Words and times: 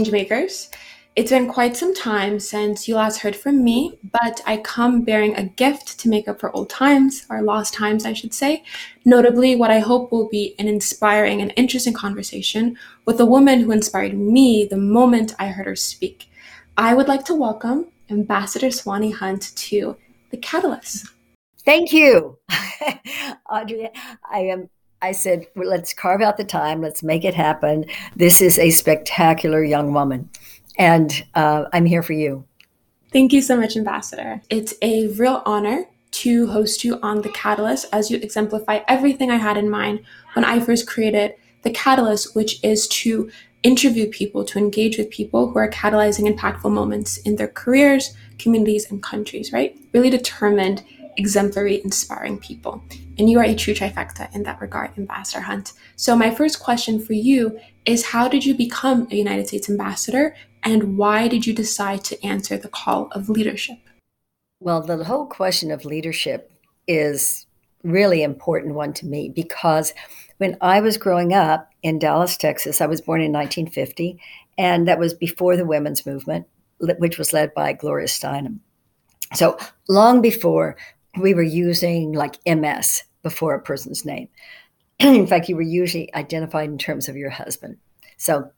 Changemakers. 0.00 0.70
It's 1.14 1.30
been 1.30 1.46
quite 1.46 1.76
some 1.76 1.94
time 1.94 2.40
since 2.40 2.88
you 2.88 2.94
last 2.94 3.18
heard 3.18 3.36
from 3.36 3.62
me, 3.62 3.98
but 4.10 4.40
I 4.46 4.56
come 4.56 5.02
bearing 5.02 5.36
a 5.36 5.44
gift 5.44 5.98
to 6.00 6.08
make 6.08 6.26
up 6.26 6.40
for 6.40 6.54
old 6.56 6.70
times, 6.70 7.26
or 7.28 7.42
lost 7.42 7.74
times, 7.74 8.06
I 8.06 8.14
should 8.14 8.32
say. 8.32 8.64
Notably, 9.04 9.56
what 9.56 9.70
I 9.70 9.80
hope 9.80 10.10
will 10.10 10.30
be 10.30 10.54
an 10.58 10.68
inspiring 10.68 11.42
and 11.42 11.52
interesting 11.54 11.92
conversation 11.92 12.78
with 13.04 13.20
a 13.20 13.26
woman 13.26 13.60
who 13.60 13.72
inspired 13.72 14.14
me 14.14 14.64
the 14.64 14.78
moment 14.78 15.34
I 15.38 15.48
heard 15.48 15.66
her 15.66 15.76
speak. 15.76 16.30
I 16.78 16.94
would 16.94 17.08
like 17.08 17.26
to 17.26 17.34
welcome 17.34 17.88
Ambassador 18.08 18.70
Swanee 18.70 19.10
Hunt 19.10 19.54
to 19.54 19.96
The 20.30 20.38
Catalyst. 20.38 21.08
Thank 21.66 21.92
you, 21.92 22.38
Audrey. 23.50 23.90
I 24.32 24.38
am 24.38 24.70
I 25.02 25.12
said, 25.12 25.46
well, 25.56 25.68
let's 25.68 25.92
carve 25.92 26.20
out 26.20 26.36
the 26.36 26.44
time. 26.44 26.82
Let's 26.82 27.02
make 27.02 27.24
it 27.24 27.34
happen. 27.34 27.86
This 28.16 28.40
is 28.40 28.58
a 28.58 28.70
spectacular 28.70 29.64
young 29.64 29.94
woman. 29.94 30.28
And 30.78 31.24
uh, 31.34 31.64
I'm 31.72 31.86
here 31.86 32.02
for 32.02 32.12
you. 32.12 32.44
Thank 33.12 33.32
you 33.32 33.42
so 33.42 33.56
much, 33.58 33.76
Ambassador. 33.76 34.40
It's 34.50 34.74
a 34.82 35.08
real 35.08 35.42
honor 35.44 35.86
to 36.12 36.46
host 36.48 36.84
you 36.84 36.98
on 37.02 37.22
The 37.22 37.30
Catalyst 37.30 37.86
as 37.92 38.10
you 38.10 38.18
exemplify 38.18 38.80
everything 38.88 39.30
I 39.30 39.36
had 39.36 39.56
in 39.56 39.70
mind 39.70 40.00
when 40.34 40.44
I 40.44 40.60
first 40.60 40.86
created 40.86 41.34
The 41.62 41.70
Catalyst, 41.70 42.36
which 42.36 42.62
is 42.62 42.86
to 42.88 43.30
interview 43.62 44.08
people, 44.08 44.44
to 44.44 44.58
engage 44.58 44.96
with 44.96 45.10
people 45.10 45.50
who 45.50 45.58
are 45.58 45.70
catalyzing 45.70 46.32
impactful 46.32 46.70
moments 46.70 47.18
in 47.18 47.36
their 47.36 47.48
careers, 47.48 48.14
communities, 48.38 48.90
and 48.90 49.02
countries, 49.02 49.52
right? 49.52 49.76
Really 49.92 50.10
determined 50.10 50.82
exemplary, 51.20 51.80
inspiring 51.84 52.38
people. 52.38 52.82
And 53.18 53.28
you 53.30 53.38
are 53.38 53.44
a 53.44 53.54
true 53.54 53.74
trifecta 53.74 54.34
in 54.34 54.42
that 54.44 54.60
regard, 54.60 54.90
Ambassador 54.98 55.42
Hunt. 55.42 55.74
So, 55.96 56.16
my 56.16 56.34
first 56.34 56.60
question 56.60 56.98
for 56.98 57.12
you 57.12 57.60
is 57.84 58.06
How 58.06 58.26
did 58.26 58.44
you 58.44 58.54
become 58.54 59.06
a 59.10 59.16
United 59.16 59.46
States 59.48 59.68
ambassador, 59.68 60.34
and 60.64 60.96
why 60.96 61.28
did 61.28 61.46
you 61.46 61.54
decide 61.54 62.02
to 62.04 62.26
answer 62.26 62.56
the 62.56 62.68
call 62.68 63.08
of 63.12 63.28
leadership? 63.28 63.78
Well, 64.58 64.82
the 64.82 65.04
whole 65.04 65.26
question 65.26 65.70
of 65.70 65.84
leadership 65.84 66.50
is 66.86 67.46
really 67.82 68.22
important 68.22 68.74
one 68.74 68.92
to 68.94 69.06
me 69.06 69.28
because 69.28 69.94
when 70.38 70.56
I 70.60 70.80
was 70.80 70.98
growing 70.98 71.32
up 71.32 71.70
in 71.82 71.98
Dallas, 71.98 72.36
Texas, 72.36 72.80
I 72.80 72.86
was 72.86 73.00
born 73.00 73.20
in 73.20 73.32
1950, 73.32 74.18
and 74.58 74.88
that 74.88 74.98
was 74.98 75.14
before 75.14 75.56
the 75.56 75.66
women's 75.66 76.04
movement, 76.04 76.46
which 76.78 77.18
was 77.18 77.32
led 77.32 77.54
by 77.54 77.72
Gloria 77.72 78.06
Steinem. 78.06 78.60
So 79.34 79.56
long 79.88 80.20
before 80.20 80.76
we 81.18 81.34
were 81.34 81.42
using 81.42 82.12
like 82.12 82.36
MS 82.46 83.04
before 83.22 83.54
a 83.54 83.62
person's 83.62 84.04
name. 84.04 84.28
in 85.00 85.26
fact, 85.26 85.48
you 85.48 85.56
were 85.56 85.62
usually 85.62 86.12
identified 86.14 86.68
in 86.68 86.78
terms 86.78 87.08
of 87.08 87.16
your 87.16 87.30
husband. 87.30 87.78
So 88.16 88.50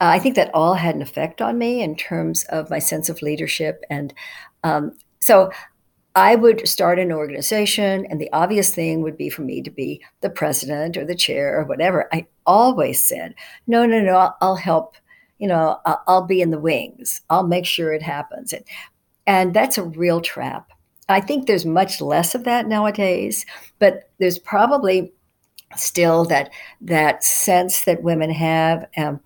uh, 0.00 0.06
I 0.06 0.18
think 0.18 0.36
that 0.36 0.54
all 0.54 0.74
had 0.74 0.94
an 0.94 1.02
effect 1.02 1.42
on 1.42 1.58
me 1.58 1.82
in 1.82 1.96
terms 1.96 2.44
of 2.44 2.70
my 2.70 2.78
sense 2.78 3.08
of 3.08 3.20
leadership. 3.20 3.84
And 3.90 4.14
um, 4.62 4.92
so 5.20 5.50
I 6.14 6.34
would 6.36 6.66
start 6.68 6.98
an 6.98 7.12
organization, 7.12 8.06
and 8.06 8.20
the 8.20 8.32
obvious 8.32 8.74
thing 8.74 9.02
would 9.02 9.16
be 9.16 9.28
for 9.28 9.42
me 9.42 9.62
to 9.62 9.70
be 9.70 10.02
the 10.20 10.30
president 10.30 10.96
or 10.96 11.04
the 11.04 11.14
chair 11.14 11.58
or 11.58 11.64
whatever. 11.64 12.08
I 12.12 12.26
always 12.46 13.02
said, 13.02 13.34
no, 13.66 13.86
no, 13.86 14.00
no, 14.00 14.16
I'll, 14.16 14.36
I'll 14.40 14.56
help. 14.56 14.96
You 15.38 15.48
know, 15.48 15.78
I'll, 15.84 16.02
I'll 16.08 16.26
be 16.26 16.40
in 16.40 16.50
the 16.50 16.58
wings. 16.58 17.20
I'll 17.30 17.46
make 17.46 17.66
sure 17.66 17.92
it 17.92 18.02
happens. 18.02 18.52
And, 18.52 18.64
and 19.26 19.54
that's 19.54 19.78
a 19.78 19.84
real 19.84 20.20
trap 20.20 20.72
I 21.08 21.20
think 21.20 21.46
there's 21.46 21.64
much 21.64 22.00
less 22.00 22.34
of 22.34 22.44
that 22.44 22.66
nowadays, 22.66 23.46
but 23.78 24.10
there's 24.18 24.38
probably 24.38 25.12
still 25.76 26.24
that 26.26 26.50
that 26.80 27.24
sense 27.24 27.84
that 27.84 28.02
women 28.02 28.30
have. 28.30 28.86
Um, 28.96 29.20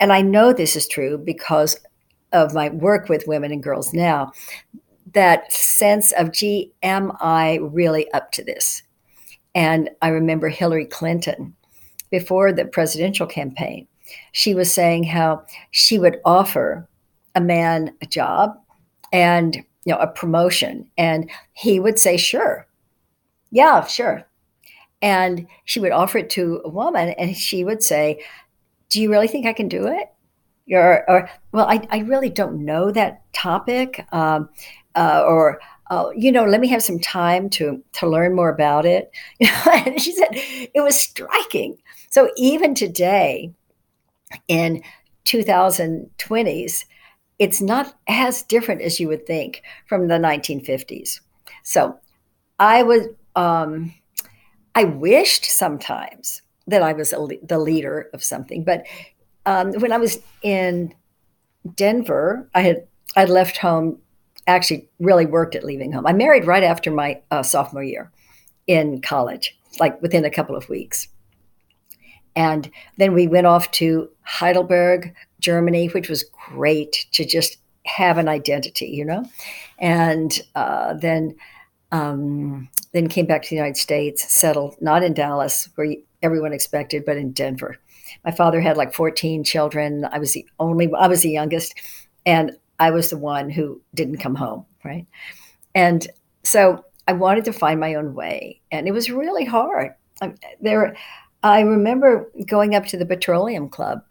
and 0.00 0.12
I 0.12 0.22
know 0.22 0.52
this 0.52 0.76
is 0.76 0.88
true 0.88 1.18
because 1.18 1.78
of 2.32 2.54
my 2.54 2.68
work 2.68 3.08
with 3.08 3.26
women 3.26 3.52
and 3.52 3.62
girls 3.62 3.92
now. 3.92 4.32
That 5.12 5.50
sense 5.52 6.12
of, 6.12 6.32
gee, 6.32 6.72
am 6.82 7.12
I 7.20 7.58
really 7.62 8.10
up 8.12 8.32
to 8.32 8.44
this? 8.44 8.82
And 9.54 9.88
I 10.02 10.08
remember 10.08 10.48
Hillary 10.48 10.84
Clinton 10.84 11.54
before 12.10 12.52
the 12.52 12.66
presidential 12.66 13.26
campaign. 13.26 13.86
She 14.32 14.54
was 14.54 14.72
saying 14.72 15.04
how 15.04 15.44
she 15.70 15.98
would 15.98 16.20
offer 16.24 16.88
a 17.34 17.40
man 17.40 17.94
a 18.02 18.06
job 18.06 18.56
and 19.12 19.64
you 19.86 19.92
know, 19.92 20.00
a 20.00 20.08
promotion. 20.08 20.90
And 20.98 21.30
he 21.52 21.80
would 21.80 21.98
say, 21.98 22.16
sure. 22.16 22.66
Yeah, 23.52 23.86
sure. 23.86 24.26
And 25.00 25.46
she 25.64 25.78
would 25.78 25.92
offer 25.92 26.18
it 26.18 26.28
to 26.30 26.60
a 26.64 26.68
woman 26.68 27.10
and 27.10 27.36
she 27.36 27.62
would 27.64 27.82
say, 27.82 28.22
do 28.88 29.00
you 29.00 29.10
really 29.10 29.28
think 29.28 29.46
I 29.46 29.52
can 29.52 29.68
do 29.68 29.86
it? 29.86 30.08
Or, 30.74 31.08
or 31.08 31.30
well, 31.52 31.66
I, 31.68 31.86
I 31.90 31.98
really 32.00 32.28
don't 32.28 32.64
know 32.64 32.90
that 32.90 33.32
topic. 33.32 34.04
Um, 34.10 34.48
uh, 34.96 35.22
or, 35.24 35.60
uh, 35.90 36.10
you 36.16 36.32
know, 36.32 36.44
let 36.44 36.60
me 36.60 36.66
have 36.68 36.82
some 36.82 36.98
time 36.98 37.48
to, 37.50 37.80
to 37.92 38.08
learn 38.08 38.34
more 38.34 38.50
about 38.50 38.84
it. 38.84 39.12
You 39.38 39.46
know, 39.66 39.72
and 39.72 40.02
she 40.02 40.12
said 40.12 40.30
it 40.32 40.82
was 40.82 40.98
striking. 40.98 41.78
So 42.10 42.30
even 42.36 42.74
today 42.74 43.52
in 44.48 44.82
2020s, 45.26 46.84
it's 47.38 47.60
not 47.60 47.94
as 48.08 48.42
different 48.42 48.82
as 48.82 48.98
you 48.98 49.08
would 49.08 49.26
think 49.26 49.62
from 49.86 50.08
the 50.08 50.14
1950s. 50.14 51.20
So 51.62 51.98
I 52.58 52.82
was, 52.82 53.06
um, 53.34 53.94
I 54.74 54.84
wished 54.84 55.44
sometimes 55.44 56.42
that 56.66 56.82
I 56.82 56.92
was 56.92 57.12
a, 57.12 57.26
the 57.42 57.58
leader 57.58 58.08
of 58.14 58.24
something, 58.24 58.64
but 58.64 58.86
um, 59.44 59.72
when 59.74 59.92
I 59.92 59.98
was 59.98 60.18
in 60.42 60.92
Denver, 61.74 62.48
I 62.54 62.62
had 62.62 62.86
I 63.16 63.24
left 63.24 63.56
home. 63.56 63.98
Actually, 64.48 64.88
really 65.00 65.26
worked 65.26 65.56
at 65.56 65.64
leaving 65.64 65.90
home. 65.90 66.06
I 66.06 66.12
married 66.12 66.46
right 66.46 66.62
after 66.62 66.90
my 66.90 67.20
uh, 67.32 67.42
sophomore 67.42 67.82
year 67.82 68.12
in 68.68 69.00
college, 69.00 69.56
like 69.80 70.00
within 70.02 70.24
a 70.24 70.30
couple 70.30 70.54
of 70.54 70.68
weeks. 70.68 71.08
And 72.36 72.70
then 72.98 73.14
we 73.14 73.26
went 73.26 73.46
off 73.46 73.70
to 73.72 74.08
Heidelberg, 74.22 75.14
Germany, 75.40 75.88
which 75.88 76.08
was 76.08 76.24
great 76.24 77.06
to 77.12 77.24
just 77.24 77.58
have 77.84 78.18
an 78.18 78.28
identity, 78.28 78.86
you 78.86 79.04
know. 79.04 79.24
And 79.78 80.38
uh, 80.54 80.94
then 80.94 81.36
um, 81.92 82.68
then 82.92 83.08
came 83.08 83.26
back 83.26 83.42
to 83.42 83.50
the 83.50 83.56
United 83.56 83.76
States, 83.76 84.32
settled 84.32 84.76
not 84.80 85.02
in 85.02 85.14
Dallas 85.14 85.68
where 85.74 85.94
everyone 86.22 86.52
expected, 86.52 87.04
but 87.04 87.16
in 87.16 87.32
Denver. 87.32 87.76
My 88.24 88.30
father 88.30 88.60
had 88.60 88.76
like 88.76 88.94
14 88.94 89.44
children. 89.44 90.06
I 90.10 90.18
was 90.18 90.32
the 90.32 90.46
only, 90.58 90.90
I 90.96 91.06
was 91.06 91.22
the 91.22 91.30
youngest, 91.30 91.74
and 92.24 92.52
I 92.78 92.90
was 92.90 93.10
the 93.10 93.18
one 93.18 93.50
who 93.50 93.80
didn't 93.94 94.18
come 94.18 94.34
home, 94.34 94.66
right? 94.84 95.06
And 95.74 96.06
so 96.42 96.84
I 97.06 97.12
wanted 97.12 97.44
to 97.44 97.52
find 97.52 97.78
my 97.78 97.94
own 97.94 98.14
way, 98.14 98.60
and 98.70 98.88
it 98.88 98.92
was 98.92 99.10
really 99.10 99.44
hard. 99.44 99.92
I, 100.20 100.32
there, 100.60 100.96
I 101.42 101.60
remember 101.60 102.30
going 102.46 102.74
up 102.74 102.86
to 102.86 102.96
the 102.96 103.06
Petroleum 103.06 103.68
Club, 103.68 104.02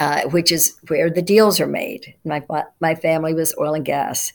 uh, 0.00 0.22
which 0.28 0.52
is 0.52 0.76
where 0.88 1.10
the 1.10 1.22
deals 1.22 1.60
are 1.60 1.66
made. 1.66 2.14
My 2.24 2.42
my 2.80 2.94
family 2.94 3.34
was 3.34 3.54
oil 3.58 3.74
and 3.74 3.84
gas, 3.84 4.32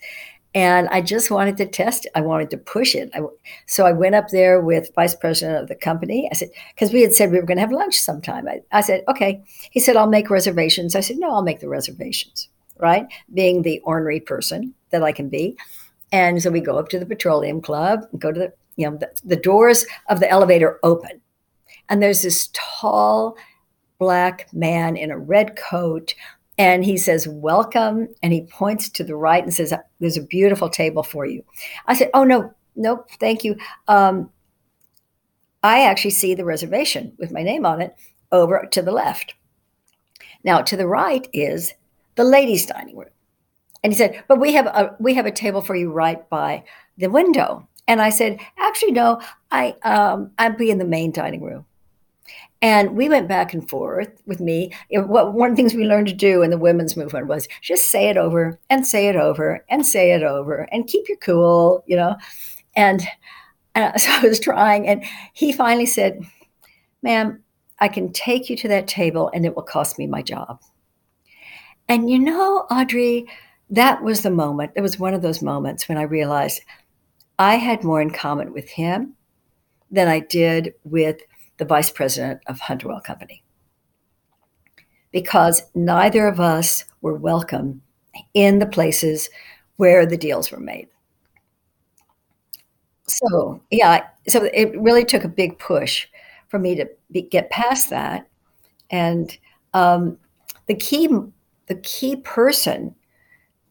and 0.55 0.87
I 0.89 1.01
just 1.01 1.31
wanted 1.31 1.57
to 1.57 1.65
test 1.65 2.05
it. 2.05 2.11
I 2.15 2.21
wanted 2.21 2.49
to 2.51 2.57
push 2.57 2.95
it. 2.95 3.09
I, 3.13 3.21
so 3.67 3.85
I 3.85 3.91
went 3.91 4.15
up 4.15 4.29
there 4.29 4.61
with 4.61 4.93
vice 4.95 5.15
president 5.15 5.61
of 5.61 5.67
the 5.67 5.75
company. 5.75 6.27
I 6.31 6.35
said 6.35 6.49
because 6.73 6.93
we 6.93 7.01
had 7.01 7.13
said 7.13 7.31
we 7.31 7.39
were 7.39 7.45
going 7.45 7.57
to 7.57 7.61
have 7.61 7.71
lunch 7.71 7.99
sometime. 7.99 8.47
I, 8.47 8.61
I 8.71 8.81
said 8.81 9.03
okay. 9.07 9.41
He 9.71 9.79
said 9.79 9.95
I'll 9.95 10.07
make 10.07 10.29
reservations. 10.29 10.95
I 10.95 11.01
said 11.01 11.17
no, 11.17 11.31
I'll 11.31 11.41
make 11.41 11.59
the 11.59 11.69
reservations. 11.69 12.49
Right, 12.77 13.07
being 13.33 13.63
the 13.63 13.81
ornery 13.83 14.21
person 14.21 14.73
that 14.91 15.03
I 15.03 15.11
can 15.11 15.27
be. 15.27 15.57
And 16.13 16.41
so 16.41 16.49
we 16.49 16.61
go 16.61 16.79
up 16.79 16.87
to 16.89 16.99
the 16.99 17.05
petroleum 17.05 17.61
club, 17.61 18.05
go 18.17 18.31
to 18.31 18.39
the, 18.39 18.53
you 18.77 18.89
know, 18.89 18.95
the, 18.95 19.11
the 19.25 19.35
doors 19.35 19.85
of 20.07 20.21
the 20.21 20.29
elevator 20.29 20.79
open 20.81 21.21
and 21.89 22.01
there's 22.01 22.21
this 22.21 22.49
tall 22.53 23.35
black 23.99 24.51
man 24.53 24.97
in 24.97 25.11
a 25.11 25.17
red 25.17 25.55
coat. 25.55 26.15
And 26.57 26.83
he 26.83 26.97
says, 26.97 27.27
Welcome. 27.27 28.07
And 28.23 28.33
he 28.33 28.41
points 28.41 28.89
to 28.89 29.03
the 29.03 29.15
right 29.15 29.43
and 29.43 29.53
says, 29.53 29.73
There's 29.99 30.17
a 30.17 30.23
beautiful 30.23 30.69
table 30.69 31.03
for 31.03 31.25
you. 31.25 31.43
I 31.85 31.93
said, 31.93 32.09
Oh, 32.13 32.23
no, 32.23 32.51
no, 32.75 33.05
thank 33.19 33.43
you. 33.43 33.55
Um, 33.87 34.31
I 35.61 35.83
actually 35.85 36.11
see 36.11 36.33
the 36.33 36.45
reservation 36.45 37.13
with 37.19 37.31
my 37.31 37.43
name 37.43 37.65
on 37.65 37.81
it 37.81 37.95
over 38.31 38.67
to 38.71 38.81
the 38.81 38.91
left. 38.91 39.35
Now, 40.43 40.61
to 40.61 40.77
the 40.77 40.87
right 40.87 41.27
is 41.33 41.73
the 42.15 42.23
ladies' 42.23 42.65
dining 42.65 42.97
room. 42.97 43.09
And 43.83 43.93
he 43.93 43.97
said, 43.97 44.23
"But 44.27 44.39
we 44.39 44.53
have 44.53 44.67
a 44.67 44.95
we 44.99 45.13
have 45.15 45.25
a 45.25 45.31
table 45.31 45.61
for 45.61 45.75
you 45.75 45.91
right 45.91 46.27
by 46.29 46.63
the 46.97 47.09
window." 47.09 47.67
And 47.87 48.01
I 48.01 48.09
said, 48.09 48.39
"Actually, 48.57 48.91
no. 48.91 49.21
I 49.51 49.75
um, 49.83 50.31
I'd 50.37 50.57
be 50.57 50.69
in 50.69 50.77
the 50.77 50.85
main 50.85 51.11
dining 51.11 51.41
room." 51.41 51.65
And 52.61 52.97
we 52.97 53.07
went 53.07 53.29
back 53.29 53.53
and 53.53 53.67
forth 53.69 54.21
with 54.25 54.41
me. 54.41 54.73
What 54.91 55.33
one 55.33 55.51
of 55.51 55.55
the 55.55 55.61
things 55.61 55.73
we 55.73 55.85
learned 55.85 56.07
to 56.07 56.13
do 56.13 56.41
in 56.41 56.49
the 56.49 56.57
women's 56.57 56.97
movement 56.97 57.27
was 57.27 57.47
just 57.61 57.89
say 57.89 58.09
it 58.09 58.17
over 58.17 58.59
and 58.69 58.85
say 58.85 59.07
it 59.07 59.15
over 59.15 59.63
and 59.69 59.85
say 59.85 60.11
it 60.11 60.23
over 60.23 60.67
and 60.71 60.87
keep 60.87 61.07
your 61.07 61.17
cool, 61.17 61.83
you 61.87 61.95
know. 61.95 62.17
And 62.75 63.01
uh, 63.75 63.97
so 63.97 64.11
I 64.11 64.27
was 64.27 64.39
trying, 64.39 64.87
and 64.87 65.05
he 65.33 65.53
finally 65.53 65.85
said, 65.85 66.19
"Ma'am, 67.01 67.41
I 67.79 67.87
can 67.87 68.11
take 68.11 68.49
you 68.49 68.57
to 68.57 68.67
that 68.67 68.87
table 68.87 69.31
and 69.33 69.45
it 69.45 69.55
will 69.55 69.63
cost 69.63 69.97
me 69.97 70.07
my 70.07 70.21
job. 70.21 70.61
And 71.87 72.09
you 72.09 72.19
know, 72.19 72.65
Audrey, 72.69 73.25
that 73.69 74.03
was 74.03 74.21
the 74.21 74.29
moment. 74.29 74.71
It 74.75 74.81
was 74.81 74.99
one 74.99 75.13
of 75.13 75.21
those 75.21 75.41
moments 75.41 75.87
when 75.87 75.97
I 75.97 76.03
realized 76.03 76.61
I 77.37 77.55
had 77.55 77.83
more 77.83 78.01
in 78.01 78.11
common 78.11 78.53
with 78.53 78.69
him 78.69 79.15
than 79.91 80.07
I 80.07 80.19
did 80.19 80.73
with 80.83 81.21
the 81.59 81.65
vice 81.65 81.91
president 81.91 82.41
of 82.47 82.59
Hunt 82.59 82.83
Oil 82.85 82.99
Company. 82.99 83.43
Because 85.11 85.61
neither 85.75 86.27
of 86.27 86.39
us 86.39 86.85
were 87.01 87.15
welcome 87.15 87.81
in 88.33 88.59
the 88.59 88.65
places 88.65 89.29
where 89.75 90.05
the 90.05 90.17
deals 90.17 90.51
were 90.51 90.59
made. 90.59 90.87
So, 93.07 93.61
yeah, 93.71 94.07
so 94.27 94.49
it 94.53 94.79
really 94.79 95.05
took 95.05 95.23
a 95.23 95.29
big 95.29 95.57
push 95.59 96.07
for 96.47 96.59
me 96.59 96.75
to 96.75 96.87
be, 97.11 97.23
get 97.23 97.49
past 97.49 97.89
that. 97.89 98.27
And 98.89 99.35
um, 99.73 100.17
the 100.67 100.75
key, 100.75 101.07
the 101.67 101.75
key 101.75 102.17
person 102.17 102.95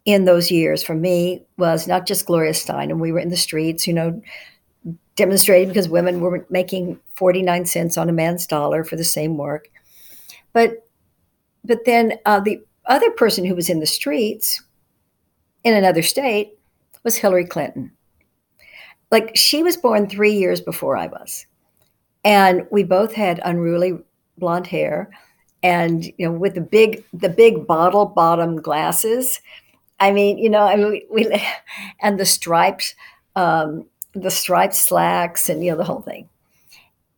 in 0.05 0.25
those 0.25 0.51
years 0.51 0.83
for 0.83 0.95
me 0.95 1.45
was 1.57 1.87
not 1.87 2.07
just 2.07 2.27
Gloria 2.27 2.53
Steinem, 2.53 2.91
and 2.91 3.01
we 3.01 3.13
were 3.13 3.19
in 3.19 3.29
the 3.29 3.37
streets, 3.37 3.87
you 3.87 3.93
know, 3.93 4.21
demonstrating 5.19 5.69
because 5.69 5.89
women 5.89 6.21
were 6.21 6.47
making 6.49 6.99
49 7.17 7.67
cents 7.67 7.99
on 7.99 8.09
a 8.09 8.13
man's 8.13 8.47
dollar 8.47 8.85
for 8.85 8.97
the 8.97 9.05
same 9.05 9.37
work. 9.37 9.69
But 10.53 10.87
but 11.65 11.85
then 11.85 12.15
uh, 12.25 12.41
the 12.41 12.61
other 12.87 13.11
person 13.11 13.45
who 13.45 13.55
was 13.55 13.69
in 13.69 13.81
the 13.81 13.87
streets 13.87 14.63
in 15.65 15.75
another 15.75 16.03
state 16.03 16.57
was 17.05 17.17
Hillary 17.17 17.45
Clinton. 17.45 17.93
Like 19.11 19.37
she 19.37 19.63
was 19.63 19.77
born 19.77 20.09
three 20.09 20.33
years 20.33 20.61
before 20.61 20.97
I 20.97 21.09
was. 21.09 21.47
And 22.25 22.67
we 22.71 22.85
both 22.85 23.13
had 23.13 23.41
unruly 23.45 23.99
blonde 24.39 24.67
hair 24.67 25.11
and 25.63 26.07
you 26.17 26.27
know 26.27 26.33
with 26.33 26.55
the 26.55 26.61
big 26.61 27.05
the 27.13 27.29
big 27.29 27.67
bottle 27.67 28.07
bottom 28.07 28.55
glasses 28.63 29.41
i 29.99 30.13
mean 30.13 30.39
you 30.39 30.49
know 30.49 30.61
i 30.61 30.77
mean 30.77 30.91
we, 30.91 31.07
we 31.11 31.43
and 32.01 32.21
the 32.21 32.25
stripes 32.25 32.95
um, 33.35 33.85
the 34.15 34.31
striped 34.31 34.75
slacks 34.75 35.49
and 35.49 35.65
you 35.65 35.71
know 35.71 35.77
the 35.77 35.85
whole 35.85 36.03
thing. 36.03 36.29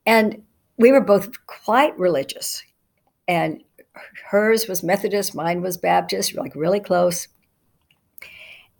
And 0.05 0.43
we 0.77 0.91
were 0.91 1.01
both 1.01 1.45
quite 1.45 1.97
religious. 1.97 2.63
And 3.27 3.63
hers 4.29 4.67
was 4.67 4.83
methodist 4.83 5.35
mine 5.35 5.61
was 5.61 5.77
baptist. 5.77 6.35
Like 6.35 6.55
really 6.55 6.79
close. 6.79 7.27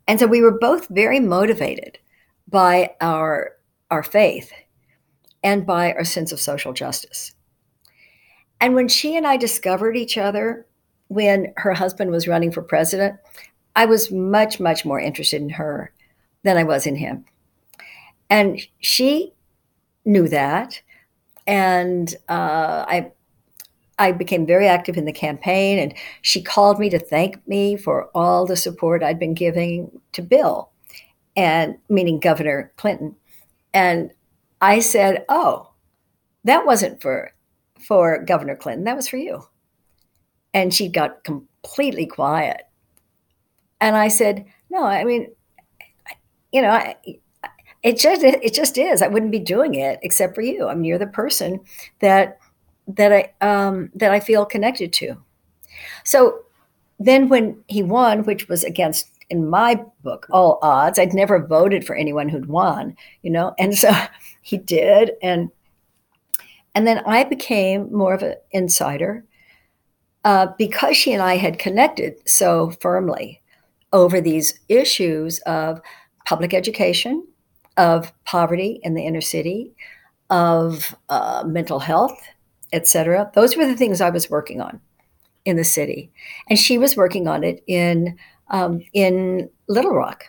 And 0.08 0.20
so 0.20 0.28
we 0.28 0.42
were 0.42 0.58
both 0.58 0.88
very 0.90 1.20
motivated 1.20 2.00
by 2.48 2.96
our 3.02 3.54
our 3.90 4.04
faith 4.04 4.52
and 5.44 5.66
by 5.66 5.94
our 5.94 6.04
sense 6.04 6.32
of 6.32 6.40
social 6.40 6.74
justice. 6.74 7.34
And 8.60 8.76
when 8.76 8.88
she 8.88 9.16
and 9.18 9.26
i 9.26 9.38
discovered 9.38 9.98
each 9.98 10.18
other 10.18 10.66
when 11.08 11.54
her 11.58 11.74
husband 11.74 12.12
was 12.12 12.28
running 12.28 12.52
for 12.52 12.62
president 12.62 13.18
i 13.76 13.86
was 13.86 14.12
much 14.12 14.60
much 14.60 14.86
more 14.86 15.00
interested 15.00 15.42
in 15.42 15.50
her 15.50 15.92
than 16.44 16.58
i 16.58 16.64
was 16.64 16.86
in 16.86 16.96
him 16.96 17.26
and 18.32 18.62
she 18.80 19.34
knew 20.06 20.28
that. 20.30 20.82
And 21.46 22.16
uh, 22.30 22.86
I, 22.88 23.12
I 24.00 24.14
became 24.14 24.46
very 24.48 24.68
active 24.68 24.98
in 24.98 25.06
the 25.06 25.12
campaign, 25.12 25.78
and 25.78 25.94
she 26.22 26.42
called 26.42 26.80
me 26.80 26.90
to 26.90 26.98
thank 26.98 27.46
me 27.48 27.76
for 27.76 28.10
all 28.16 28.46
the 28.46 28.56
support 28.56 29.04
I'd 29.04 29.20
been 29.20 29.34
giving 29.34 29.92
to 30.14 30.22
Bill, 30.22 30.70
and 31.36 31.78
meaning 31.90 32.20
Governor 32.20 32.72
Clinton. 32.78 33.16
And 33.74 34.12
I 34.62 34.80
said, 34.80 35.26
"Oh, 35.28 35.72
that 36.46 36.66
wasn't 36.66 37.02
for 37.02 37.34
for 37.80 38.24
Governor 38.24 38.56
Clinton. 38.56 38.86
That 38.86 38.96
was 38.96 39.08
for 39.10 39.18
you." 39.18 39.44
And 40.54 40.74
she 40.74 40.88
got 40.88 41.24
completely 41.24 42.06
quiet. 42.06 42.62
And 43.82 43.96
I 43.96 44.08
said, 44.08 44.46
"No, 44.70 44.86
I 44.86 45.04
mean, 45.04 45.32
you 46.52 46.62
know, 46.62 46.70
I, 46.70 46.96
it 47.84 47.98
just 47.98 48.24
it 48.24 48.54
just 48.54 48.78
is. 48.78 49.02
I 49.02 49.08
wouldn't 49.08 49.32
be 49.32 49.40
doing 49.40 49.76
it 49.76 50.00
except 50.04 50.36
for 50.36 50.42
you. 50.42 50.68
I 50.68 50.76
mean, 50.76 50.84
you're 50.84 51.00
the 51.00 51.08
person 51.08 51.60
that 52.00 52.40
that 52.88 53.12
I 53.12 53.34
um, 53.42 53.90
that 53.96 54.12
I 54.12 54.20
feel 54.20 54.46
connected 54.46 54.94
to. 54.94 55.18
So 56.04 56.42
then, 57.00 57.30
when 57.30 57.64
he 57.68 57.82
won, 57.82 58.24
which 58.24 58.48
was 58.48 58.64
against 58.64 59.08
in 59.30 59.50
my 59.50 59.84
book 60.04 60.28
all 60.30 60.60
odds, 60.62 61.00
I'd 61.00 61.14
never 61.14 61.46
voted 61.46 61.86
for 61.86 61.96
anyone 61.96 62.30
who'd 62.30 62.48
won, 62.48 62.96
you 63.24 63.32
know, 63.32 63.56
and 63.58 63.76
so 63.76 63.92
he 64.42 64.58
did, 64.58 65.12
and 65.24 65.50
and 66.76 66.86
then 66.86 67.00
I 67.06 67.24
became 67.24 67.92
more 67.92 68.14
of 68.14 68.22
an 68.22 68.36
insider 68.52 69.26
uh, 70.24 70.48
because 70.58 70.96
she 70.96 71.14
and 71.14 71.22
I 71.22 71.38
had 71.38 71.60
connected 71.60 72.18
so 72.30 72.72
firmly 72.80 73.42
over 73.92 74.22
these 74.22 74.60
issues 74.70 75.40
of 75.40 75.82
public 76.26 76.54
education 76.54 77.26
of 77.78 78.14
poverty 78.26 78.80
in 78.84 78.94
the 78.94 79.06
inner 79.06 79.22
city, 79.22 79.74
of 80.30 80.96
uh, 81.10 81.44
mental 81.46 81.80
health, 81.80 82.20
etc. 82.74 83.30
Those 83.34 83.56
were 83.58 83.66
the 83.66 83.76
things 83.76 84.02
I 84.02 84.10
was 84.10 84.30
working 84.30 84.62
on 84.62 84.80
in 85.46 85.58
the 85.58 85.64
city, 85.64 86.12
and 86.50 86.58
she 86.58 86.78
was 86.78 86.96
working 86.96 87.28
on 87.28 87.44
it 87.44 87.64
in 87.68 88.18
um, 88.50 88.82
in 88.94 89.50
Little 89.68 89.94
Rock, 89.94 90.26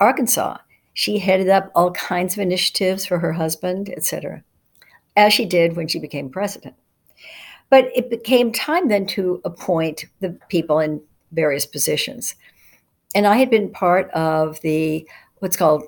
Arkansas. 0.00 0.58
She 0.94 1.18
headed 1.18 1.48
up 1.48 1.70
all 1.74 1.92
kinds 1.92 2.34
of 2.34 2.40
initiatives 2.40 3.06
for 3.06 3.18
her 3.18 3.32
husband, 3.32 3.88
etc., 3.96 4.42
as 5.16 5.32
she 5.32 5.46
did 5.46 5.76
when 5.76 5.88
she 5.88 5.98
became 5.98 6.28
president. 6.28 6.74
But 7.70 7.90
it 7.94 8.10
became 8.10 8.52
time 8.52 8.88
then 8.88 9.06
to 9.08 9.40
appoint 9.44 10.06
the 10.20 10.30
people 10.48 10.80
in 10.80 11.02
various 11.32 11.66
positions. 11.66 12.34
And 13.14 13.26
I 13.26 13.36
had 13.36 13.50
been 13.50 13.70
part 13.70 14.10
of 14.10 14.60
the 14.62 15.06
what's 15.38 15.56
called 15.56 15.84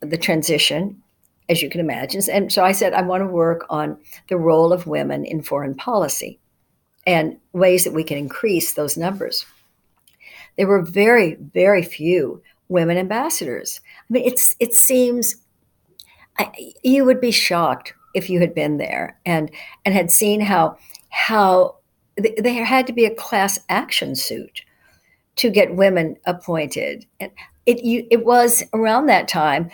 the 0.00 0.18
transition, 0.18 1.02
as 1.48 1.62
you 1.62 1.70
can 1.70 1.80
imagine. 1.80 2.22
And 2.30 2.52
so 2.52 2.64
I 2.64 2.72
said, 2.72 2.94
I 2.94 3.02
want 3.02 3.22
to 3.22 3.26
work 3.26 3.66
on 3.70 3.98
the 4.28 4.36
role 4.36 4.72
of 4.72 4.86
women 4.86 5.24
in 5.24 5.42
foreign 5.42 5.74
policy 5.74 6.38
and 7.06 7.38
ways 7.52 7.84
that 7.84 7.94
we 7.94 8.04
can 8.04 8.18
increase 8.18 8.74
those 8.74 8.96
numbers. 8.96 9.46
There 10.56 10.66
were 10.66 10.82
very, 10.82 11.34
very 11.34 11.82
few 11.82 12.42
women 12.68 12.98
ambassadors. 12.98 13.80
I 14.08 14.12
mean, 14.12 14.24
it's 14.24 14.54
it 14.60 14.74
seems 14.74 15.36
I, 16.38 16.72
you 16.82 17.04
would 17.04 17.20
be 17.20 17.30
shocked 17.30 17.94
if 18.14 18.28
you 18.28 18.40
had 18.40 18.54
been 18.54 18.76
there 18.76 19.18
and 19.24 19.50
and 19.84 19.94
had 19.94 20.10
seen 20.10 20.40
how 20.40 20.76
how 21.10 21.76
there 22.16 22.64
had 22.64 22.86
to 22.86 22.92
be 22.92 23.04
a 23.04 23.14
class 23.14 23.60
action 23.68 24.14
suit 24.14 24.62
to 25.36 25.50
get 25.50 25.76
women 25.76 26.16
appointed. 26.26 27.06
And 27.20 27.30
it 27.68 27.84
you 27.84 28.06
it 28.10 28.24
was 28.24 28.64
around 28.72 29.06
that 29.06 29.28
time 29.28 29.70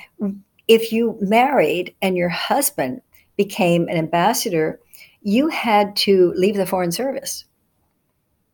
if 0.67 0.91
you 0.91 1.17
married 1.21 1.95
and 2.03 2.17
your 2.17 2.29
husband 2.29 3.01
became 3.37 3.89
an 3.89 3.97
ambassador 3.97 4.81
you 5.23 5.49
had 5.49 5.97
to 5.97 6.35
leave 6.37 6.57
the 6.57 6.67
foreign 6.67 6.93
service. 6.93 7.45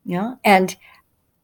Know 0.04 0.38
and 0.44 0.76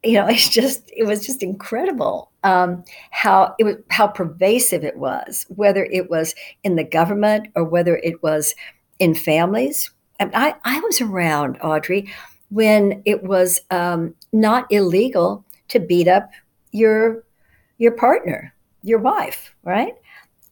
you 0.04 0.12
know 0.14 0.26
it's 0.28 0.50
just 0.50 0.90
it 0.94 1.04
was 1.04 1.26
just 1.26 1.42
incredible 1.42 2.30
um, 2.44 2.84
how 3.10 3.54
it 3.58 3.64
was 3.64 3.76
how 3.90 4.06
pervasive 4.06 4.84
it 4.84 4.98
was 4.98 5.46
whether 5.48 5.84
it 5.86 6.10
was 6.10 6.34
in 6.64 6.76
the 6.76 6.84
government 6.84 7.48
or 7.56 7.64
whether 7.64 7.96
it 7.96 8.22
was 8.22 8.54
in 8.98 9.14
families. 9.14 9.90
And 10.18 10.30
I, 10.34 10.54
I 10.64 10.80
was 10.80 11.00
around 11.00 11.58
audrey 11.62 12.12
when 12.50 13.02
it 13.04 13.22
was 13.22 13.60
um, 13.70 14.14
not 14.32 14.66
illegal 14.70 15.44
to 15.68 15.80
beat 15.80 16.08
up 16.08 16.30
your 16.72 17.25
your 17.78 17.92
partner, 17.92 18.54
your 18.82 18.98
wife, 18.98 19.54
right? 19.62 19.94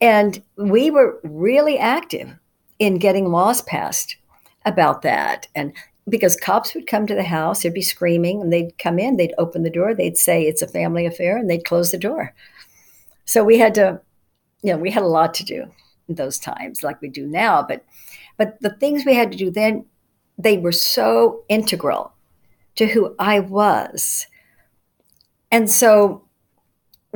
And 0.00 0.42
we 0.56 0.90
were 0.90 1.20
really 1.22 1.78
active 1.78 2.34
in 2.78 2.98
getting 2.98 3.30
laws 3.30 3.62
passed 3.62 4.16
about 4.64 5.02
that. 5.02 5.46
And 5.54 5.72
because 6.08 6.36
cops 6.36 6.74
would 6.74 6.86
come 6.86 7.06
to 7.06 7.14
the 7.14 7.22
house, 7.22 7.62
they'd 7.62 7.72
be 7.72 7.82
screaming, 7.82 8.42
and 8.42 8.52
they'd 8.52 8.76
come 8.78 8.98
in, 8.98 9.16
they'd 9.16 9.34
open 9.38 9.62
the 9.62 9.70
door, 9.70 9.94
they'd 9.94 10.18
say 10.18 10.42
it's 10.42 10.62
a 10.62 10.68
family 10.68 11.06
affair, 11.06 11.36
and 11.36 11.48
they'd 11.48 11.64
close 11.64 11.90
the 11.90 11.98
door. 11.98 12.34
So 13.24 13.42
we 13.42 13.58
had 13.58 13.74
to, 13.76 14.00
you 14.62 14.72
know, 14.72 14.78
we 14.78 14.90
had 14.90 15.02
a 15.02 15.06
lot 15.06 15.32
to 15.34 15.44
do 15.44 15.64
in 16.08 16.16
those 16.16 16.38
times, 16.38 16.82
like 16.82 17.00
we 17.00 17.08
do 17.08 17.26
now. 17.26 17.62
But, 17.62 17.84
but 18.36 18.60
the 18.60 18.76
things 18.76 19.04
we 19.06 19.14
had 19.14 19.32
to 19.32 19.38
do 19.38 19.50
then, 19.50 19.86
they 20.36 20.58
were 20.58 20.72
so 20.72 21.44
integral 21.48 22.12
to 22.74 22.86
who 22.86 23.14
I 23.18 23.40
was. 23.40 24.26
And 25.50 25.70
so 25.70 26.23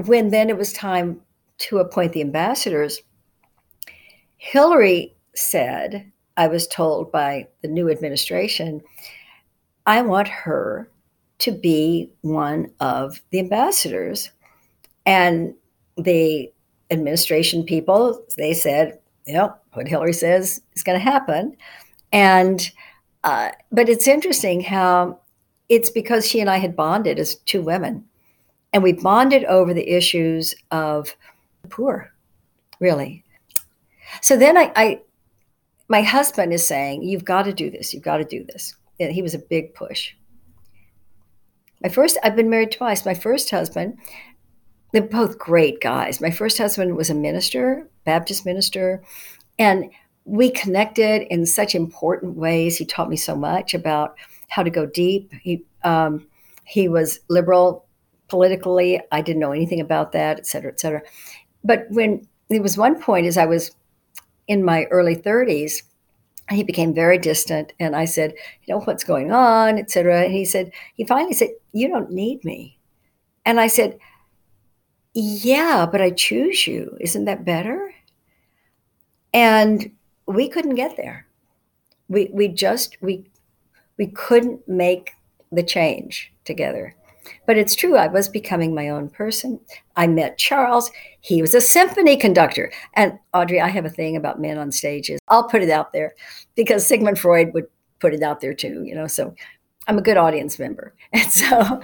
when 0.06 0.30
then 0.30 0.48
it 0.48 0.56
was 0.58 0.72
time 0.72 1.20
to 1.58 1.78
appoint 1.78 2.12
the 2.12 2.20
ambassadors, 2.20 3.00
Hillary 4.36 5.14
said, 5.34 6.10
I 6.36 6.46
was 6.46 6.68
told 6.68 7.10
by 7.10 7.48
the 7.62 7.68
new 7.68 7.90
administration, 7.90 8.80
I 9.86 10.02
want 10.02 10.28
her 10.28 10.88
to 11.38 11.52
be 11.52 12.10
one 12.20 12.70
of 12.80 13.20
the 13.30 13.40
ambassadors. 13.40 14.30
And 15.06 15.54
the 15.96 16.52
administration 16.90 17.64
people, 17.64 18.24
they 18.36 18.54
said, 18.54 18.98
yep, 19.26 19.62
what 19.72 19.88
Hillary 19.88 20.12
says 20.12 20.60
is 20.74 20.82
going 20.82 20.98
to 20.98 21.04
happen. 21.04 21.56
And 22.12 22.70
uh, 23.24 23.50
but 23.72 23.88
it's 23.88 24.06
interesting 24.06 24.60
how 24.60 25.18
it's 25.68 25.90
because 25.90 26.26
she 26.26 26.40
and 26.40 26.48
I 26.48 26.58
had 26.58 26.76
bonded 26.76 27.18
as 27.18 27.34
two 27.34 27.60
women, 27.60 28.04
and 28.72 28.82
we 28.82 28.92
bonded 28.92 29.44
over 29.44 29.72
the 29.72 29.88
issues 29.88 30.54
of 30.70 31.14
the 31.62 31.68
poor, 31.68 32.12
really. 32.80 33.25
So 34.20 34.37
then 34.37 34.56
I, 34.56 34.72
I 34.76 35.00
my 35.88 36.02
husband 36.02 36.52
is 36.52 36.66
saying, 36.66 37.02
You've 37.02 37.25
got 37.25 37.44
to 37.44 37.52
do 37.52 37.70
this, 37.70 37.92
you've 37.92 38.02
got 38.02 38.18
to 38.18 38.25
do 38.25 38.44
this. 38.44 38.75
And 39.00 39.12
he 39.12 39.22
was 39.22 39.34
a 39.34 39.38
big 39.38 39.75
push. 39.75 40.12
My 41.82 41.88
first, 41.88 42.18
I've 42.25 42.34
been 42.34 42.50
married 42.50 42.72
twice. 42.72 43.06
My 43.06 43.14
first 43.14 43.50
husband, 43.50 43.98
they're 44.92 45.02
both 45.02 45.38
great 45.38 45.80
guys. 45.80 46.20
My 46.20 46.30
first 46.30 46.58
husband 46.58 46.96
was 46.96 47.08
a 47.08 47.14
minister, 47.14 47.88
Baptist 48.04 48.44
minister, 48.44 49.02
and 49.58 49.90
we 50.25 50.50
connected 50.50 51.22
in 51.32 51.46
such 51.46 51.75
important 51.75 52.37
ways. 52.37 52.76
He 52.76 52.84
taught 52.84 53.08
me 53.08 53.16
so 53.16 53.37
much 53.37 53.75
about 53.75 54.16
how 54.48 54.62
to 54.62 54.70
go 54.70 54.87
deep. 54.87 55.32
He 55.40 55.64
um, 55.84 56.26
he 56.64 56.88
was 56.88 57.20
liberal 57.28 57.87
politically. 58.28 59.00
I 59.12 59.23
didn't 59.23 59.40
know 59.40 59.52
anything 59.52 59.80
about 59.80 60.12
that, 60.12 60.38
et 60.38 60.47
cetera, 60.47 60.73
et 60.73 60.80
cetera. 60.80 61.02
But 61.64 61.87
when 61.90 62.26
there 62.49 62.62
was 62.62 62.78
one 62.78 63.00
point 63.00 63.26
as 63.26 63.38
I 63.38 63.47
was 63.47 63.73
in 64.47 64.64
my 64.64 64.85
early 64.85 65.16
30s, 65.16 65.82
he 66.50 66.62
became 66.62 66.94
very 66.94 67.18
distant 67.18 67.73
and 67.78 67.94
i 67.94 68.04
said 68.04 68.32
you 68.64 68.75
know 68.75 68.80
what's 68.80 69.04
going 69.04 69.30
on? 69.32 69.78
etc 69.78 70.25
and 70.25 70.32
he 70.32 70.44
said 70.44 70.70
he 70.94 71.04
finally 71.04 71.35
said 71.35 71.50
you 71.73 71.88
don't 71.88 72.11
need 72.11 72.44
me. 72.44 72.78
And 73.44 73.61
i 73.61 73.66
said 73.66 73.99
yeah 75.14 75.87
but 75.90 76.00
i 76.00 76.11
choose 76.11 76.66
you. 76.66 76.97
Isn't 77.00 77.26
that 77.26 77.44
better? 77.44 77.92
And 79.35 79.92
we 80.26 80.49
couldn't 80.49 80.75
get 80.75 80.97
there. 80.97 81.26
We 82.08 82.30
we 82.32 82.49
just 82.49 82.97
we 83.02 83.25
we 83.99 84.06
couldn't 84.06 84.66
make 84.66 85.12
the 85.52 85.62
change 85.62 86.32
together 86.44 86.94
but 87.47 87.56
it's 87.56 87.75
true, 87.75 87.97
I 87.97 88.06
was 88.06 88.28
becoming 88.28 88.75
my 88.75 88.88
own 88.88 89.08
person. 89.08 89.61
I 89.97 90.06
met 90.06 90.38
Charles. 90.38 90.90
He 91.20 91.40
was 91.40 91.54
a 91.54 91.61
symphony 91.61 92.16
conductor. 92.16 92.73
And 92.94 93.18
Audrey, 93.35 93.61
I 93.61 93.68
have 93.68 93.85
a 93.85 93.90
thing 93.90 94.16
about 94.16 94.40
men 94.40 94.58
on 94.58 94.73
stages. 94.73 95.20
I'll 95.28 95.49
put 95.49 95.62
it 95.62 95.70
out 95.70 95.92
there 95.92 96.14
because 96.54 96.87
Sigmund 96.87 97.18
Freud 97.18 97.52
would 97.54 97.66
put 98.00 98.14
it 98.14 98.23
out 98.23 98.40
there 98.40 98.54
too, 98.54 98.82
you 98.85 98.94
know. 98.94 99.06
So 99.06 99.35
I'm 99.88 99.99
a 99.99 100.02
good 100.02 100.16
audience 100.16 100.58
member. 100.58 100.94
And 101.12 101.32
so 101.32 101.80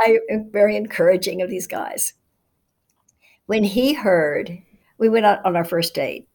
I 0.00 0.18
am 0.30 0.50
very 0.50 0.76
encouraging 0.76 1.42
of 1.42 1.50
these 1.50 1.66
guys. 1.66 2.14
When 3.46 3.62
he 3.62 3.92
heard, 3.92 4.58
we 4.96 5.10
went 5.10 5.26
out 5.26 5.44
on 5.44 5.54
our 5.54 5.64
first 5.64 5.94
date, 5.94 6.26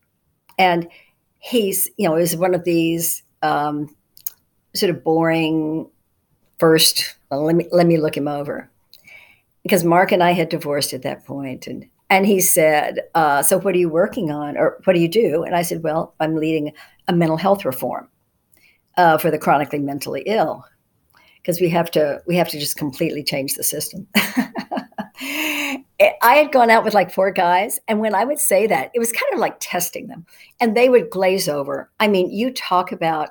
and 0.59 0.87
he's, 1.39 1.89
you 1.97 2.07
know, 2.07 2.15
it 2.15 2.19
was 2.19 2.35
one 2.35 2.53
of 2.53 2.65
these 2.65 3.23
um, 3.41 3.95
sort 4.75 4.91
of 4.91 5.03
boring 5.03 5.89
first 6.59 7.15
well, 7.29 7.43
let 7.43 7.55
me 7.55 7.67
let 7.71 7.87
me 7.87 7.97
look 7.97 8.17
him 8.17 8.27
over 8.27 8.69
because 9.63 9.83
Mark 9.83 10.11
and 10.11 10.23
I 10.23 10.31
had 10.31 10.49
divorced 10.49 10.93
at 10.93 11.03
that 11.03 11.25
point, 11.25 11.67
and 11.67 11.85
and 12.09 12.25
he 12.25 12.41
said, 12.41 13.01
uh, 13.15 13.43
"So 13.43 13.59
what 13.59 13.75
are 13.75 13.79
you 13.79 13.89
working 13.89 14.31
on, 14.31 14.57
or 14.57 14.79
what 14.85 14.93
do 14.93 14.99
you 14.99 15.07
do?" 15.07 15.43
And 15.43 15.55
I 15.55 15.61
said, 15.61 15.83
"Well, 15.83 16.15
I'm 16.19 16.35
leading 16.35 16.73
a 17.07 17.13
mental 17.13 17.37
health 17.37 17.65
reform 17.65 18.09
uh, 18.97 19.17
for 19.17 19.31
the 19.31 19.37
chronically 19.37 19.79
mentally 19.79 20.23
ill, 20.25 20.65
because 21.37 21.61
we 21.61 21.69
have 21.69 21.91
to 21.91 22.21
we 22.25 22.35
have 22.35 22.49
to 22.49 22.59
just 22.59 22.77
completely 22.77 23.23
change 23.23 23.55
the 23.55 23.63
system." 23.63 24.07
I 26.21 26.35
had 26.35 26.51
gone 26.51 26.69
out 26.69 26.85
with 26.85 26.93
like 26.93 27.11
four 27.11 27.31
guys, 27.31 27.79
and 27.87 27.99
when 27.99 28.15
I 28.15 28.23
would 28.23 28.39
say 28.39 28.67
that, 28.67 28.89
it 28.93 28.99
was 28.99 29.11
kind 29.11 29.33
of 29.33 29.39
like 29.39 29.57
testing 29.59 30.07
them, 30.07 30.25
and 30.59 30.75
they 30.75 30.89
would 30.89 31.09
glaze 31.09 31.47
over. 31.47 31.91
I 31.99 32.07
mean, 32.07 32.31
you 32.31 32.51
talk 32.51 32.91
about 32.91 33.29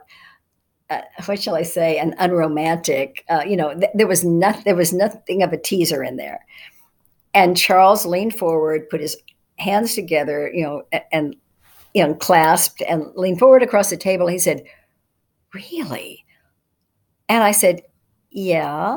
uh, 0.90 1.02
what 1.26 1.42
shall 1.42 1.54
I 1.54 1.62
say, 1.62 1.99
an 1.99 2.14
unromantic. 2.18 3.25
Uh, 3.28 3.42
you 3.47 3.57
know, 3.57 3.75
th- 3.75 3.92
there 3.95 4.07
was 4.07 4.25
nothing. 4.25 4.62
There 4.64 4.75
was 4.75 4.92
nothing 4.92 5.42
of 5.42 5.52
a 5.52 5.59
teaser 5.59 6.02
in 6.02 6.16
there. 6.16 6.45
And 7.35 7.57
Charles 7.57 8.07
leaned 8.07 8.35
forward, 8.37 8.88
put 8.88 9.00
his 9.00 9.16
hands 9.59 9.95
together, 9.95 10.50
you 10.52 10.62
know, 10.62 10.83
and, 10.92 11.02
and 11.12 11.37
you 11.95 12.07
know, 12.07 12.14
clasped 12.14 12.83
and 12.88 13.07
leaned 13.16 13.38
forward 13.38 13.62
across 13.62 13.90
the 13.90 13.97
table. 13.97 14.26
He 14.28 14.38
said, 14.38 14.64
"Really?" 15.52 16.25
And 17.28 17.42
I 17.45 17.52
said, 17.52 17.83
"Yeah." 18.30 18.95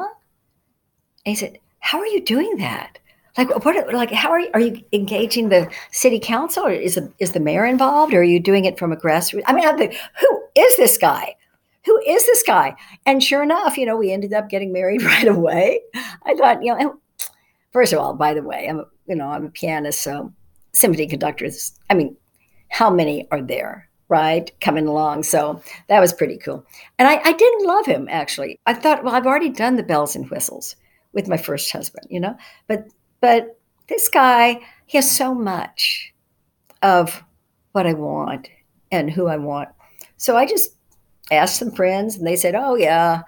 And 1.26 1.32
he 1.32 1.36
said, 1.36 1.58
"How 1.80 2.00
are 2.00 2.08
you 2.08 2.22
doing 2.24 2.58
that?" 2.58 3.00
Like 3.38 3.66
what? 3.66 3.94
Like 3.94 4.12
how 4.12 4.30
are 4.32 4.40
you? 4.40 4.50
Are 4.54 4.60
you 4.60 4.82
engaging 4.94 5.50
the 5.50 5.70
city 5.92 6.20
council, 6.20 6.66
or 6.66 6.72
is 6.72 6.96
the, 6.96 7.12
is 7.20 7.32
the 7.34 7.40
mayor 7.40 7.66
involved, 7.66 8.14
or 8.14 8.22
are 8.22 8.24
you 8.24 8.40
doing 8.40 8.66
it 8.66 8.78
from 8.78 8.92
a 8.92 8.98
grassroots? 8.98 9.44
I 9.46 9.54
mean, 9.54 9.68
I'm 9.68 9.78
like, 9.78 9.96
who 10.20 10.44
is 10.56 10.78
this 10.78 10.98
guy? 10.98 11.36
Who 11.86 12.00
is 12.08 12.26
this 12.26 12.44
guy? 12.44 12.76
And 13.06 13.24
sure 13.24 13.44
enough, 13.44 13.78
you 13.78 13.86
know, 13.86 13.98
we 13.98 14.12
ended 14.12 14.34
up 14.34 14.50
getting 14.50 14.72
married 14.72 15.02
right 15.04 15.28
away. 15.28 15.82
I 16.26 16.36
thought, 16.36 16.64
you 16.64 16.76
know, 16.76 17.00
first 17.72 17.94
of 17.94 18.00
all, 18.00 18.14
by 18.14 18.34
the 18.34 18.44
way, 18.44 18.68
I'm, 18.68 18.86
you 19.08 19.16
know, 19.16 19.28
I'm 19.28 19.46
a 19.46 19.50
pianist, 19.50 20.04
so 20.04 20.32
symphony 20.74 21.08
conductors. 21.08 21.74
I 21.90 21.94
mean, 21.94 22.16
how 22.70 22.90
many 22.90 23.28
are 23.32 23.42
there, 23.42 23.90
right? 24.08 24.52
Coming 24.62 24.88
along. 24.88 25.24
So 25.24 25.62
that 25.88 26.00
was 26.00 26.14
pretty 26.14 26.38
cool. 26.38 26.66
And 26.98 27.08
I, 27.08 27.20
I 27.24 27.34
didn't 27.34 27.68
love 27.68 27.86
him 27.86 28.08
actually. 28.10 28.60
I 28.66 28.74
thought, 28.74 29.04
well, 29.04 29.14
I've 29.14 29.28
already 29.28 29.50
done 29.50 29.76
the 29.76 29.84
bells 29.84 30.16
and 30.16 30.30
whistles 30.30 30.76
with 31.14 31.28
my 31.28 31.38
first 31.38 31.72
husband, 31.72 32.08
you 32.10 32.20
know, 32.20 32.38
but 32.68 32.88
but 33.20 33.60
this 33.88 34.08
guy, 34.08 34.62
he 34.86 34.98
has 34.98 35.10
so 35.10 35.36
much 35.36 36.14
of 36.82 37.24
what 37.74 37.86
I 37.86 37.94
want 37.94 38.48
and 38.92 39.12
who 39.12 39.28
I 39.28 39.38
want. 39.38 39.70
So 40.18 40.38
I 40.38 40.46
just 40.46 40.76
asked 41.32 41.58
some 41.58 41.72
friends 41.72 42.16
and 42.18 42.28
they 42.28 42.36
said, 42.36 42.56
oh, 42.56 42.76
yeah, 42.76 43.24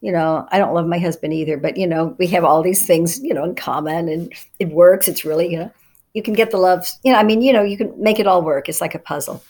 you 0.00 0.12
know, 0.12 0.46
I 0.50 0.58
don't 0.58 0.74
love 0.74 0.86
my 0.86 0.98
husband 0.98 1.32
either, 1.32 1.56
but, 1.56 1.76
you 1.76 1.86
know, 1.86 2.14
we 2.18 2.26
have 2.28 2.44
all 2.44 2.62
these 2.62 2.86
things, 2.86 3.20
you 3.20 3.34
know, 3.34 3.44
in 3.44 3.54
common 3.54 4.08
and 4.08 4.32
it 4.58 4.68
works. 4.68 5.08
It's 5.08 5.24
really, 5.24 5.50
you 5.50 5.58
know, 5.58 5.72
you 6.14 6.22
can 6.22 6.34
get 6.34 6.50
the 6.50 6.56
love, 6.56 6.88
you 7.02 7.12
know, 7.12 7.18
I 7.18 7.22
mean, 7.22 7.42
you 7.42 7.52
know, 7.52 7.62
you 7.62 7.76
can 7.76 7.92
make 8.00 8.18
it 8.18 8.26
all 8.26 8.42
work. 8.42 8.68
It's 8.68 8.80
like 8.80 8.94
a 8.94 9.00
puzzle. 9.00 9.42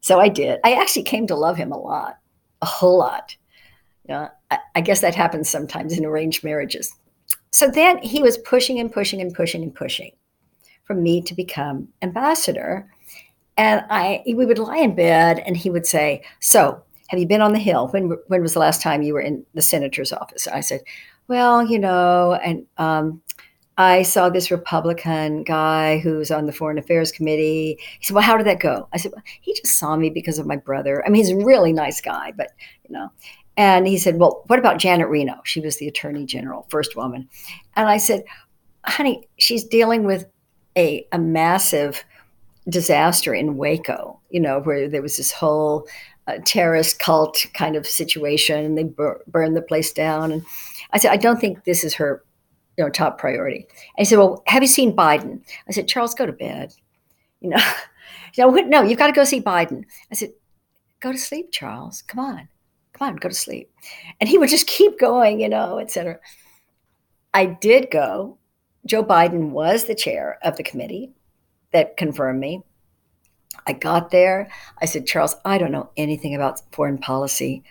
So 0.00 0.20
I 0.20 0.28
did. 0.28 0.60
I 0.64 0.74
actually 0.74 1.04
came 1.04 1.26
to 1.28 1.34
love 1.34 1.56
him 1.56 1.72
a 1.72 1.78
lot, 1.78 2.18
a 2.60 2.66
whole 2.66 2.98
lot. 2.98 3.36
You 4.08 4.14
know, 4.14 4.28
I, 4.50 4.58
I 4.74 4.80
guess 4.80 5.00
that 5.00 5.14
happens 5.14 5.48
sometimes 5.48 5.96
in 5.96 6.04
arranged 6.04 6.44
marriages. 6.44 6.92
So 7.52 7.68
then 7.68 7.98
he 7.98 8.22
was 8.22 8.38
pushing 8.38 8.80
and 8.80 8.92
pushing 8.92 9.20
and 9.20 9.34
pushing 9.34 9.62
and 9.62 9.74
pushing 9.74 10.12
for 10.84 10.94
me 10.94 11.22
to 11.22 11.34
become 11.34 11.88
ambassador 12.02 12.90
and 13.62 13.84
I 13.90 14.22
we 14.26 14.44
would 14.44 14.58
lie 14.58 14.78
in 14.78 14.94
bed 14.96 15.38
and 15.46 15.56
he 15.56 15.70
would 15.70 15.86
say, 15.86 16.22
"So, 16.40 16.82
have 17.08 17.20
you 17.20 17.26
been 17.26 17.40
on 17.40 17.52
the 17.52 17.58
hill? 17.58 17.88
When 17.88 18.18
when 18.26 18.42
was 18.42 18.54
the 18.54 18.58
last 18.58 18.82
time 18.82 19.02
you 19.02 19.14
were 19.14 19.20
in 19.20 19.46
the 19.54 19.62
senator's 19.62 20.12
office?" 20.12 20.48
I 20.48 20.60
said, 20.60 20.80
"Well, 21.28 21.64
you 21.64 21.78
know, 21.78 22.34
and 22.44 22.66
um, 22.78 23.22
I 23.78 24.02
saw 24.02 24.28
this 24.28 24.50
Republican 24.50 25.44
guy 25.44 25.98
who's 25.98 26.30
on 26.30 26.46
the 26.46 26.52
Foreign 26.52 26.76
Affairs 26.76 27.12
Committee. 27.12 27.78
He 28.00 28.04
said, 28.06 28.14
Well, 28.14 28.24
how 28.24 28.36
did 28.36 28.46
that 28.46 28.60
go? 28.60 28.88
I 28.92 28.98
said, 28.98 29.12
well, 29.12 29.22
He 29.40 29.54
just 29.54 29.78
saw 29.78 29.96
me 29.96 30.10
because 30.10 30.38
of 30.38 30.46
my 30.46 30.56
brother. 30.56 31.02
I 31.04 31.08
mean, 31.08 31.24
he's 31.24 31.30
a 31.30 31.44
really 31.44 31.72
nice 31.72 32.00
guy, 32.00 32.32
but, 32.36 32.50
you 32.86 32.94
know. 32.94 33.10
And 33.56 33.86
he 33.86 33.96
said, 33.96 34.18
Well, 34.18 34.42
what 34.48 34.58
about 34.58 34.78
Janet 34.78 35.08
Reno? 35.08 35.40
She 35.44 35.60
was 35.60 35.78
the 35.78 35.88
attorney 35.88 36.26
general, 36.26 36.66
first 36.68 36.96
woman. 36.96 37.28
And 37.74 37.88
I 37.88 37.96
said, 37.96 38.24
Honey, 38.84 39.26
she's 39.38 39.64
dealing 39.64 40.04
with 40.04 40.26
a, 40.76 41.06
a 41.12 41.18
massive 41.18 42.04
disaster 42.68 43.34
in 43.34 43.56
Waco, 43.56 44.20
you 44.30 44.40
know, 44.40 44.60
where 44.60 44.88
there 44.88 45.02
was 45.02 45.16
this 45.16 45.32
whole 45.32 45.86
uh, 46.26 46.38
terrorist 46.44 46.98
cult 46.98 47.44
kind 47.54 47.76
of 47.76 47.86
situation 47.86 48.64
and 48.64 48.78
they 48.78 48.84
bur- 48.84 49.22
burned 49.26 49.56
the 49.56 49.62
place 49.62 49.92
down. 49.92 50.32
And 50.32 50.44
I 50.92 50.98
said, 50.98 51.10
I 51.10 51.16
don't 51.16 51.40
think 51.40 51.64
this 51.64 51.84
is 51.84 51.94
her, 51.94 52.22
you 52.76 52.84
know, 52.84 52.90
top 52.90 53.18
priority. 53.18 53.66
And 53.96 53.98
he 53.98 54.04
said, 54.04 54.18
Well, 54.18 54.42
have 54.46 54.62
you 54.62 54.68
seen 54.68 54.96
Biden? 54.96 55.40
I 55.68 55.72
said, 55.72 55.88
Charles, 55.88 56.14
go 56.14 56.26
to 56.26 56.32
bed. 56.32 56.72
You 57.40 57.50
know, 57.50 57.56
you 58.34 58.46
know 58.46 58.50
no, 58.50 58.82
you've 58.82 58.98
got 58.98 59.08
to 59.08 59.12
go 59.12 59.24
see 59.24 59.40
Biden. 59.40 59.84
I 60.10 60.14
said, 60.14 60.32
Go 61.00 61.12
to 61.12 61.18
sleep, 61.18 61.50
Charles. 61.50 62.02
Come 62.02 62.20
on. 62.20 62.48
Come 62.92 63.08
on, 63.08 63.16
go 63.16 63.28
to 63.28 63.34
sleep. 63.34 63.70
And 64.20 64.28
he 64.28 64.38
would 64.38 64.50
just 64.50 64.66
keep 64.66 64.98
going, 64.98 65.40
you 65.40 65.48
know, 65.48 65.78
et 65.78 65.90
cetera. 65.90 66.18
I 67.34 67.46
did 67.46 67.90
go. 67.90 68.38
Joe 68.84 69.02
Biden 69.02 69.50
was 69.50 69.84
the 69.84 69.94
chair 69.94 70.38
of 70.42 70.56
the 70.56 70.62
committee 70.62 71.12
that 71.72 71.96
confirmed 71.96 72.40
me. 72.40 72.62
I 73.66 73.72
got 73.72 74.10
there. 74.10 74.50
I 74.80 74.86
said, 74.86 75.06
Charles, 75.06 75.36
I 75.44 75.58
don't 75.58 75.72
know 75.72 75.90
anything 75.96 76.34
about 76.34 76.60
foreign 76.72 76.98
policy. 76.98 77.62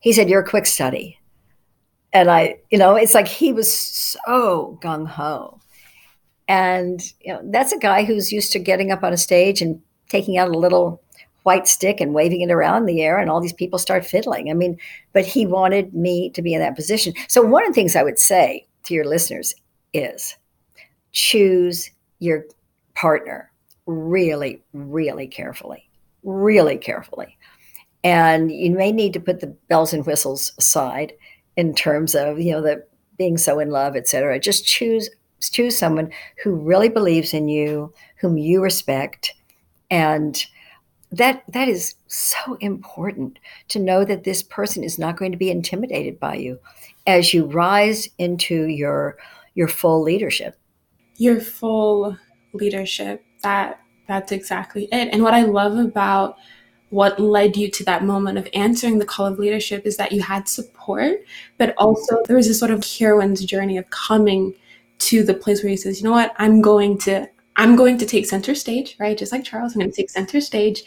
He 0.00 0.12
said, 0.12 0.28
You're 0.28 0.42
a 0.42 0.48
quick 0.48 0.66
study. 0.66 1.18
And 2.12 2.30
I, 2.30 2.58
you 2.70 2.78
know, 2.78 2.96
it's 2.96 3.14
like 3.14 3.28
he 3.28 3.52
was 3.52 3.72
so 3.72 4.78
gung 4.82 5.06
ho. 5.06 5.60
And, 6.48 7.00
you 7.20 7.32
know, 7.32 7.40
that's 7.44 7.72
a 7.72 7.78
guy 7.78 8.04
who's 8.04 8.32
used 8.32 8.50
to 8.52 8.58
getting 8.58 8.90
up 8.90 9.04
on 9.04 9.12
a 9.12 9.16
stage 9.16 9.62
and 9.62 9.80
taking 10.08 10.36
out 10.36 10.48
a 10.48 10.58
little 10.58 11.00
white 11.44 11.68
stick 11.68 12.00
and 12.00 12.12
waving 12.12 12.40
it 12.40 12.50
around 12.50 12.82
in 12.82 12.86
the 12.86 13.02
air, 13.02 13.18
and 13.18 13.30
all 13.30 13.40
these 13.40 13.52
people 13.52 13.78
start 13.78 14.04
fiddling. 14.04 14.50
I 14.50 14.54
mean, 14.54 14.78
but 15.12 15.24
he 15.24 15.46
wanted 15.46 15.94
me 15.94 16.30
to 16.30 16.42
be 16.42 16.52
in 16.52 16.60
that 16.60 16.76
position. 16.76 17.14
So, 17.28 17.42
one 17.42 17.62
of 17.62 17.68
the 17.68 17.74
things 17.74 17.96
I 17.96 18.02
would 18.02 18.18
say 18.18 18.66
to 18.84 18.94
your 18.94 19.04
listeners 19.04 19.54
is 19.92 20.36
choose 21.12 21.90
your 22.18 22.44
partner 22.94 23.49
really, 23.90 24.62
really 24.72 25.26
carefully, 25.26 25.88
really 26.22 26.78
carefully. 26.78 27.36
And 28.02 28.50
you 28.50 28.70
may 28.70 28.92
need 28.92 29.12
to 29.14 29.20
put 29.20 29.40
the 29.40 29.48
bells 29.68 29.92
and 29.92 30.06
whistles 30.06 30.52
aside 30.58 31.12
in 31.56 31.74
terms 31.74 32.14
of, 32.14 32.40
you 32.40 32.52
know, 32.52 32.62
the 32.62 32.84
being 33.18 33.36
so 33.36 33.58
in 33.58 33.70
love, 33.70 33.96
et 33.96 34.08
cetera. 34.08 34.38
Just 34.38 34.64
choose 34.64 35.10
choose 35.40 35.76
someone 35.76 36.10
who 36.42 36.54
really 36.54 36.88
believes 36.88 37.32
in 37.32 37.48
you, 37.48 37.92
whom 38.20 38.36
you 38.36 38.62
respect, 38.62 39.34
and 39.90 40.44
that 41.12 41.42
that 41.48 41.68
is 41.68 41.94
so 42.06 42.56
important 42.60 43.38
to 43.68 43.78
know 43.78 44.04
that 44.04 44.24
this 44.24 44.42
person 44.42 44.84
is 44.84 44.98
not 44.98 45.16
going 45.16 45.32
to 45.32 45.38
be 45.38 45.50
intimidated 45.50 46.20
by 46.20 46.34
you 46.34 46.58
as 47.06 47.34
you 47.34 47.46
rise 47.46 48.08
into 48.18 48.66
your 48.66 49.16
your 49.54 49.68
full 49.68 50.02
leadership 50.02 50.56
your 51.16 51.40
full 51.40 52.16
leadership 52.52 53.24
that 53.42 53.79
that's 54.10 54.32
exactly 54.32 54.84
it 54.92 55.08
and 55.12 55.22
what 55.22 55.34
i 55.34 55.42
love 55.42 55.78
about 55.78 56.36
what 56.90 57.20
led 57.20 57.56
you 57.56 57.70
to 57.70 57.84
that 57.84 58.04
moment 58.04 58.36
of 58.36 58.48
answering 58.52 58.98
the 58.98 59.04
call 59.04 59.26
of 59.26 59.38
leadership 59.38 59.86
is 59.86 59.96
that 59.96 60.12
you 60.12 60.20
had 60.20 60.48
support 60.48 61.24
but 61.56 61.74
also 61.78 62.20
there 62.26 62.36
was 62.36 62.48
a 62.48 62.54
sort 62.54 62.70
of 62.70 62.84
heroine's 62.84 63.44
journey 63.44 63.78
of 63.78 63.88
coming 63.90 64.54
to 64.98 65.22
the 65.22 65.34
place 65.34 65.62
where 65.62 65.70
he 65.70 65.76
says 65.76 66.00
you 66.00 66.04
know 66.04 66.12
what 66.12 66.34
i'm 66.38 66.60
going 66.60 66.98
to 66.98 67.28
I'm 67.60 67.76
going 67.76 67.98
to 67.98 68.06
take 68.06 68.24
center 68.24 68.54
stage, 68.54 68.96
right? 68.98 69.18
Just 69.18 69.32
like 69.32 69.44
Charles, 69.44 69.74
I'm 69.74 69.80
going 69.80 69.90
to 69.90 69.96
take 69.96 70.08
center 70.08 70.40
stage 70.40 70.82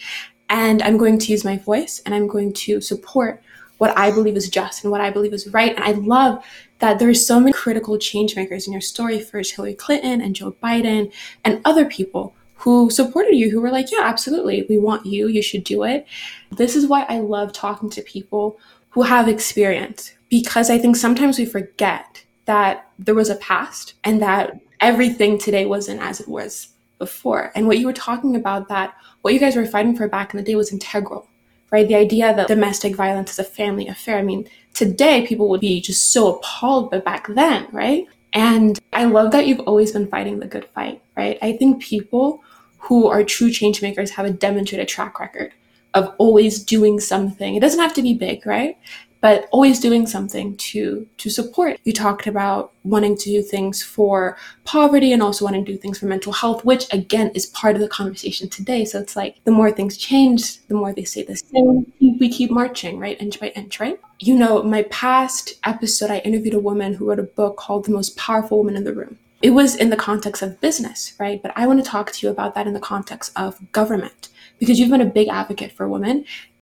and 0.50 0.82
I'm 0.82 0.98
going 0.98 1.20
to 1.20 1.32
use 1.32 1.46
my 1.46 1.58
voice 1.58 2.02
and 2.04 2.16
I'm 2.16 2.26
going 2.26 2.52
to 2.54 2.82
support 2.82 3.44
what 3.78 3.96
I 3.96 4.10
believe 4.10 4.36
is 4.36 4.50
just 4.50 4.84
and 4.84 4.92
what 4.92 5.02
I 5.02 5.12
believe 5.12 5.34
is 5.34 5.48
right. 5.50 5.76
And 5.76 5.84
I 5.84 5.92
love 5.92 6.44
that 6.80 6.98
there 6.98 7.10
are 7.10 7.14
so 7.14 7.40
many 7.40 7.54
critical 7.54 8.00
change 8.00 8.36
makers 8.36 8.66
in 8.66 8.74
your 8.74 8.82
story. 8.82 9.20
First, 9.20 9.56
Hillary 9.56 9.76
Clinton 9.76 10.20
and 10.20 10.36
Joe 10.36 10.56
Biden 10.64 11.12
and 11.46 11.62
other 11.64 11.86
people 11.86 12.34
who 12.64 12.90
supported 12.90 13.36
you, 13.36 13.50
who 13.50 13.60
were 13.60 13.72
like, 13.72 13.92
yeah, 13.92 14.04
absolutely, 14.04 14.66
we 14.70 14.78
want 14.78 15.06
you, 15.06 15.28
you 15.28 15.42
should 15.42 15.66
do 15.66 15.84
it. 15.84 16.08
This 16.52 16.78
is 16.78 16.88
why 16.88 17.06
I 17.10 17.20
love 17.20 17.52
talking 17.52 17.90
to 17.90 18.02
people 18.02 18.58
who 18.92 19.02
have 19.02 19.28
experience 19.28 20.14
because 20.30 20.70
I 20.70 20.78
think 20.78 20.96
sometimes 20.96 21.38
we 21.38 21.46
forget 21.46 22.24
that 22.46 22.90
there 22.98 23.16
was 23.16 23.30
a 23.30 23.36
past 23.36 23.96
and 24.06 24.22
that 24.22 24.62
everything 24.80 25.38
today 25.38 25.66
wasn't 25.66 26.02
as 26.02 26.22
it 26.22 26.28
was 26.30 26.70
before. 27.00 27.52
And 27.54 27.68
what 27.68 27.80
you 27.80 27.86
were 27.86 27.92
talking 27.92 28.34
about 28.36 28.70
that 28.70 28.96
what 29.24 29.34
you 29.34 29.42
guys 29.42 29.58
were 29.58 29.66
fighting 29.66 29.98
for 29.98 30.08
back 30.08 30.34
in 30.34 30.38
the 30.38 30.44
day 30.44 30.56
was 30.56 30.72
integral, 30.72 31.28
right? 31.70 31.88
The 31.88 31.96
idea 31.96 32.34
that 32.34 32.48
domestic 32.48 32.96
violence 32.96 33.32
is 33.32 33.40
a 33.40 33.44
family 33.44 33.90
affair. 33.90 34.18
I 34.18 34.22
mean, 34.22 34.48
today 34.74 35.28
people 35.28 35.50
would 35.50 35.62
be 35.62 35.82
just 35.82 36.14
so 36.14 36.36
appalled, 36.36 36.92
but 36.92 37.04
back 37.04 37.28
then, 37.28 37.68
right? 37.74 38.08
And 38.32 38.80
I 38.94 39.04
love 39.06 39.32
that 39.32 39.48
you've 39.48 39.60
always 39.62 39.92
been 39.92 40.08
fighting 40.08 40.40
the 40.40 40.48
good 40.48 40.66
fight, 40.74 41.02
right? 41.18 41.38
I 41.42 41.58
think 41.58 41.82
people 41.82 42.42
who 42.84 43.08
are 43.08 43.24
true 43.24 43.52
change 43.52 43.82
makers 43.82 44.12
have 44.12 44.26
a 44.26 44.32
demonstrated 44.32 44.88
track 44.88 45.20
record 45.20 45.52
of 45.94 46.14
always 46.18 46.64
doing 46.64 47.00
something. 47.00 47.56
It 47.56 47.60
doesn't 47.60 47.80
have 47.80 47.94
to 47.94 48.02
be 48.02 48.14
big, 48.14 48.46
right? 48.46 48.78
but 49.24 49.48
always 49.52 49.80
doing 49.80 50.06
something 50.06 50.58
to 50.58 51.08
to 51.16 51.30
support. 51.30 51.80
You 51.86 51.94
talked 51.94 52.28
about 52.28 52.74
wanting 52.84 53.16
to 53.20 53.30
do 53.30 53.42
things 53.42 53.82
for 53.82 54.38
poverty 54.66 55.14
and 55.14 55.24
also 55.24 55.46
wanting 55.46 55.64
to 55.64 55.72
do 55.72 55.78
things 55.78 55.98
for 55.98 56.08
mental 56.08 56.34
health, 56.34 56.66
which 56.66 56.94
again 56.94 57.32
is 57.34 57.46
part 57.46 57.76
of 57.76 57.82
the 57.82 57.88
conversation 57.88 58.50
today. 58.50 58.84
So 58.84 59.00
it's 59.00 59.16
like 59.16 59.38
the 59.46 59.52
more 59.52 59.72
things 59.72 59.96
change, 59.96 60.68
the 60.68 60.76
more 60.76 60.92
they 60.92 61.06
say 61.06 61.24
the 61.24 61.38
same. 61.38 61.90
We 62.02 62.28
keep 62.30 62.52
marching, 62.52 63.00
right? 63.00 63.20
Inch 63.22 63.40
by 63.40 63.48
inch, 63.56 63.80
right? 63.80 63.98
You 64.20 64.36
know, 64.36 64.62
my 64.62 64.84
past 64.84 65.54
episode, 65.66 66.12
I 66.12 66.18
interviewed 66.18 66.56
a 66.56 66.60
woman 66.60 66.94
who 66.94 67.08
wrote 67.08 67.20
a 67.20 67.24
book 67.24 67.56
called 67.56 67.86
The 67.86 67.92
Most 67.92 68.18
Powerful 68.18 68.58
Woman 68.58 68.76
in 68.76 68.84
the 68.84 68.94
Room. 68.94 69.20
It 69.44 69.52
was 69.52 69.76
in 69.76 69.92
the 69.92 69.96
context 69.96 70.42
of 70.42 70.60
business, 70.60 71.14
right? 71.20 71.40
But 71.42 71.52
I 71.56 71.68
want 71.68 71.84
to 71.84 71.90
talk 71.90 72.12
to 72.12 72.26
you 72.26 72.32
about 72.32 72.56
that 72.56 72.66
in 72.66 72.74
the 72.74 72.80
context 72.80 73.32
of 73.36 73.72
government 73.72 74.30
because 74.58 74.80
you've 74.80 74.90
been 74.90 75.02
a 75.02 75.06
big 75.06 75.28
advocate 75.28 75.72
for 75.74 75.88
women 75.88 76.26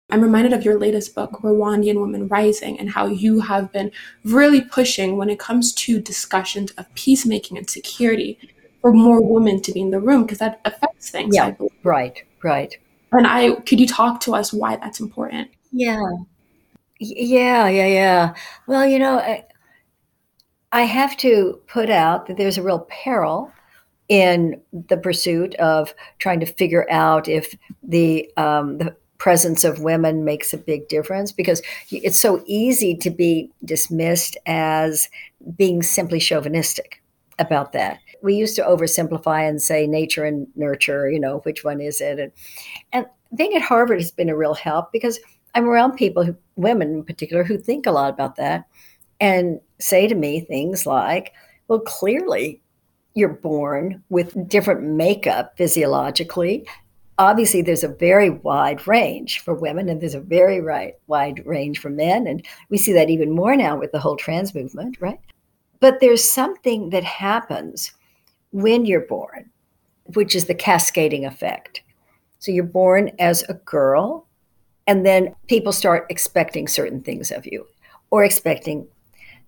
I'm 0.10 0.22
reminded 0.22 0.54
of 0.54 0.64
your 0.64 0.80
latest 0.80 1.16
book, 1.16 1.32
Rwandan 1.44 2.00
Women 2.00 2.28
Rising, 2.30 2.80
and 2.80 2.90
how 2.90 3.08
you 3.08 3.42
have 3.42 3.72
been 3.74 3.92
really 4.24 4.62
pushing 4.62 5.18
when 5.18 5.30
it 5.30 5.38
comes 5.38 5.74
to 5.74 6.00
discussions 6.00 6.72
of 6.72 6.94
peacemaking 6.96 7.58
and 7.58 7.70
security 7.70 8.40
for 8.82 8.94
more 8.94 9.22
women 9.22 9.62
to 9.64 9.74
be 9.74 9.82
in 9.82 9.92
the 9.92 10.00
room 10.00 10.24
because 10.24 10.38
that 10.38 10.62
affects 10.64 11.10
things. 11.10 11.36
Yeah, 11.36 11.56
right, 11.84 12.24
right. 12.42 12.74
And 13.12 13.28
I 13.28 13.56
could 13.62 13.82
you 13.82 13.88
talk 13.88 14.22
to 14.22 14.34
us 14.34 14.54
why 14.54 14.78
that's 14.78 15.02
important? 15.02 15.50
Yeah, 15.74 16.02
yeah, 17.00 17.68
yeah, 17.68 17.88
yeah. 17.88 18.36
Well, 18.66 18.88
you 18.88 19.00
know, 19.00 19.20
I, 19.20 19.44
I 20.72 20.84
have 20.84 21.16
to 21.18 21.60
put 21.68 21.90
out 21.90 22.28
that 22.28 22.38
there's 22.38 22.58
a 22.58 22.64
real 22.64 22.88
peril 22.90 23.52
in 24.10 24.62
the 24.72 24.98
pursuit 24.98 25.56
of 25.56 25.94
trying 26.20 26.40
to 26.40 26.46
figure 26.46 26.90
out 26.90 27.28
if 27.28 27.56
the 27.84 28.30
um, 28.38 28.78
the 28.78 28.96
presence 29.18 29.64
of 29.64 29.80
women 29.80 30.24
makes 30.24 30.54
a 30.54 30.58
big 30.58 30.88
difference 30.88 31.32
because 31.32 31.62
it's 31.90 32.20
so 32.20 32.44
easy 32.46 32.96
to 32.96 33.10
be 33.10 33.50
dismissed 33.66 34.38
as 34.46 35.10
being 35.56 35.82
simply 35.82 36.20
chauvinistic 36.20 37.02
about 37.40 37.72
that. 37.72 38.00
We 38.22 38.36
used 38.36 38.56
to 38.58 38.64
oversimplify 38.64 39.48
and 39.48 39.62
say 39.62 39.88
nature 39.88 40.24
and 40.24 40.48
nurture, 40.56 41.10
you 41.10 41.20
know, 41.20 41.40
which 41.40 41.64
one 41.64 41.82
is 41.82 42.00
it? 42.00 42.20
And, 42.20 42.32
and 42.94 43.06
being 43.36 43.56
at 43.56 43.62
Harvard 43.62 44.00
has 44.00 44.12
been 44.12 44.30
a 44.30 44.38
real 44.38 44.54
help 44.54 44.92
because 44.92 45.20
I'm 45.56 45.68
around 45.68 45.98
people, 45.98 46.24
who, 46.24 46.36
women 46.56 46.94
in 46.94 47.04
particular, 47.04 47.44
who 47.44 47.58
think 47.58 47.86
a 47.86 47.92
lot 47.92 48.14
about 48.14 48.36
that 48.36 48.66
and 49.20 49.60
say 49.80 50.08
to 50.08 50.16
me 50.16 50.42
things 50.42 50.86
like, 50.86 51.34
well, 51.68 51.80
clearly 51.80 52.62
you're 53.14 53.30
born 53.30 54.04
with 54.10 54.48
different 54.48 54.84
makeup 54.84 55.58
physiologically. 55.58 56.68
Obviously 57.18 57.62
there's 57.62 57.84
a 57.84 57.88
very 57.88 58.30
wide 58.30 58.86
range 58.86 59.40
for 59.40 59.56
women 59.56 59.90
and 59.90 60.00
there's 60.00 60.14
a 60.14 60.20
very 60.20 60.62
right, 60.62 60.94
wide 61.08 61.44
range 61.46 61.80
for 61.80 61.90
men 61.90 62.28
and 62.28 62.46
we 62.70 62.78
see 62.78 62.94
that 62.94 63.10
even 63.10 63.32
more 63.32 63.56
now 63.56 63.76
with 63.76 63.92
the 63.92 64.00
whole 64.00 64.16
trans 64.16 64.54
movement 64.54 64.98
right? 65.00 65.20
But 65.80 66.00
there's 66.00 66.24
something 66.24 66.92
that 66.92 67.04
happens 67.04 67.92
when 68.52 68.86
you're 68.86 69.02
born 69.02 69.50
which 70.14 70.36
is 70.36 70.46
the 70.46 70.56
cascading 70.56 71.26
effect. 71.26 71.82
So 72.40 72.52
you're 72.52 72.64
born 72.64 73.12
as 73.20 73.44
a 73.50 73.56
girl 73.56 74.28
and 74.86 75.06
then 75.06 75.36
people 75.48 75.74
start 75.74 76.06
expecting 76.10 76.68
certain 76.68 77.02
things 77.02 77.32
of 77.32 77.46
you 77.46 77.68
or 78.10 78.24
expecting 78.24 78.88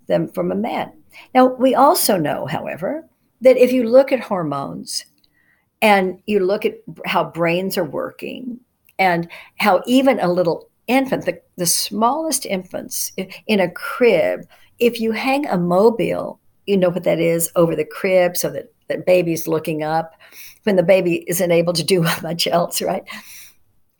them 0.10 0.28
from 0.28 0.52
a 0.52 0.56
man 0.56 0.92
now 1.34 1.46
we 1.46 1.74
also 1.74 2.18
know 2.18 2.46
however 2.46 3.08
that 3.42 3.58
if 3.58 3.72
you 3.72 3.84
look 3.84 4.12
at 4.12 4.20
hormones 4.20 5.06
and 5.82 6.22
you 6.26 6.40
look 6.40 6.66
at 6.66 6.76
how 7.06 7.24
brains 7.24 7.78
are 7.78 7.86
working 7.86 8.60
and 8.98 9.30
how 9.58 9.82
even 9.86 10.20
a 10.20 10.32
little 10.32 10.70
infant, 10.88 11.26
the, 11.26 11.42
the 11.56 11.66
smallest 11.66 12.46
infants 12.46 13.12
in 13.48 13.60
a 13.60 13.72
crib, 13.72 14.42
if 14.80 15.00
you 15.00 15.12
hang 15.12 15.48
a 15.48 15.58
mobile, 15.58 16.40
you 16.66 16.76
know 16.76 16.90
what 16.90 17.04
that 17.04 17.20
is, 17.20 17.50
over 17.56 17.76
the 17.76 17.86
crib 17.86 18.36
so 18.36 18.50
that 18.50 18.74
the 18.90 18.98
baby's 18.98 19.48
looking 19.48 19.84
up 19.84 20.16
when 20.64 20.76
the 20.76 20.84
baby 20.84 21.24
isn't 21.28 21.52
able 21.52 21.74
to 21.74 21.84
do 21.84 22.02
much 22.24 22.48
else, 22.48 22.82
right? 22.82 23.04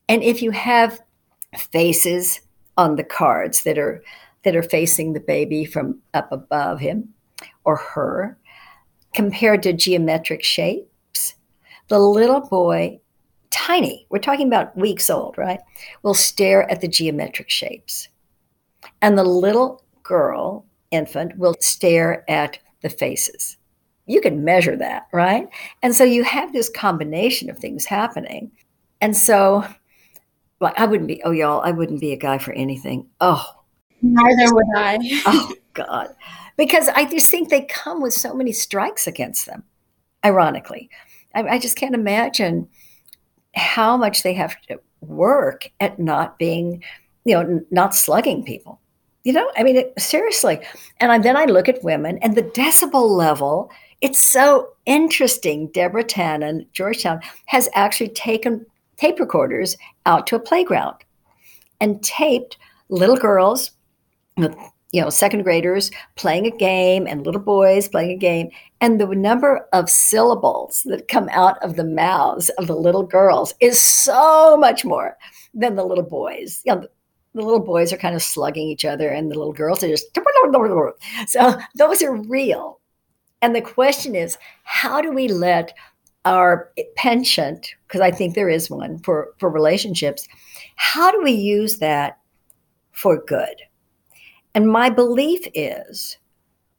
And 0.10 0.24
if 0.24 0.42
you 0.42 0.52
have 0.52 1.00
faces 1.56 2.42
on 2.78 2.96
the 2.96 3.04
cards 3.04 3.64
that 3.64 3.78
are 3.78 4.04
that 4.44 4.56
are 4.56 4.64
facing 4.64 5.14
the 5.14 5.20
baby 5.20 5.66
from 5.66 6.00
up 6.14 6.32
above 6.32 6.80
him 6.80 7.10
or 7.64 7.76
her 7.76 8.38
compared 9.14 9.64
to 9.64 9.74
geometric 9.74 10.44
shapes. 10.44 11.36
the 11.88 12.00
little 12.00 12.42
boy, 12.42 13.00
tiny, 13.50 14.06
we're 14.10 14.20
talking 14.20 14.48
about 14.48 14.78
weeks 14.78 15.10
old, 15.10 15.38
right, 15.38 15.60
will 16.04 16.14
stare 16.14 16.70
at 16.72 16.82
the 16.82 16.88
geometric 16.88 17.50
shapes. 17.50 18.08
And 19.02 19.18
the 19.18 19.24
little 19.24 19.84
girl, 20.04 20.66
infant, 20.92 21.38
will 21.38 21.56
stare 21.60 22.30
at 22.30 22.60
the 22.82 22.90
faces. 22.90 23.58
You 24.06 24.22
can 24.22 24.44
measure 24.44 24.76
that, 24.78 25.08
right? 25.14 25.48
And 25.84 25.96
so 25.96 26.04
you 26.04 26.24
have 26.24 26.54
this 26.54 26.70
combination 26.70 27.50
of 27.50 27.58
things 27.58 27.86
happening. 27.86 28.52
And 29.02 29.16
so, 29.16 29.66
well, 30.60 30.74
I 30.78 30.86
wouldn't 30.86 31.08
be, 31.08 31.22
oh, 31.24 31.32
y'all, 31.32 31.62
I 31.64 31.72
wouldn't 31.72 32.02
be 32.02 32.14
a 32.14 32.18
guy 32.18 32.38
for 32.38 32.54
anything. 32.54 33.08
Oh, 33.22 33.46
neither 34.02 34.54
would 34.54 34.66
I. 34.76 34.98
oh, 35.26 35.54
God. 35.74 36.16
Because 36.58 36.90
I 36.90 37.06
just 37.06 37.30
think 37.30 37.50
they 37.50 37.62
come 37.62 38.02
with 38.02 38.14
so 38.14 38.34
many 38.34 38.52
strikes 38.52 39.08
against 39.08 39.46
them, 39.46 39.64
ironically. 40.26 40.90
I, 41.34 41.44
I 41.44 41.60
just 41.60 41.78
can't 41.78 41.96
imagine 41.96 42.68
how 43.56 43.98
much 43.98 44.24
they 44.24 44.34
have 44.34 44.60
to 44.64 44.80
work 45.02 45.72
at 45.80 46.00
not 46.00 46.38
being, 46.38 46.84
you 47.26 47.34
know, 47.34 47.62
not 47.72 47.96
slugging 47.96 48.44
people. 48.44 48.80
You 49.24 49.34
know, 49.34 49.52
I 49.58 49.64
mean, 49.64 49.76
it, 49.76 49.94
seriously. 50.00 50.60
And 51.00 51.12
I, 51.12 51.20
then 51.20 51.38
I 51.38 51.46
look 51.46 51.70
at 51.70 51.84
women 51.84 52.18
and 52.20 52.36
the 52.36 52.44
decibel 52.44 53.10
level, 53.10 53.72
it's 54.02 54.20
so 54.20 54.70
interesting. 54.86 55.68
Deborah 55.68 56.04
Tannen, 56.04 56.66
Georgetown, 56.72 57.20
has 57.46 57.70
actually 57.74 58.10
taken 58.10 58.66
tape 58.98 59.20
recorders 59.20 59.78
out 60.06 60.26
to 60.28 60.36
a 60.36 60.40
playground 60.40 60.98
and 61.82 62.02
taped 62.04 62.58
little 62.90 63.18
girls 63.18 63.72
you 64.92 65.02
know, 65.02 65.10
second 65.10 65.44
graders 65.44 65.92
playing 66.16 66.48
a 66.48 66.52
game 66.52 67.06
and 67.06 67.26
little 67.26 67.42
boys 67.42 67.88
playing 67.88 68.12
a 68.12 68.18
game. 68.18 68.50
And 68.82 69.00
the 69.00 69.08
number 69.08 69.68
of 69.72 69.90
syllables 69.90 70.84
that 70.86 71.08
come 71.08 71.30
out 71.32 71.62
of 71.64 71.76
the 71.76 71.84
mouths 71.84 72.50
of 72.58 72.68
the 72.68 72.76
little 72.76 73.04
girls 73.04 73.54
is 73.60 73.80
so 73.80 74.58
much 74.58 74.84
more 74.84 75.16
than 75.54 75.76
the 75.76 75.86
little 75.86 76.04
boys. 76.04 76.62
You 76.66 76.76
know, 76.76 76.88
the 77.36 77.44
little 77.44 77.60
boys 77.60 77.94
are 77.94 77.98
kind 77.98 78.16
of 78.16 78.24
slugging 78.24 78.68
each 78.68 78.86
other, 78.86 79.10
and 79.10 79.32
the 79.32 79.38
little 79.38 79.54
girls 79.54 79.84
are 79.84 79.88
just. 79.88 80.08
So 81.28 81.60
those 81.76 82.02
are 82.02 82.16
real. 82.16 82.80
And 83.42 83.56
the 83.56 83.62
question 83.62 84.16
is 84.16 84.38
how 84.64 85.02
do 85.02 85.12
we 85.12 85.28
let 85.28 85.74
our 86.26 86.72
penchant, 86.96 87.74
because 87.88 88.02
I 88.02 88.12
think 88.12 88.36
there 88.36 88.50
is 88.50 88.70
one 88.70 89.00
for, 89.00 89.34
for 89.40 89.50
relationships, 89.50 90.28
how 90.76 91.12
do 91.12 91.22
we 91.22 91.32
use 91.32 91.78
that 91.78 92.18
for 92.92 93.24
good? 93.26 93.56
And 94.54 94.68
my 94.68 94.90
belief 94.90 95.48
is 95.54 96.18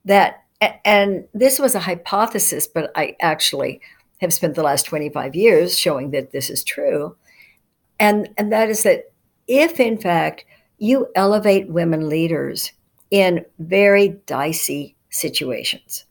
that, 0.04 0.44
and 0.84 1.26
this 1.32 1.58
was 1.58 1.74
a 1.74 1.80
hypothesis, 1.80 2.66
but 2.66 2.90
I 2.94 3.16
actually 3.20 3.80
have 4.20 4.32
spent 4.32 4.54
the 4.54 4.62
last 4.62 4.84
25 4.86 5.34
years 5.34 5.78
showing 5.78 6.10
that 6.10 6.32
this 6.32 6.50
is 6.50 6.62
true. 6.62 7.16
And, 7.98 8.28
and 8.36 8.52
that 8.52 8.68
is 8.68 8.82
that 8.82 9.12
if, 9.46 9.80
in 9.80 9.98
fact, 9.98 10.44
you 10.78 11.08
elevate 11.14 11.70
women 11.70 12.08
leaders 12.08 12.72
in 13.10 13.44
very 13.58 14.20
dicey 14.26 14.96
situations, 15.10 16.04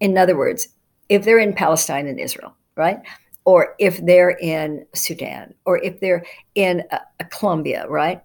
in 0.00 0.16
other 0.18 0.36
words, 0.36 0.68
if 1.08 1.24
they're 1.24 1.38
in 1.38 1.52
Palestine 1.52 2.06
and 2.06 2.18
Israel, 2.18 2.54
right? 2.76 2.98
Or 3.44 3.74
if 3.78 4.04
they're 4.04 4.30
in 4.30 4.86
Sudan, 4.94 5.54
or 5.64 5.78
if 5.78 6.00
they're 6.00 6.24
in 6.54 6.82
a 6.90 7.24
Colombia, 7.26 7.86
right? 7.88 8.22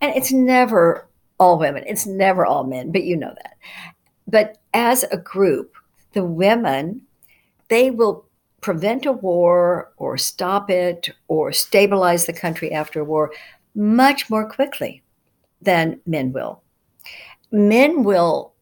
And 0.00 0.14
it's 0.14 0.32
never 0.32 1.09
all 1.40 1.58
women, 1.58 1.82
it's 1.86 2.06
never 2.06 2.46
all 2.46 2.64
men, 2.64 2.92
but 2.92 3.02
you 3.02 3.16
know 3.16 3.34
that. 3.34 3.56
But 4.28 4.58
as 4.74 5.04
a 5.04 5.16
group, 5.16 5.74
the 6.12 6.24
women, 6.24 7.02
they 7.68 7.90
will 7.90 8.26
prevent 8.60 9.06
a 9.06 9.12
war 9.12 9.90
or 9.96 10.18
stop 10.18 10.70
it 10.70 11.10
or 11.28 11.50
stabilize 11.50 12.26
the 12.26 12.32
country 12.32 12.70
after 12.72 13.00
a 13.00 13.04
war 13.04 13.32
much 13.74 14.28
more 14.28 14.48
quickly 14.48 15.02
than 15.62 15.98
men 16.06 16.32
will. 16.32 16.62
Men 17.50 18.04
will 18.04 18.52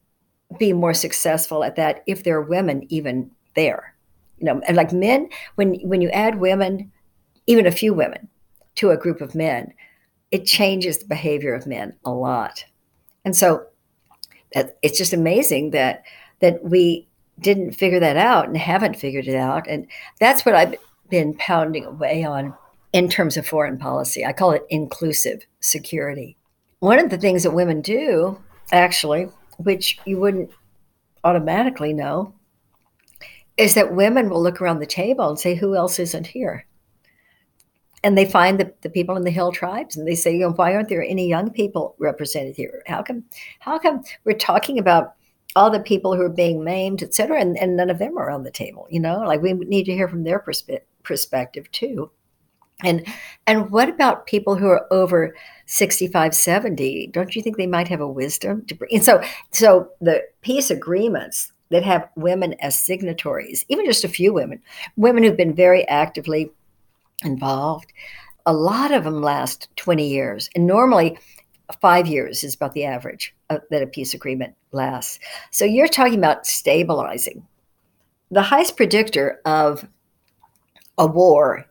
be 0.59 0.73
more 0.73 0.95
successful 0.95 1.65
at 1.65 1.77
that 1.77 2.03
if 2.07 2.23
there 2.23 2.37
are 2.37 2.43
women 2.43 2.87
even 2.89 3.31
there. 3.55 3.95
You 4.39 4.47
know, 4.47 4.61
and 4.67 4.77
like 4.77 4.93
men, 4.93 5.29
when 5.57 5.75
when 5.81 6.01
you 6.01 6.11
add 6.11 6.39
women, 6.39 6.93
even 7.49 7.67
a 7.67 7.73
few 7.73 7.93
women, 7.93 8.29
to 8.77 8.91
a 8.91 8.97
group 8.97 9.21
of 9.21 9.35
men, 9.35 9.75
it 10.31 10.45
changes 10.45 10.99
the 10.99 11.07
behavior 11.07 11.55
of 11.55 11.67
men 11.67 11.95
a 12.05 12.13
lot. 12.13 12.65
And 13.29 13.37
so 13.37 13.67
uh, 14.57 14.65
it's 14.81 14.97
just 14.97 15.13
amazing 15.13 15.73
that 15.73 16.03
that 16.41 16.65
we 16.65 17.07
didn't 17.39 17.73
figure 17.73 18.01
that 18.01 18.17
out 18.17 18.49
and 18.49 18.57
haven't 18.57 18.97
figured 18.97 19.29
it 19.29 19.35
out. 19.35 19.69
And 19.69 19.87
that's 20.19 20.47
what 20.47 20.55
I've 20.55 20.77
been 21.11 21.35
pounding 21.35 21.85
away 21.85 22.25
on 22.25 22.55
in 22.95 23.11
terms 23.11 23.37
of 23.37 23.47
foreign 23.47 23.77
policy. 23.77 24.25
I 24.25 24.33
call 24.33 24.53
it 24.53 24.65
inclusive 24.71 25.45
security. 25.61 26.39
One 26.79 26.99
of 26.99 27.11
the 27.11 27.19
things 27.19 27.43
that 27.43 27.51
women 27.51 27.83
do, 27.83 28.41
actually, 28.73 29.29
which 29.59 29.99
you 30.07 30.19
wouldn't 30.19 30.51
automatically 31.25 31.93
know, 31.93 32.33
is 33.59 33.75
that 33.75 33.95
women 33.95 34.31
will 34.31 34.43
look 34.43 34.63
around 34.63 34.79
the 34.79 34.87
table 34.87 35.29
and 35.29 35.39
say, 35.39 35.55
Who 35.55 35.77
else 35.77 35.99
isn't 35.99 36.29
here? 36.29 36.65
And 38.09 38.17
they 38.17 38.25
find 38.25 38.59
the, 38.59 38.73
the 38.81 38.89
people 38.89 39.19
in 39.19 39.25
the 39.25 39.31
hill 39.31 39.53
tribes 39.53 39.95
and 39.95 40.09
they 40.09 40.15
say, 40.15 40.33
you 40.33 40.39
know, 40.39 40.53
why 40.53 40.73
aren't 40.73 40.89
there 40.89 41.03
any 41.03 41.29
young 41.29 41.51
people 41.51 41.95
represented 41.99 42.57
here? 42.57 42.83
How 42.87 43.03
come 43.03 43.25
how 43.59 43.79
come 43.79 44.03
we're 44.25 44.33
talking 44.33 44.79
about 44.79 45.13
all 45.55 45.71
the 45.71 45.79
people 45.79 46.17
who 46.17 46.23
are 46.23 46.31
being 46.31 46.65
maimed, 46.65 47.03
et 47.03 47.13
cetera, 47.13 47.39
and, 47.39 47.59
and 47.59 47.77
none 47.77 47.91
of 47.91 47.99
them 47.99 48.17
are 48.17 48.31
on 48.31 48.45
the 48.45 48.51
table, 48.51 48.87
you 48.89 48.99
know? 48.99 49.19
Like 49.19 49.43
we 49.43 49.53
need 49.53 49.85
to 49.85 49.93
hear 49.93 50.09
from 50.09 50.25
their 50.25 50.41
perspe- 50.41 50.81
perspective 51.03 51.71
too. 51.71 52.11
And 52.83 53.07
and 53.47 53.71
what 53.71 53.91
about 53.91 54.27
people 54.27 54.55
who 54.55 54.69
are 54.69 54.91
over 54.91 55.37
65, 55.67 56.35
70? 56.35 57.09
Don't 57.09 57.37
you 57.37 57.43
think 57.43 57.59
they 57.59 57.67
might 57.67 57.89
have 57.89 58.01
a 58.01 58.09
wisdom 58.09 58.65
to 58.69 58.75
bring? 58.75 58.91
And 58.95 59.05
so 59.05 59.23
so 59.51 59.91
the 60.01 60.23
peace 60.41 60.71
agreements 60.71 61.53
that 61.69 61.83
have 61.83 62.09
women 62.17 62.55
as 62.61 62.81
signatories, 62.81 63.67
even 63.69 63.85
just 63.85 64.03
a 64.03 64.09
few 64.09 64.33
women, 64.33 64.63
women 64.97 65.23
who've 65.23 65.37
been 65.37 65.55
very 65.55 65.87
actively 65.89 66.51
involved, 67.25 67.93
a 68.47 68.53
lot 68.53 68.93
of 68.93 69.05
them 69.05 69.21
last 69.21 69.69
20 69.77 70.07
years. 70.07 70.49
And 70.55 70.67
normally 70.67 71.19
five 71.81 72.07
years 72.07 72.45
is 72.45 72.55
about 72.55 72.73
the 72.73 72.85
average 72.85 73.35
uh, 73.51 73.59
that 73.71 73.83
a 73.83 73.87
peace 73.87 74.15
agreement 74.15 74.55
lasts. 74.73 75.19
So 75.51 75.65
you're 75.65 75.89
talking 75.89 76.19
about 76.19 76.47
stabilizing. 76.47 77.47
The 78.31 78.43
highest 78.43 78.77
predictor 78.77 79.41
of 79.45 79.87
a 80.97 81.07
war 81.07 81.67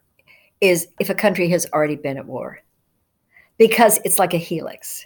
is 0.61 0.87
if 0.99 1.09
a 1.09 1.15
country 1.15 1.49
has 1.49 1.67
already 1.73 1.95
been 1.95 2.17
at 2.17 2.25
war 2.25 2.59
because 3.57 3.99
it's 4.03 4.17
like 4.17 4.33
a 4.33 4.39
helix 4.39 5.05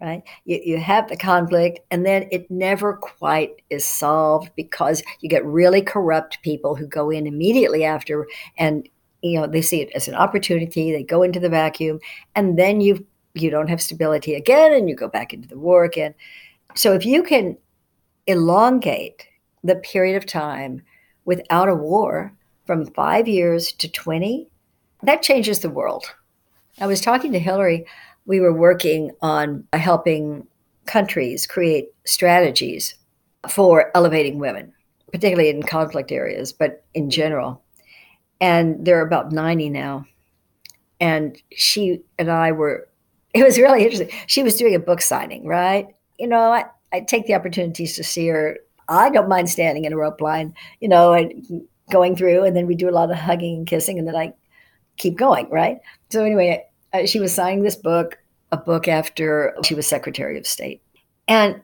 right 0.00 0.22
you, 0.44 0.60
you 0.64 0.78
have 0.78 1.08
the 1.08 1.16
conflict 1.16 1.80
and 1.90 2.04
then 2.04 2.26
it 2.30 2.50
never 2.50 2.94
quite 2.94 3.50
is 3.70 3.84
solved 3.84 4.50
because 4.56 5.02
you 5.20 5.28
get 5.28 5.44
really 5.44 5.80
corrupt 5.80 6.42
people 6.42 6.74
who 6.74 6.86
go 6.86 7.10
in 7.10 7.26
immediately 7.26 7.84
after 7.84 8.26
and 8.58 8.88
you 9.22 9.38
know 9.38 9.46
they 9.46 9.62
see 9.62 9.80
it 9.80 9.90
as 9.94 10.08
an 10.08 10.14
opportunity 10.14 10.92
they 10.92 11.02
go 11.02 11.22
into 11.22 11.40
the 11.40 11.48
vacuum 11.48 11.98
and 12.34 12.58
then 12.58 12.80
you 12.80 13.04
you 13.34 13.50
don't 13.50 13.68
have 13.68 13.80
stability 13.80 14.34
again 14.34 14.72
and 14.72 14.88
you 14.88 14.96
go 14.96 15.08
back 15.08 15.32
into 15.32 15.48
the 15.48 15.58
war 15.58 15.84
again 15.84 16.14
so 16.74 16.92
if 16.92 17.04
you 17.04 17.22
can 17.22 17.56
elongate 18.26 19.26
the 19.62 19.76
period 19.76 20.16
of 20.16 20.26
time 20.26 20.82
without 21.24 21.68
a 21.68 21.74
war 21.74 22.32
from 22.64 22.86
5 22.86 23.28
years 23.28 23.72
to 23.72 23.90
20 23.90 24.50
that 25.02 25.22
changes 25.22 25.60
the 25.60 25.70
world. 25.70 26.14
I 26.80 26.86
was 26.86 27.00
talking 27.00 27.32
to 27.32 27.38
Hillary. 27.38 27.86
We 28.26 28.40
were 28.40 28.52
working 28.52 29.10
on 29.22 29.66
helping 29.72 30.46
countries 30.86 31.46
create 31.46 31.88
strategies 32.04 32.94
for 33.48 33.90
elevating 33.94 34.38
women, 34.38 34.72
particularly 35.12 35.50
in 35.50 35.62
conflict 35.62 36.12
areas, 36.12 36.52
but 36.52 36.84
in 36.94 37.10
general. 37.10 37.62
And 38.40 38.84
there 38.84 38.98
are 38.98 39.06
about 39.06 39.32
90 39.32 39.70
now. 39.70 40.06
And 40.98 41.40
she 41.54 42.00
and 42.18 42.30
I 42.30 42.52
were, 42.52 42.88
it 43.34 43.44
was 43.44 43.58
really 43.58 43.84
interesting. 43.84 44.10
She 44.26 44.42
was 44.42 44.56
doing 44.56 44.74
a 44.74 44.80
book 44.80 45.00
signing, 45.00 45.46
right? 45.46 45.88
You 46.18 46.26
know, 46.28 46.52
I, 46.52 46.64
I 46.92 47.00
take 47.00 47.26
the 47.26 47.34
opportunities 47.34 47.96
to 47.96 48.04
see 48.04 48.28
her. 48.28 48.58
I 48.88 49.10
don't 49.10 49.28
mind 49.28 49.48
standing 49.48 49.84
in 49.84 49.92
a 49.92 49.96
rope 49.96 50.20
line, 50.20 50.54
you 50.80 50.88
know, 50.88 51.12
and 51.12 51.62
going 51.90 52.16
through, 52.16 52.44
and 52.44 52.56
then 52.56 52.66
we 52.66 52.74
do 52.74 52.88
a 52.88 52.90
lot 52.90 53.10
of 53.10 53.16
hugging 53.16 53.58
and 53.58 53.66
kissing, 53.66 53.98
and 53.98 54.06
then 54.06 54.16
I 54.16 54.32
keep 54.96 55.16
going, 55.16 55.48
right? 55.50 55.78
So 56.10 56.24
anyway, 56.24 56.64
uh, 56.92 57.06
she 57.06 57.20
was 57.20 57.34
signing 57.34 57.62
this 57.62 57.76
book, 57.76 58.18
a 58.52 58.56
book 58.56 58.88
after 58.88 59.54
she 59.64 59.74
was 59.74 59.86
Secretary 59.86 60.38
of 60.38 60.46
State. 60.46 60.82
And 61.28 61.60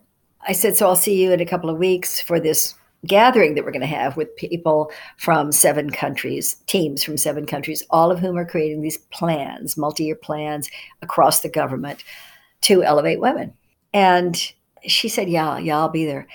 I 0.46 0.52
said, 0.52 0.76
so 0.76 0.86
I'll 0.86 0.96
see 0.96 1.20
you 1.20 1.32
in 1.32 1.40
a 1.40 1.46
couple 1.46 1.70
of 1.70 1.78
weeks 1.78 2.20
for 2.20 2.38
this 2.38 2.74
gathering 3.04 3.54
that 3.54 3.64
we're 3.64 3.72
going 3.72 3.80
to 3.80 3.86
have 3.86 4.16
with 4.16 4.34
people 4.36 4.90
from 5.16 5.52
seven 5.52 5.90
countries, 5.90 6.56
teams 6.66 7.02
from 7.02 7.16
seven 7.16 7.46
countries, 7.46 7.82
all 7.90 8.10
of 8.10 8.18
whom 8.18 8.36
are 8.36 8.46
creating 8.46 8.82
these 8.82 8.98
plans, 8.98 9.76
multi-year 9.76 10.16
plans 10.16 10.68
across 11.02 11.40
the 11.40 11.48
government 11.48 12.02
to 12.62 12.82
elevate 12.82 13.20
women. 13.20 13.52
And 13.92 14.36
she 14.86 15.08
said, 15.08 15.28
yeah, 15.28 15.58
yeah, 15.58 15.78
I'll 15.78 15.88
be 15.88 16.06
there. 16.06 16.26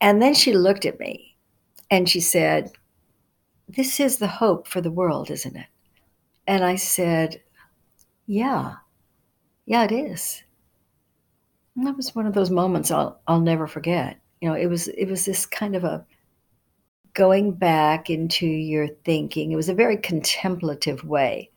And 0.00 0.22
then 0.22 0.34
she 0.34 0.52
looked 0.52 0.86
at 0.86 1.00
me 1.00 1.36
and 1.90 2.08
she 2.08 2.20
said, 2.20 2.72
this 3.68 4.00
is 4.00 4.16
the 4.16 4.28
hope 4.28 4.66
for 4.66 4.80
the 4.80 4.90
world, 4.90 5.30
isn't 5.30 5.56
it? 5.56 5.66
And 6.46 6.64
I 6.64 6.76
said, 6.76 7.42
Yeah, 8.26 8.76
yeah, 9.66 9.84
it 9.84 9.92
is. 9.92 10.42
And 11.76 11.86
that 11.86 11.96
was 11.96 12.14
one 12.14 12.26
of 12.26 12.34
those 12.34 12.50
moments 12.50 12.90
I'll 12.90 13.20
I'll 13.28 13.40
never 13.40 13.66
forget. 13.66 14.18
You 14.40 14.48
know, 14.48 14.54
it 14.54 14.66
was 14.66 14.88
it 14.88 15.06
was 15.06 15.24
this 15.24 15.46
kind 15.46 15.74
of 15.74 15.84
a 15.84 16.04
going 17.14 17.52
back 17.52 18.10
into 18.10 18.46
your 18.46 18.88
thinking. 19.04 19.50
It 19.50 19.56
was 19.56 19.68
a 19.68 19.74
very 19.74 19.96
contemplative 19.96 21.04
way 21.04 21.50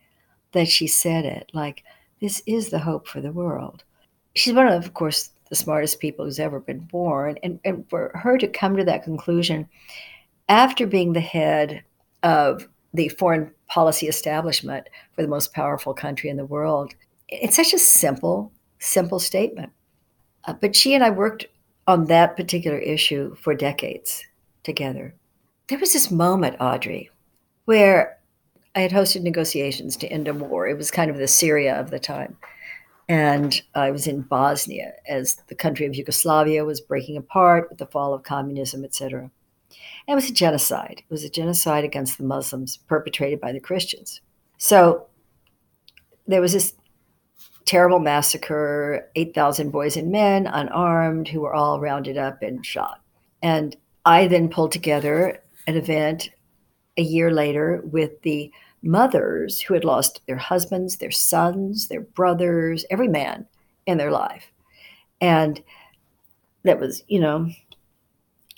that 0.54 0.68
she 0.68 0.88
said 0.88 1.26
it, 1.26 1.52
like, 1.54 1.84
this 2.20 2.42
is 2.46 2.70
the 2.70 2.80
hope 2.80 3.08
for 3.08 3.22
the 3.22 3.32
world. 3.32 3.84
She's 4.36 4.54
one 4.54 4.68
of, 4.68 4.86
of 4.86 4.94
course, 4.94 5.32
the 5.50 5.56
smartest 5.56 6.00
people 6.00 6.26
who's 6.26 6.40
ever 6.40 6.60
been 6.60 6.80
born. 6.80 7.38
And, 7.44 7.60
and 7.66 7.90
for 7.90 8.12
her 8.16 8.38
to 8.38 8.48
come 8.48 8.78
to 8.78 8.84
that 8.86 9.04
conclusion 9.04 9.68
after 10.50 10.86
being 10.88 11.14
the 11.14 11.20
head 11.20 11.84
of 12.24 12.68
the 12.94 13.10
foreign 13.10 13.52
policy 13.68 14.08
establishment 14.08 14.88
for 15.14 15.22
the 15.22 15.28
most 15.28 15.54
powerful 15.54 15.94
country 15.94 16.30
in 16.30 16.38
the 16.38 16.46
world. 16.46 16.94
It's 17.30 17.56
such 17.56 17.74
a 17.74 17.80
simple, 17.80 18.52
simple 18.80 19.20
statement. 19.20 19.72
Uh, 20.46 20.54
but 20.54 20.76
she 20.76 20.94
and 20.94 21.04
I 21.04 21.10
worked 21.10 21.46
on 21.92 22.06
that 22.06 22.38
particular 22.38 22.78
issue 22.78 23.36
for 23.36 23.54
decades 23.54 24.26
together. 24.64 25.14
There 25.68 25.78
was 25.78 25.92
this 25.92 26.10
moment, 26.10 26.56
Audrey, 26.62 27.10
where 27.66 28.18
I 28.76 28.80
had 28.80 28.92
hosted 28.92 29.24
negotiations 29.24 29.98
to 29.98 30.08
end 30.08 30.30
a 30.30 30.34
war. 30.34 30.68
It 30.68 30.78
was 30.78 30.90
kind 30.90 31.12
of 31.12 31.18
the 31.18 31.28
Syria 31.28 31.78
of 31.78 31.92
the 31.92 32.00
time. 32.00 32.38
And 33.10 33.62
I 33.76 33.92
was 33.92 34.08
in 34.08 34.22
Bosnia 34.22 34.94
as 35.06 35.36
the 35.48 35.56
country 35.56 35.86
of 35.86 35.94
Yugoslavia 35.94 36.64
was 36.64 36.80
breaking 36.80 37.18
apart 37.18 37.68
with 37.70 37.78
the 37.78 37.88
fall 37.88 38.14
of 38.14 38.24
communism, 38.24 38.86
etc. 38.86 39.30
It 40.08 40.16
was 40.16 40.30
a 40.30 40.34
genocide. 40.34 41.04
It 41.10 41.12
was 41.12 41.26
a 41.26 41.30
genocide 41.30 41.84
against 41.84 42.18
the 42.18 42.24
Muslims 42.24 42.78
perpetrated 42.88 43.42
by 43.42 43.52
the 43.52 43.60
Christians. 43.60 44.22
So 44.58 45.08
there 46.26 46.40
was 46.40 46.54
this 46.54 46.74
terrible 47.66 48.00
massacre 48.00 49.10
8,000 49.16 49.72
boys 49.72 49.98
and 49.98 50.12
men, 50.12 50.48
unarmed, 50.48 51.28
who 51.28 51.42
were 51.42 51.54
all 51.54 51.80
rounded 51.80 52.18
up 52.18 52.42
and 52.42 52.66
shot. 52.66 53.02
And 53.42 53.76
I 54.06 54.28
then 54.28 54.50
pulled 54.50 54.72
together 54.72 55.42
an 55.68 55.76
event 55.76 56.30
a 56.98 57.02
year 57.02 57.32
later 57.32 57.82
with 57.86 58.22
the 58.22 58.52
mothers 58.84 59.62
who 59.62 59.74
had 59.74 59.84
lost 59.84 60.22
their 60.28 60.38
husbands, 60.38 60.98
their 60.98 61.12
sons, 61.12 61.88
their 61.88 62.02
brothers, 62.02 62.86
every 62.90 63.08
man 63.08 63.46
in 63.86 63.98
their 63.98 64.12
life. 64.12 64.52
And 65.20 65.62
that 66.64 66.80
was, 66.80 67.04
you 67.08 67.20
know, 67.20 67.50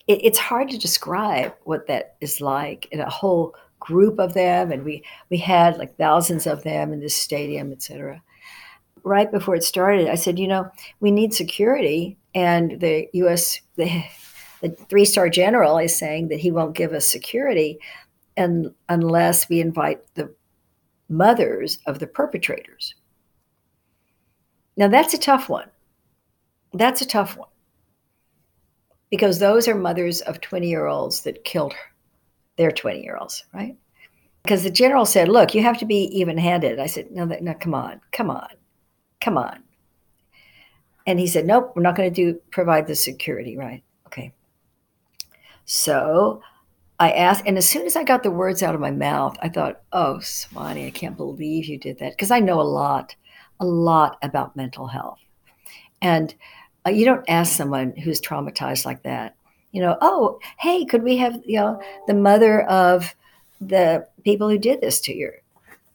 it, 0.08 0.20
it's 0.24 0.40
hard 0.40 0.70
to 0.70 0.78
describe 0.78 1.54
what 1.64 1.88
that 1.88 2.16
is 2.22 2.42
like 2.42 2.88
in 2.92 3.02
a 3.02 3.10
whole 3.10 3.56
group 3.80 4.20
of 4.20 4.34
them. 4.34 4.72
And 4.72 4.84
we, 4.84 5.04
we 5.30 5.38
had 5.38 5.78
like 5.78 5.98
thousands 5.98 6.48
of 6.48 6.64
them 6.64 6.94
in 6.94 7.00
this 7.00 7.16
stadium, 7.16 7.72
et 7.72 7.82
cetera. 7.82 8.22
Right 9.04 9.32
before 9.32 9.56
it 9.56 9.64
started, 9.64 10.08
I 10.08 10.16
said, 10.16 10.40
you 10.40 10.48
know, 10.48 10.70
we 11.00 11.12
need 11.12 11.34
security. 11.34 12.18
And 12.34 12.80
the 12.80 13.08
U.S., 13.14 13.60
the, 13.76 14.04
the 14.62 14.70
three 14.70 15.06
star 15.06 15.30
general 15.30 15.78
is 15.78 15.96
saying 15.96 16.30
that 16.30 16.40
he 16.40 16.52
won't 16.52 16.76
give 16.76 16.94
us 16.94 17.06
security 17.06 17.80
and 18.38 18.74
unless 18.90 19.50
we 19.50 19.60
invite 19.60 20.02
the 20.16 20.34
mothers 21.10 21.80
of 21.86 22.00
the 22.00 22.08
perpetrators. 22.08 22.96
Now 24.76 24.88
that's 24.88 25.14
a 25.14 25.20
tough 25.20 25.50
one. 25.50 25.70
That's 26.74 27.02
a 27.02 27.08
tough 27.08 27.38
one. 27.38 27.50
Because 29.12 29.38
those 29.38 29.68
are 29.68 29.76
mothers 29.76 30.22
of 30.22 30.42
20 30.42 30.68
year 30.68 30.88
olds 30.88 31.22
that 31.22 31.44
killed 31.44 31.76
their 32.58 32.72
20 32.72 33.04
year 33.04 33.18
olds, 33.18 33.44
right? 33.54 33.76
Because 34.42 34.64
the 34.64 34.72
general 34.72 35.06
said, 35.06 35.30
look, 35.30 35.54
you 35.54 35.62
have 35.62 35.78
to 35.78 35.86
be 35.86 36.06
even 36.18 36.38
handed. 36.38 36.80
I 36.80 36.88
said, 36.88 37.12
no, 37.12 37.26
that, 37.28 37.44
no, 37.44 37.54
come 37.54 37.76
on, 37.76 38.02
come 38.12 38.30
on, 38.30 38.50
come 39.24 39.38
on. 39.38 39.64
And 41.08 41.20
he 41.20 41.28
said, 41.28 41.46
nope, 41.46 41.74
we're 41.76 41.82
not 41.82 41.96
going 41.96 42.14
to 42.14 42.16
do 42.16 42.40
provide 42.52 42.88
the 42.88 42.96
security, 42.96 43.58
right? 43.58 43.84
Okay. 44.08 44.32
So 45.66 46.42
I 47.00 47.12
asked, 47.12 47.44
and 47.46 47.58
as 47.58 47.68
soon 47.68 47.86
as 47.86 47.96
I 47.96 48.04
got 48.04 48.24
the 48.24 48.32
words 48.32 48.64
out 48.64 48.76
of 48.76 48.82
my 48.82 48.92
mouth, 48.92 49.36
I 49.42 49.50
thought, 49.50 49.82
oh, 49.92 50.20
Swanee, 50.20 50.88
I 50.88 50.92
can't 50.92 51.18
believe 51.18 51.66
you 51.66 51.78
did 51.78 52.00
that. 52.00 52.12
Because 52.12 52.32
I 52.32 52.40
know 52.40 52.60
a 52.60 52.64
lot, 52.64 53.16
a 53.60 53.66
lot 53.66 54.18
about 54.22 54.56
mental 54.56 54.88
health. 54.88 55.20
And 56.02 56.34
uh, 56.86 56.92
you 56.92 57.06
don't 57.06 57.30
ask 57.30 57.56
someone 57.56 57.96
who's 57.96 58.22
traumatized 58.22 58.86
like 58.86 59.04
that, 59.04 59.36
you 59.72 59.82
know, 59.82 59.98
oh, 60.02 60.40
hey, 60.60 60.86
could 60.86 61.02
we 61.02 61.18
have, 61.18 61.40
you 61.46 61.58
know, 61.58 61.82
the 62.08 62.14
mother 62.14 62.64
of 62.64 63.16
the 63.60 64.08
people 64.24 64.50
who 64.50 64.58
did 64.58 64.82
this 64.82 65.02
to 65.02 65.16
your, 65.16 65.34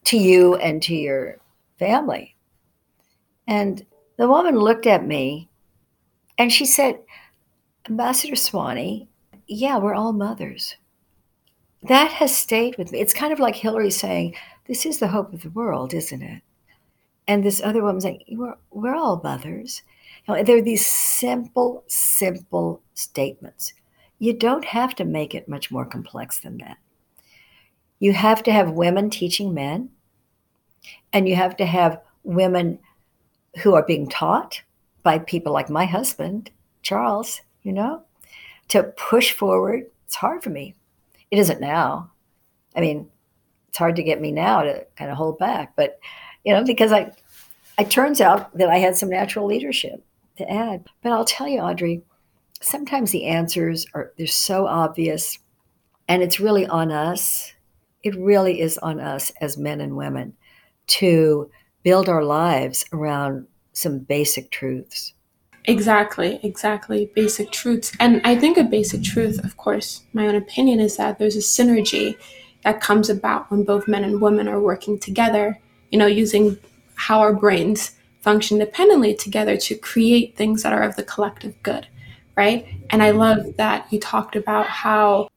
to 0.04 0.16
you 0.16 0.56
and 0.56 0.82
to 0.82 0.94
your 0.94 1.38
family? 1.78 2.34
And 3.48 3.84
the 4.16 4.28
woman 4.28 4.56
looked 4.56 4.87
at 4.87 5.04
me 5.04 5.48
and 6.38 6.52
she 6.52 6.64
said, 6.64 7.00
Ambassador 7.88 8.37
Swanee, 8.37 9.08
yeah, 9.48 9.78
we're 9.78 9.94
all 9.94 10.12
mothers 10.12 10.76
that 11.82 12.11
has 12.12 12.37
stayed 12.37 12.76
with 12.76 12.92
me. 12.92 13.00
It's 13.00 13.14
kind 13.14 13.32
of 13.32 13.38
like 13.38 13.54
Hillary 13.54 13.90
saying, 13.90 14.34
This 14.66 14.84
is 14.84 14.98
the 14.98 15.08
hope 15.08 15.32
of 15.32 15.42
the 15.42 15.50
world, 15.50 15.94
isn't 15.94 16.22
it? 16.22 16.42
And 17.26 17.44
this 17.44 17.62
other 17.62 17.82
woman 17.82 18.00
saying, 18.00 18.22
We're, 18.30 18.56
we're 18.70 18.96
all 18.96 19.20
mothers. 19.22 19.82
You 20.26 20.34
know, 20.34 20.42
there 20.42 20.58
are 20.58 20.62
these 20.62 20.87
simple, 20.87 21.84
simple 21.87 22.82
statements. 22.94 23.74
You 24.18 24.32
don't 24.32 24.64
have 24.64 24.94
to 24.96 25.04
make 25.04 25.34
it 25.34 25.48
much 25.48 25.70
more 25.70 25.84
complex 25.84 26.40
than 26.40 26.58
that. 26.58 26.78
You 28.00 28.12
have 28.12 28.42
to 28.44 28.52
have 28.52 28.70
women 28.72 29.11
teaching 29.11 29.54
men, 29.54 29.90
and 31.12 31.28
you 31.28 31.37
have 31.37 31.56
to 31.58 31.66
have 31.66 32.00
women 32.24 32.78
who 33.59 33.75
are 33.75 33.85
being 33.85 34.09
taught 34.09 34.62
by 35.03 35.18
people 35.18 35.53
like 35.53 35.71
my 35.71 35.85
husband, 35.85 36.51
Charles, 36.83 37.40
you 37.62 37.73
know, 37.73 38.03
to 38.68 38.83
push 38.83 39.33
forward. 39.33 39.87
It's 40.07 40.16
hard 40.16 40.42
for 40.42 40.51
me 40.51 40.75
it 41.31 41.38
isn't 41.38 41.61
now. 41.61 42.11
I 42.77 42.81
mean, 42.81 43.09
it's 43.68 43.79
hard 43.79 43.97
to 43.97 44.03
get 44.03 44.21
me 44.21 44.33
now 44.33 44.62
to 44.62 44.87
kind 44.97 45.11
of 45.11 45.16
hold 45.16 45.38
back, 45.38 45.75
but 45.77 45.99
you 46.44 46.55
know, 46.55 46.64
because 46.64 46.92
I, 46.92 47.12
it 47.79 47.90
turns 47.90 48.21
out 48.21 48.57
that 48.57 48.71
I 48.71 48.79
had 48.79 48.97
some 48.97 49.11
natural 49.11 49.47
leadership 49.47 50.05
to 50.37 50.51
add. 50.51 50.87
But 51.03 51.12
I'll 51.12 51.25
tell 51.25 51.49
you, 51.49 51.61
Audrey, 51.61 52.03
sometimes 52.61 53.11
the 53.11 53.27
answers 53.27 53.87
are 53.94 54.12
they're 54.16 54.27
so 54.27 54.66
obvious, 54.66 55.38
and 56.09 56.23
it's 56.23 56.40
really 56.40 56.66
on 56.66 56.90
us. 56.90 57.53
It 58.03 58.16
really 58.16 58.61
is 58.61 58.79
on 58.79 59.01
us 59.01 59.33
as 59.40 59.59
men 59.59 59.81
and 59.81 59.97
women 59.97 60.35
to 60.87 61.51
build 61.88 62.07
our 62.07 62.22
lives 62.22 62.85
around 62.92 63.46
some 63.72 63.98
basic 63.98 64.51
truths. 64.51 65.14
Exactly, 65.64 66.38
exactly. 66.42 67.11
Basic 67.14 67.51
truths. 67.51 67.92
And 67.98 68.20
I 68.24 68.37
think 68.37 68.59
a 68.59 68.62
basic 68.62 69.03
truth, 69.03 69.42
of 69.42 69.57
course, 69.57 70.03
my 70.12 70.27
own 70.27 70.35
opinion 70.35 70.81
is 70.81 70.98
that 70.98 71.18
there's 71.18 71.35
a 71.35 71.51
synergy 71.57 72.14
that 72.62 72.83
comes 72.83 73.09
about 73.09 73.51
when 73.51 73.64
both 73.64 73.88
men 73.88 74.05
and 74.05 74.20
women 74.20 74.48
are 74.48 74.61
working 74.61 74.98
together, 74.98 75.59
you 75.90 75.98
know, 75.98 76.05
using 76.05 76.59
how 76.94 77.20
our 77.20 77.33
brains 77.33 77.92
function 78.20 78.61
independently 78.61 79.14
together 79.14 79.57
to 79.57 79.74
create 79.74 80.37
things 80.37 80.62
that 80.64 80.74
are 80.74 80.83
of 80.83 80.94
the 80.96 81.03
collective 81.03 81.55
good, 81.62 81.87
right? 82.37 82.66
And 82.90 83.03
I 83.03 83.12
love 83.12 83.57
that 83.57 83.90
you 83.90 83.98
talked 83.98 84.37
about 84.37 84.66
how 84.66 85.31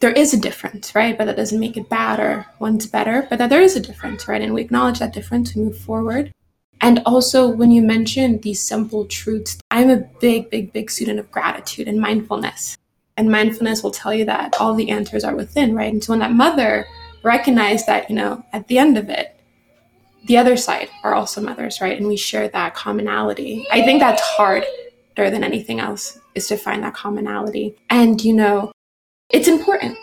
there 0.00 0.12
is 0.12 0.32
a 0.32 0.40
difference, 0.40 0.94
right? 0.94 1.16
But 1.16 1.24
that 1.26 1.36
doesn't 1.36 1.58
make 1.58 1.76
it 1.76 1.88
bad 1.88 2.20
or 2.20 2.46
one's 2.58 2.86
better, 2.86 3.26
but 3.28 3.38
that 3.38 3.50
there 3.50 3.62
is 3.62 3.76
a 3.76 3.80
difference, 3.80 4.28
right? 4.28 4.40
And 4.40 4.54
we 4.54 4.62
acknowledge 4.62 5.00
that 5.00 5.12
difference, 5.12 5.54
we 5.54 5.62
move 5.62 5.78
forward. 5.78 6.32
And 6.80 7.02
also, 7.04 7.48
when 7.48 7.72
you 7.72 7.82
mention 7.82 8.38
these 8.40 8.62
simple 8.62 9.04
truths, 9.06 9.58
I'm 9.70 9.90
a 9.90 9.96
big, 10.20 10.48
big, 10.50 10.72
big 10.72 10.90
student 10.90 11.18
of 11.18 11.30
gratitude 11.30 11.88
and 11.88 12.00
mindfulness. 12.00 12.78
And 13.16 13.32
mindfulness 13.32 13.82
will 13.82 13.90
tell 13.90 14.14
you 14.14 14.24
that 14.26 14.60
all 14.60 14.74
the 14.74 14.90
answers 14.90 15.24
are 15.24 15.34
within, 15.34 15.74
right? 15.74 15.92
And 15.92 16.02
so 16.02 16.12
when 16.12 16.20
that 16.20 16.32
mother 16.32 16.86
recognized 17.24 17.86
that, 17.86 18.08
you 18.08 18.14
know, 18.14 18.44
at 18.52 18.68
the 18.68 18.78
end 18.78 18.96
of 18.96 19.08
it, 19.08 19.34
the 20.26 20.38
other 20.38 20.56
side 20.56 20.88
are 21.02 21.14
also 21.14 21.40
mothers, 21.40 21.80
right? 21.80 21.98
And 21.98 22.06
we 22.06 22.16
share 22.16 22.46
that 22.48 22.74
commonality. 22.74 23.66
I 23.72 23.82
think 23.82 23.98
that's 23.98 24.22
harder 24.22 24.64
than 25.16 25.42
anything 25.42 25.80
else 25.80 26.20
is 26.36 26.46
to 26.46 26.56
find 26.56 26.84
that 26.84 26.94
commonality. 26.94 27.74
And, 27.90 28.22
you 28.22 28.34
know, 28.34 28.70
it's 29.30 29.48
important. 29.48 29.96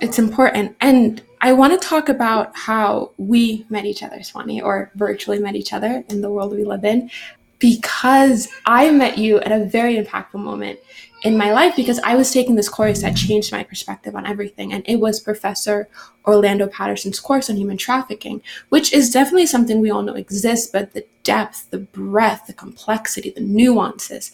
It's 0.00 0.18
important. 0.18 0.76
And 0.80 1.22
I 1.40 1.52
want 1.52 1.78
to 1.78 1.88
talk 1.88 2.08
about 2.08 2.56
how 2.56 3.12
we 3.16 3.66
met 3.68 3.84
each 3.84 4.02
other, 4.02 4.22
Swanee, 4.22 4.60
or 4.60 4.90
virtually 4.94 5.38
met 5.38 5.56
each 5.56 5.72
other 5.72 6.04
in 6.08 6.20
the 6.20 6.30
world 6.30 6.52
we 6.52 6.64
live 6.64 6.84
in, 6.84 7.10
because 7.58 8.48
I 8.64 8.90
met 8.90 9.18
you 9.18 9.38
at 9.40 9.52
a 9.52 9.64
very 9.64 9.96
impactful 9.96 10.40
moment 10.40 10.78
in 11.22 11.36
my 11.36 11.52
life 11.52 11.76
because 11.76 11.98
I 11.98 12.14
was 12.14 12.32
taking 12.32 12.56
this 12.56 12.70
course 12.70 13.02
that 13.02 13.14
changed 13.14 13.52
my 13.52 13.62
perspective 13.62 14.16
on 14.16 14.24
everything. 14.26 14.72
And 14.72 14.82
it 14.86 14.96
was 14.96 15.20
Professor 15.20 15.86
Orlando 16.24 16.66
Patterson's 16.66 17.20
course 17.20 17.50
on 17.50 17.56
human 17.56 17.76
trafficking, 17.76 18.40
which 18.70 18.94
is 18.94 19.10
definitely 19.10 19.46
something 19.46 19.80
we 19.80 19.90
all 19.90 20.00
know 20.00 20.14
exists, 20.14 20.70
but 20.70 20.94
the 20.94 21.04
depth, 21.22 21.68
the 21.70 21.78
breadth, 21.78 22.46
the 22.46 22.54
complexity, 22.54 23.28
the 23.28 23.42
nuances, 23.42 24.32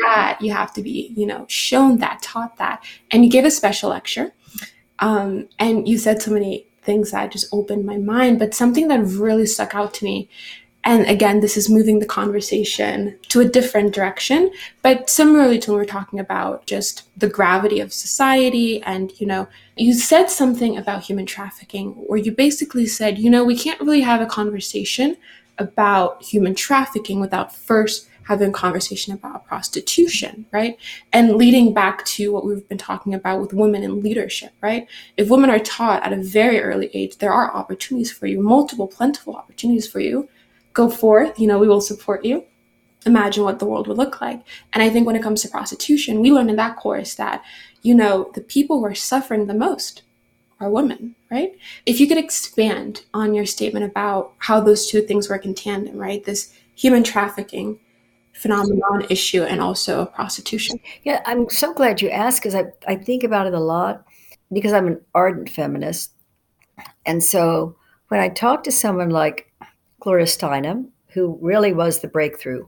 that 0.00 0.38
you 0.40 0.52
have 0.52 0.72
to 0.74 0.82
be, 0.82 1.12
you 1.16 1.26
know, 1.26 1.46
shown 1.48 1.98
that, 1.98 2.22
taught 2.22 2.56
that. 2.58 2.84
And 3.10 3.24
you 3.24 3.30
gave 3.30 3.44
a 3.44 3.50
special 3.50 3.90
lecture 3.90 4.32
um, 4.98 5.48
and 5.58 5.86
you 5.88 5.98
said 5.98 6.22
so 6.22 6.30
many 6.30 6.66
things 6.82 7.10
that 7.10 7.32
just 7.32 7.48
opened 7.52 7.84
my 7.84 7.98
mind, 7.98 8.38
but 8.38 8.54
something 8.54 8.88
that 8.88 9.04
really 9.04 9.46
stuck 9.46 9.74
out 9.74 9.94
to 9.94 10.04
me. 10.04 10.28
And 10.84 11.06
again, 11.06 11.40
this 11.40 11.56
is 11.56 11.70
moving 11.70 12.00
the 12.00 12.06
conversation 12.06 13.16
to 13.28 13.40
a 13.40 13.48
different 13.48 13.94
direction, 13.94 14.50
but 14.82 15.08
similarly 15.08 15.60
to 15.60 15.70
when 15.70 15.78
we're 15.78 15.84
talking 15.84 16.18
about 16.18 16.66
just 16.66 17.08
the 17.18 17.28
gravity 17.28 17.78
of 17.78 17.92
society. 17.92 18.82
And, 18.82 19.12
you 19.20 19.26
know, 19.26 19.46
you 19.76 19.94
said 19.94 20.28
something 20.28 20.76
about 20.76 21.04
human 21.04 21.26
trafficking 21.26 21.90
where 21.90 22.18
you 22.18 22.32
basically 22.32 22.86
said, 22.86 23.18
you 23.18 23.30
know, 23.30 23.44
we 23.44 23.56
can't 23.56 23.80
really 23.80 24.00
have 24.00 24.20
a 24.20 24.26
conversation 24.26 25.16
about 25.58 26.22
human 26.22 26.54
trafficking 26.54 27.20
without 27.20 27.54
first 27.54 28.08
having 28.24 28.50
a 28.50 28.52
conversation 28.52 29.12
about 29.12 29.46
prostitution, 29.46 30.46
right? 30.52 30.76
And 31.12 31.36
leading 31.36 31.74
back 31.74 32.04
to 32.06 32.32
what 32.32 32.44
we've 32.44 32.68
been 32.68 32.78
talking 32.78 33.14
about 33.14 33.40
with 33.40 33.52
women 33.52 33.82
in 33.82 34.02
leadership, 34.02 34.52
right? 34.60 34.86
If 35.16 35.28
women 35.28 35.50
are 35.50 35.58
taught 35.58 36.02
at 36.04 36.12
a 36.12 36.22
very 36.22 36.60
early 36.60 36.90
age, 36.94 37.18
there 37.18 37.32
are 37.32 37.54
opportunities 37.54 38.12
for 38.12 38.26
you, 38.26 38.40
multiple, 38.40 38.86
plentiful 38.86 39.36
opportunities 39.36 39.88
for 39.88 40.00
you. 40.00 40.28
Go 40.72 40.88
forth, 40.88 41.38
you 41.38 41.46
know, 41.46 41.58
we 41.58 41.68
will 41.68 41.80
support 41.80 42.24
you. 42.24 42.44
Imagine 43.04 43.44
what 43.44 43.58
the 43.58 43.66
world 43.66 43.88
would 43.88 43.98
look 43.98 44.20
like. 44.20 44.40
And 44.72 44.82
I 44.82 44.88
think 44.88 45.06
when 45.06 45.16
it 45.16 45.22
comes 45.22 45.42
to 45.42 45.48
prostitution, 45.48 46.20
we 46.20 46.30
learn 46.30 46.48
in 46.48 46.56
that 46.56 46.76
course 46.76 47.14
that, 47.16 47.42
you 47.82 47.94
know, 47.94 48.30
the 48.34 48.40
people 48.40 48.78
who 48.78 48.84
are 48.86 48.94
suffering 48.94 49.46
the 49.46 49.54
most 49.54 50.02
are 50.60 50.70
women, 50.70 51.16
right? 51.30 51.58
If 51.84 51.98
you 51.98 52.06
could 52.06 52.18
expand 52.18 53.04
on 53.12 53.34
your 53.34 53.46
statement 53.46 53.84
about 53.84 54.34
how 54.38 54.60
those 54.60 54.86
two 54.88 55.02
things 55.02 55.28
work 55.28 55.44
in 55.44 55.54
tandem, 55.54 55.96
right? 55.96 56.24
This 56.24 56.54
human 56.76 57.02
trafficking 57.02 57.80
phenomenon 58.32 59.06
issue 59.10 59.42
and 59.42 59.60
also 59.60 60.06
prostitution. 60.06 60.80
Yeah, 61.04 61.20
I'm 61.26 61.48
so 61.50 61.72
glad 61.72 62.00
you 62.00 62.10
asked 62.10 62.42
because 62.42 62.54
I, 62.54 62.64
I 62.86 62.96
think 62.96 63.24
about 63.24 63.46
it 63.46 63.54
a 63.54 63.60
lot 63.60 64.04
because 64.52 64.72
I'm 64.72 64.86
an 64.86 65.00
ardent 65.14 65.50
feminist. 65.50 66.12
And 67.06 67.22
so 67.22 67.76
when 68.08 68.20
I 68.20 68.28
talk 68.28 68.64
to 68.64 68.72
someone 68.72 69.10
like 69.10 69.52
Gloria 70.00 70.26
Steinem, 70.26 70.88
who 71.08 71.38
really 71.40 71.72
was 71.72 72.00
the 72.00 72.08
breakthrough 72.08 72.66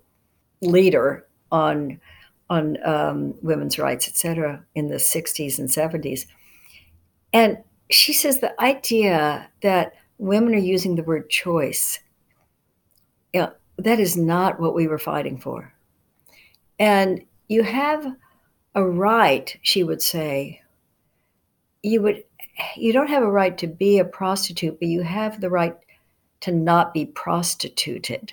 leader 0.60 1.26
on 1.50 2.00
on 2.50 2.76
um, 2.84 3.34
women's 3.42 3.78
rights, 3.78 4.06
et 4.06 4.16
cetera, 4.16 4.62
in 4.74 4.88
the 4.88 4.96
60s 4.96 5.58
and 5.58 5.68
70s. 5.68 6.26
And 7.32 7.58
she 7.90 8.12
says 8.12 8.40
the 8.40 8.60
idea 8.60 9.50
that 9.62 9.94
women 10.18 10.54
are 10.54 10.58
using 10.58 10.94
the 10.94 11.02
word 11.02 11.30
choice, 11.30 12.00
you 13.32 13.40
know, 13.40 13.52
that 13.78 14.00
is 14.00 14.16
not 14.16 14.60
what 14.60 14.74
we 14.74 14.86
were 14.86 14.98
fighting 14.98 15.38
for. 15.38 15.72
And 16.78 17.24
you 17.48 17.62
have 17.62 18.06
a 18.74 18.84
right, 18.84 19.56
she 19.62 19.84
would 19.84 20.02
say, 20.02 20.60
you 21.82 22.02
would 22.02 22.24
you 22.76 22.92
don't 22.92 23.08
have 23.08 23.22
a 23.22 23.30
right 23.30 23.58
to 23.58 23.66
be 23.66 23.98
a 23.98 24.04
prostitute, 24.04 24.78
but 24.78 24.88
you 24.88 25.02
have 25.02 25.40
the 25.40 25.50
right 25.50 25.76
to 26.40 26.52
not 26.52 26.94
be 26.94 27.06
prostituted. 27.06 28.32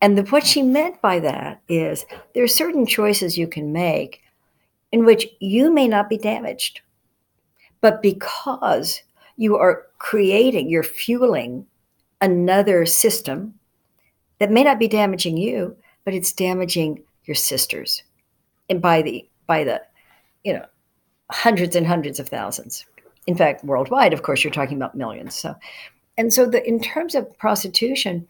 And 0.00 0.16
the, 0.16 0.22
what 0.24 0.46
she 0.46 0.62
meant 0.62 1.00
by 1.02 1.20
that 1.20 1.60
is 1.68 2.06
there 2.34 2.44
are 2.44 2.48
certain 2.48 2.86
choices 2.86 3.36
you 3.36 3.48
can 3.48 3.72
make 3.72 4.22
in 4.92 5.04
which 5.04 5.26
you 5.40 5.72
may 5.72 5.88
not 5.88 6.08
be 6.08 6.18
damaged, 6.18 6.80
but 7.80 8.02
because 8.02 9.02
you 9.36 9.56
are 9.56 9.86
creating, 9.98 10.68
you're 10.68 10.82
fueling 10.82 11.66
another 12.20 12.86
system 12.86 13.54
that 14.40 14.50
may 14.50 14.64
not 14.64 14.78
be 14.80 14.88
damaging 14.88 15.36
you, 15.36 15.76
but 16.04 16.14
it's 16.14 16.32
damaging 16.32 17.02
your 17.26 17.36
sisters, 17.36 18.02
and 18.68 18.82
by 18.82 19.02
the 19.02 19.28
by 19.46 19.62
the, 19.62 19.80
you 20.42 20.52
know, 20.52 20.64
hundreds 21.30 21.76
and 21.76 21.86
hundreds 21.86 22.18
of 22.18 22.28
thousands. 22.28 22.84
In 23.26 23.36
fact, 23.36 23.64
worldwide, 23.64 24.12
of 24.12 24.22
course, 24.22 24.42
you're 24.42 24.52
talking 24.52 24.76
about 24.76 24.96
millions. 24.96 25.36
So, 25.36 25.54
and 26.18 26.32
so 26.32 26.46
the 26.46 26.66
in 26.66 26.80
terms 26.80 27.14
of 27.14 27.38
prostitution, 27.38 28.26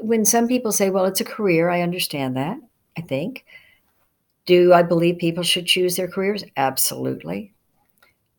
when 0.00 0.24
some 0.24 0.48
people 0.48 0.72
say, 0.72 0.90
well, 0.90 1.04
it's 1.04 1.20
a 1.20 1.24
career, 1.24 1.68
I 1.68 1.82
understand 1.82 2.36
that, 2.36 2.58
I 2.96 3.02
think. 3.02 3.44
Do 4.46 4.72
I 4.72 4.82
believe 4.82 5.18
people 5.18 5.42
should 5.42 5.66
choose 5.66 5.96
their 5.96 6.08
careers? 6.08 6.44
Absolutely. 6.56 7.52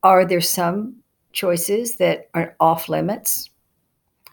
Are 0.03 0.23
there 0.23 0.39
some 0.41 0.95
choices 1.33 1.97
that 1.97 2.29
are 2.33 2.55
off 2.61 2.87
limits? 2.87 3.49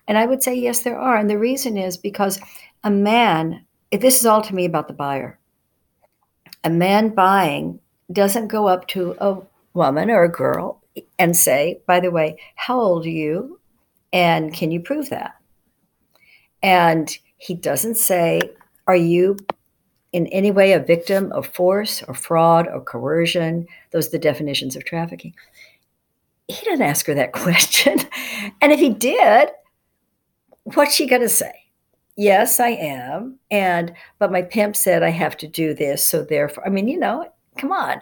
And 0.06 0.18
I 0.18 0.26
would 0.26 0.42
say, 0.42 0.54
yes, 0.54 0.80
there 0.80 0.98
are. 0.98 1.16
And 1.16 1.30
the 1.30 1.38
reason 1.38 1.76
is 1.76 1.96
because 1.96 2.40
a 2.82 2.90
man, 2.90 3.64
this 3.90 4.20
is 4.20 4.26
all 4.26 4.42
to 4.42 4.54
me 4.54 4.64
about 4.64 4.88
the 4.88 4.94
buyer. 4.94 5.38
A 6.62 6.70
man 6.70 7.10
buying 7.10 7.80
doesn't 8.12 8.48
go 8.48 8.66
up 8.66 8.86
to 8.88 9.16
a 9.18 9.38
woman 9.72 10.10
or 10.10 10.24
a 10.24 10.30
girl 10.30 10.82
and 11.18 11.36
say, 11.36 11.80
by 11.86 12.00
the 12.00 12.10
way, 12.10 12.38
how 12.56 12.78
old 12.78 13.06
are 13.06 13.10
you? 13.10 13.60
And 14.12 14.54
can 14.54 14.70
you 14.70 14.80
prove 14.80 15.10
that? 15.10 15.34
And 16.62 17.14
he 17.36 17.54
doesn't 17.54 17.96
say, 17.96 18.40
Are 18.86 18.96
you 18.96 19.36
in 20.12 20.26
any 20.28 20.50
way 20.50 20.72
a 20.72 20.78
victim 20.78 21.30
of 21.32 21.46
force 21.48 22.02
or 22.04 22.14
fraud 22.14 22.68
or 22.68 22.80
coercion? 22.80 23.66
Those 23.90 24.08
are 24.08 24.12
the 24.12 24.18
definitions 24.18 24.76
of 24.76 24.84
trafficking. 24.84 25.34
He 26.48 26.64
didn't 26.64 26.82
ask 26.82 27.06
her 27.06 27.14
that 27.14 27.32
question. 27.44 27.98
and 28.62 28.72
if 28.72 28.80
he 28.80 28.90
did, 28.90 29.50
what's 30.64 30.94
she 30.94 31.06
going 31.06 31.22
to 31.22 31.28
say? 31.28 31.52
Yes, 32.16 32.60
I 32.60 32.68
am. 32.68 33.38
And, 33.50 33.94
but 34.18 34.32
my 34.32 34.42
pimp 34.42 34.76
said 34.76 35.02
I 35.02 35.10
have 35.10 35.36
to 35.38 35.48
do 35.48 35.74
this. 35.74 36.04
So 36.06 36.22
therefore, 36.22 36.66
I 36.66 36.70
mean, 36.70 36.88
you 36.88 36.98
know, 36.98 37.28
come 37.58 37.72
on. 37.72 38.00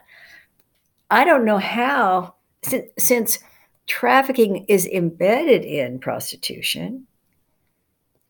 I 1.10 1.24
don't 1.24 1.44
know 1.44 1.58
how, 1.58 2.34
since, 2.62 2.90
since 2.98 3.38
trafficking 3.86 4.64
is 4.68 4.86
embedded 4.86 5.64
in 5.64 5.98
prostitution, 5.98 7.06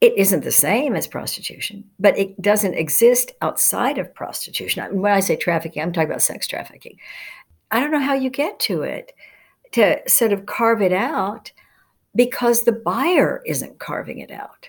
it 0.01 0.15
isn't 0.17 0.43
the 0.43 0.51
same 0.51 0.97
as 0.97 1.07
prostitution, 1.07 1.85
but 2.01 2.19
it 2.19 2.41
doesn't 2.43 2.75
exist 2.75 3.33
outside 3.41 3.99
of 3.99 4.13
prostitution. 4.15 5.01
When 5.01 5.13
I 5.13 5.21
say 5.21 5.37
trafficking, 5.37 5.81
I'm 5.81 5.93
talking 5.93 6.11
about 6.11 6.23
sex 6.23 6.49
trafficking. 6.49 6.99
I 7.71 7.79
don't 7.79 7.93
know 7.93 8.01
how 8.01 8.15
you 8.15 8.29
get 8.29 8.59
to 8.61 8.83
it 8.83 9.13
to 9.73 10.01
sort 10.09 10.33
of 10.33 10.47
carve 10.47 10.83
it 10.83 10.93
out 10.93 11.53
because 12.15 12.63
the 12.63 12.73
buyer 12.73 13.43
isn't 13.47 13.79
carving 13.79 14.19
it 14.19 14.31
out. 14.31 14.69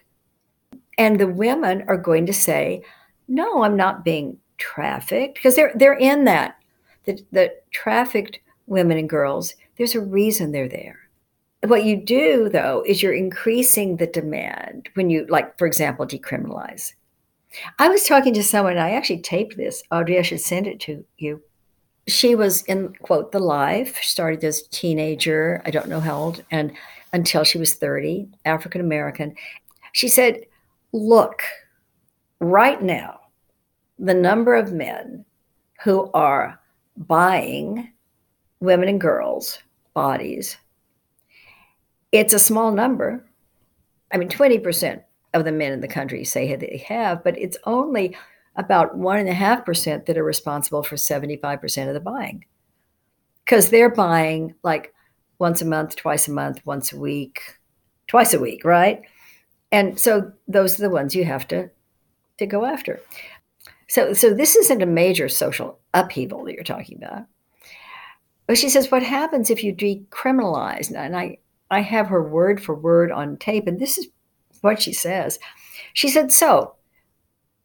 And 0.97 1.19
the 1.19 1.27
women 1.27 1.83
are 1.87 1.97
going 1.97 2.25
to 2.27 2.33
say, 2.33 2.83
no, 3.27 3.63
I'm 3.63 3.75
not 3.75 4.05
being 4.05 4.37
trafficked 4.57 5.35
because 5.35 5.55
they're 5.55 5.73
they're 5.75 5.97
in 5.97 6.25
that. 6.25 6.57
The, 7.05 7.19
the 7.31 7.53
trafficked 7.71 8.39
women 8.67 8.97
and 8.97 9.09
girls, 9.09 9.55
there's 9.77 9.95
a 9.95 10.01
reason 10.01 10.51
they're 10.51 10.69
there 10.69 11.03
what 11.67 11.85
you 11.85 11.95
do 11.95 12.49
though 12.49 12.83
is 12.85 13.01
you're 13.01 13.13
increasing 13.13 13.97
the 13.97 14.07
demand 14.07 14.89
when 14.95 15.09
you 15.09 15.25
like 15.29 15.57
for 15.57 15.65
example 15.65 16.05
decriminalize 16.05 16.93
i 17.79 17.87
was 17.87 18.05
talking 18.05 18.33
to 18.33 18.43
someone 18.43 18.77
i 18.77 18.91
actually 18.91 19.19
taped 19.19 19.55
this 19.55 19.83
audrey 19.91 20.19
i 20.19 20.21
should 20.21 20.41
send 20.41 20.67
it 20.67 20.79
to 20.79 21.03
you 21.17 21.41
she 22.07 22.35
was 22.35 22.63
in 22.63 22.93
quote 23.01 23.31
the 23.31 23.39
life 23.39 23.97
started 24.01 24.43
as 24.43 24.61
a 24.61 24.69
teenager 24.69 25.61
i 25.65 25.71
don't 25.71 25.87
know 25.87 26.01
how 26.01 26.17
old 26.17 26.43
and 26.51 26.73
until 27.13 27.43
she 27.43 27.57
was 27.57 27.75
30 27.75 28.27
african 28.45 28.81
american 28.81 29.33
she 29.93 30.07
said 30.07 30.41
look 30.91 31.43
right 32.39 32.81
now 32.81 33.19
the 33.99 34.13
number 34.13 34.55
of 34.55 34.73
men 34.73 35.23
who 35.83 36.09
are 36.13 36.59
buying 36.97 37.91
women 38.59 38.89
and 38.89 39.01
girls 39.01 39.59
bodies 39.93 40.57
it's 42.13 42.33
a 42.33 42.39
small 42.39 42.71
number. 42.71 43.25
I 44.13 44.17
mean, 44.17 44.29
20% 44.29 45.03
of 45.33 45.43
the 45.43 45.51
men 45.51 45.73
in 45.73 45.81
the 45.81 45.87
country 45.87 46.23
say 46.23 46.55
they 46.55 46.85
have, 46.87 47.23
but 47.23 47.37
it's 47.39 47.57
only 47.65 48.15
about 48.55 48.97
1.5% 48.97 50.05
that 50.05 50.17
are 50.17 50.23
responsible 50.23 50.83
for 50.83 50.95
75% 50.95 51.87
of 51.87 51.95
the 51.95 51.99
buying. 51.99 52.45
Because 53.43 53.69
they're 53.69 53.89
buying 53.89 54.53
like 54.63 54.93
once 55.39 55.61
a 55.61 55.65
month, 55.65 55.95
twice 55.95 56.27
a 56.27 56.31
month, 56.31 56.61
once 56.65 56.93
a 56.93 56.97
week, 56.97 57.41
twice 58.07 58.33
a 58.33 58.39
week, 58.39 58.63
right? 58.63 59.01
And 59.71 59.99
so 59.99 60.31
those 60.47 60.79
are 60.79 60.83
the 60.83 60.89
ones 60.89 61.15
you 61.15 61.25
have 61.25 61.47
to, 61.49 61.69
to 62.37 62.45
go 62.45 62.65
after. 62.65 63.01
So, 63.87 64.13
so 64.13 64.33
this 64.33 64.55
isn't 64.55 64.81
a 64.81 64.87
major 64.87 65.29
social 65.29 65.79
upheaval 65.93 66.45
that 66.45 66.53
you're 66.53 66.63
talking 66.63 66.97
about. 67.03 67.25
But 68.47 68.57
she 68.57 68.69
says, 68.69 68.91
what 68.91 69.03
happens 69.03 69.49
if 69.49 69.63
you 69.63 69.73
decriminalize? 69.73 70.93
And 70.93 71.15
I, 71.15 71.37
I 71.71 71.81
have 71.81 72.07
her 72.07 72.21
word 72.21 72.61
for 72.61 72.75
word 72.75 73.11
on 73.11 73.37
tape, 73.37 73.67
and 73.67 73.79
this 73.79 73.97
is 73.97 74.07
what 74.61 74.81
she 74.81 74.93
says. 74.93 75.39
She 75.93 76.07
said, 76.07 76.31
So 76.31 76.75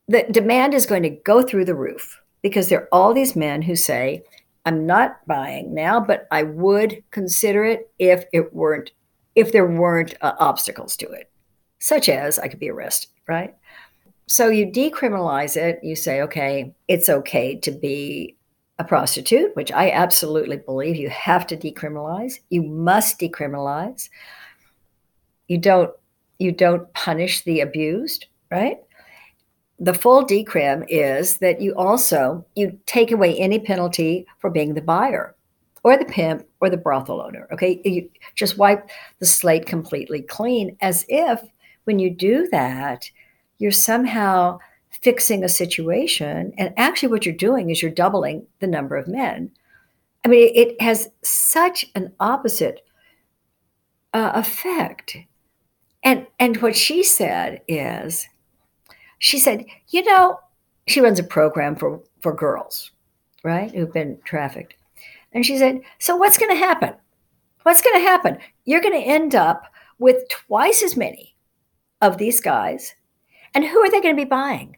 the 0.09 0.25
demand 0.31 0.75
is 0.75 0.87
going 0.87 1.03
to 1.03 1.11
go 1.11 1.43
through 1.43 1.67
the 1.67 1.75
roof 1.75 2.21
because 2.43 2.69
there 2.69 2.83
are 2.83 2.89
all 2.91 3.13
these 3.13 3.37
men 3.37 3.63
who 3.63 3.77
say, 3.77 4.23
I'm 4.69 4.85
not 4.85 5.27
buying 5.27 5.73
now, 5.73 5.99
but 5.99 6.29
I 6.31 6.43
would 6.43 7.03
consider 7.11 7.65
it 7.65 7.91
if 7.99 8.27
it 8.35 8.53
weren't 8.53 8.91
if 9.35 9.51
there 9.51 9.67
weren't 9.67 10.15
uh, 10.21 10.35
obstacles 10.39 10.95
to 10.99 11.09
it, 11.09 11.31
such 11.79 12.11
as 12.11 12.39
I 12.39 12.49
could 12.49 12.59
be 12.59 12.69
arrested, 12.69 13.09
right? 13.27 13.55
So 14.27 14.51
you 14.51 14.67
decriminalize 14.67 15.57
it, 15.57 15.79
you 15.83 15.97
say, 15.97 16.21
okay, 16.23 16.75
it's 16.87 17.09
okay 17.09 17.57
to 17.61 17.71
be 17.71 18.37
a 18.79 18.85
prostitute, 18.85 19.57
which 19.57 19.73
I 19.73 19.91
absolutely 19.91 20.59
believe 20.59 20.97
you 20.97 21.09
have 21.09 21.47
to 21.47 21.57
decriminalize. 21.57 22.41
You 22.51 22.63
must 22.63 23.19
decriminalize. 23.19 24.11
You 25.47 25.57
don't 25.57 25.93
you 26.39 26.53
don't 26.53 26.93
punish 26.93 27.43
the 27.45 27.61
abused, 27.61 28.27
right? 28.51 28.81
The 29.81 29.95
full 29.95 30.25
decrim 30.25 30.85
is 30.89 31.39
that 31.39 31.61
you 31.61 31.75
also 31.75 32.45
you 32.57 32.79
take 32.87 33.13
away 33.13 33.39
any 33.39 33.59
penalty 33.61 34.27
for 34.39 34.51
being 34.51 34.75
the 34.75 34.83
buyer 34.83 35.37
or 35.85 35.97
the 35.97 36.05
pimp 36.05 36.47
or 36.61 36.69
the 36.69 36.77
brothel 36.77 37.21
owner. 37.21 37.47
Okay, 37.53 37.81
you 37.85 38.11
just 38.35 38.59
wipe 38.59 38.89
the 39.21 39.27
slate 39.27 39.67
completely 39.67 40.21
clean 40.23 40.77
as 40.81 41.05
if 41.09 41.41
when 41.85 41.99
you 41.99 42.11
do 42.11 42.49
that, 42.51 43.11
you're 43.59 43.71
somehow 43.71 44.59
fixing 44.91 45.43
a 45.43 45.49
situation. 45.49 46.53
And 46.59 46.75
actually, 46.77 47.09
what 47.09 47.25
you're 47.25 47.35
doing 47.35 47.71
is 47.71 47.81
you're 47.81 47.91
doubling 47.91 48.47
the 48.61 48.67
number 48.67 48.97
of 48.97 49.09
men. 49.09 49.51
I 50.25 50.29
mean, 50.29 50.53
it 50.55 50.81
has 50.83 51.09
such 51.23 51.87
an 51.95 52.13
opposite 52.21 52.83
uh, 54.13 54.33
effect. 54.35 55.17
And 56.03 56.27
and 56.39 56.57
what 56.59 56.77
she 56.77 57.03
said 57.03 57.63
is, 57.67 58.27
she 59.19 59.39
said, 59.39 59.67
you 59.89 60.05
know, 60.05 60.41
she 60.87 61.01
runs 61.01 61.19
a 61.19 61.25
program 61.25 61.77
for 61.77 62.01
for 62.21 62.35
girls, 62.35 62.91
right, 63.45 63.71
who've 63.73 63.93
been 63.93 64.19
trafficked, 64.25 64.75
and 65.33 65.45
she 65.45 65.59
said, 65.59 65.81
so 65.99 66.17
what's 66.17 66.39
going 66.39 66.51
to 66.51 66.65
happen? 66.65 66.95
What's 67.63 67.83
going 67.83 67.97
to 67.97 68.09
happen? 68.09 68.39
You're 68.65 68.81
going 68.81 69.01
to 69.01 69.07
end 69.07 69.35
up 69.35 69.65
with 69.99 70.29
twice 70.29 70.83
as 70.83 70.97
many 70.97 71.37
of 72.01 72.17
these 72.17 72.41
guys 72.41 72.95
And 73.55 73.65
who 73.65 73.79
are 73.81 73.91
they 73.91 74.01
going 74.01 74.15
to 74.17 74.23
be 74.23 74.29
buying? 74.29 74.77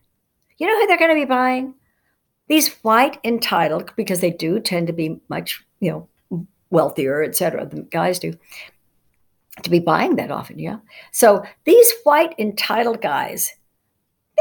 You 0.58 0.66
know 0.66 0.78
who 0.80 0.86
they're 0.86 0.98
going 0.98 1.10
to 1.10 1.14
be 1.14 1.24
buying? 1.24 1.74
These 2.48 2.68
white 2.82 3.18
entitled, 3.24 3.92
because 3.96 4.20
they 4.20 4.30
do 4.30 4.60
tend 4.60 4.86
to 4.88 4.92
be 4.92 5.20
much, 5.28 5.64
you 5.80 5.90
know, 6.30 6.46
wealthier, 6.70 7.22
et 7.22 7.36
cetera, 7.36 7.66
the 7.66 7.82
guys 7.82 8.18
do, 8.18 8.34
to 9.62 9.70
be 9.70 9.80
buying 9.80 10.16
that 10.16 10.30
often, 10.30 10.58
yeah. 10.58 10.78
So 11.12 11.44
these 11.64 11.92
white 12.04 12.34
entitled 12.38 13.00
guys, 13.00 13.52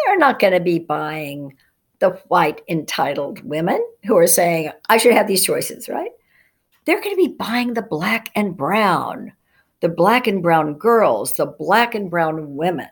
they're 0.05 0.17
not 0.17 0.39
going 0.39 0.53
to 0.53 0.59
be 0.59 0.79
buying 0.79 1.55
the 1.99 2.11
white 2.27 2.61
entitled 2.67 3.43
women 3.43 3.85
who 4.05 4.17
are 4.17 4.27
saying, 4.27 4.71
I 4.89 4.97
should 4.97 5.13
have 5.13 5.27
these 5.27 5.43
choices, 5.43 5.89
right? 5.89 6.11
They're 6.85 7.01
going 7.01 7.15
to 7.15 7.27
be 7.27 7.35
buying 7.37 7.73
the 7.73 7.81
black 7.81 8.31
and 8.35 8.55
brown, 8.55 9.33
the 9.81 9.89
black 9.89 10.27
and 10.27 10.41
brown 10.41 10.75
girls, 10.75 11.35
the 11.35 11.45
black 11.45 11.93
and 11.95 12.09
brown 12.09 12.55
women, 12.55 12.87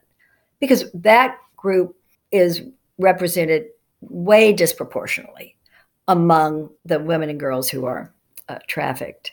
because 0.60 0.91
that 0.93 1.38
group 1.55 1.95
is 2.32 2.64
represented 2.97 3.68
way 4.01 4.53
disproportionately 4.53 5.55
among 6.08 6.70
the 6.86 6.99
women 6.99 7.30
and 7.30 7.39
girls 7.39 7.70
who 7.70 7.86
are 7.86 8.14
uh, 8.49 8.60
trafficked. 8.68 9.32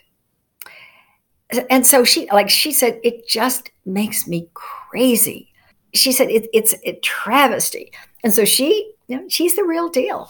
And 1.69 1.85
so 1.85 2.03
she, 2.03 2.27
like 2.31 2.49
she 2.49 2.71
said, 2.71 2.99
it 3.03 3.27
just 3.27 3.69
makes 3.85 4.27
me 4.27 4.49
crazy. 4.53 5.53
She 5.95 6.11
said 6.11 6.29
it, 6.29 6.49
it's 6.53 6.75
a 6.83 6.99
travesty. 7.01 7.91
And 8.23 8.33
so 8.33 8.45
she, 8.45 8.91
you 9.07 9.17
know, 9.17 9.29
she's 9.29 9.55
the 9.55 9.63
real 9.63 9.89
deal. 9.89 10.29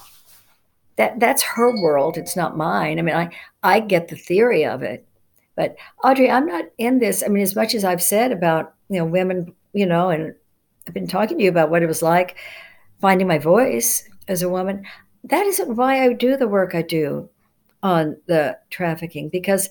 That 0.96 1.20
that's 1.20 1.42
her 1.42 1.78
world. 1.82 2.16
It's 2.16 2.36
not 2.36 2.56
mine. 2.56 2.98
I 2.98 3.02
mean, 3.02 3.14
I 3.14 3.30
I 3.62 3.80
get 3.80 4.08
the 4.08 4.16
theory 4.16 4.64
of 4.64 4.82
it, 4.82 5.06
but 5.54 5.76
Audrey, 6.02 6.30
I'm 6.30 6.46
not 6.46 6.64
in 6.78 7.00
this. 7.00 7.22
I 7.22 7.28
mean, 7.28 7.42
as 7.42 7.54
much 7.54 7.74
as 7.74 7.84
I've 7.84 8.02
said 8.02 8.32
about 8.32 8.74
you 8.88 8.98
know 8.98 9.04
women, 9.04 9.54
you 9.74 9.84
know, 9.84 10.08
and 10.08 10.34
I've 10.86 10.94
been 10.94 11.06
talking 11.06 11.36
to 11.36 11.44
you 11.44 11.50
about 11.50 11.70
what 11.70 11.82
it 11.82 11.86
was 11.86 12.02
like 12.02 12.36
finding 13.00 13.26
my 13.26 13.38
voice 13.38 14.08
as 14.28 14.42
a 14.42 14.48
woman. 14.48 14.86
That 15.24 15.46
isn't 15.46 15.76
why 15.76 16.04
I 16.04 16.12
do 16.12 16.36
the 16.36 16.48
work 16.48 16.74
I 16.74 16.82
do 16.82 17.28
on 17.82 18.16
the 18.26 18.58
trafficking 18.70 19.28
because 19.28 19.68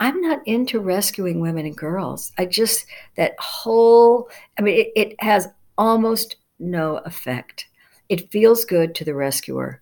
I'm 0.00 0.20
not 0.20 0.46
into 0.46 0.80
rescuing 0.80 1.40
women 1.40 1.66
and 1.66 1.76
girls. 1.76 2.32
I 2.38 2.46
just, 2.46 2.86
that 3.16 3.34
whole, 3.38 4.28
I 4.58 4.62
mean, 4.62 4.78
it, 4.78 4.92
it 4.94 5.20
has 5.20 5.48
almost 5.76 6.36
no 6.58 6.98
effect. 6.98 7.66
It 8.08 8.30
feels 8.30 8.64
good 8.64 8.94
to 8.96 9.04
the 9.04 9.14
rescuer. 9.14 9.80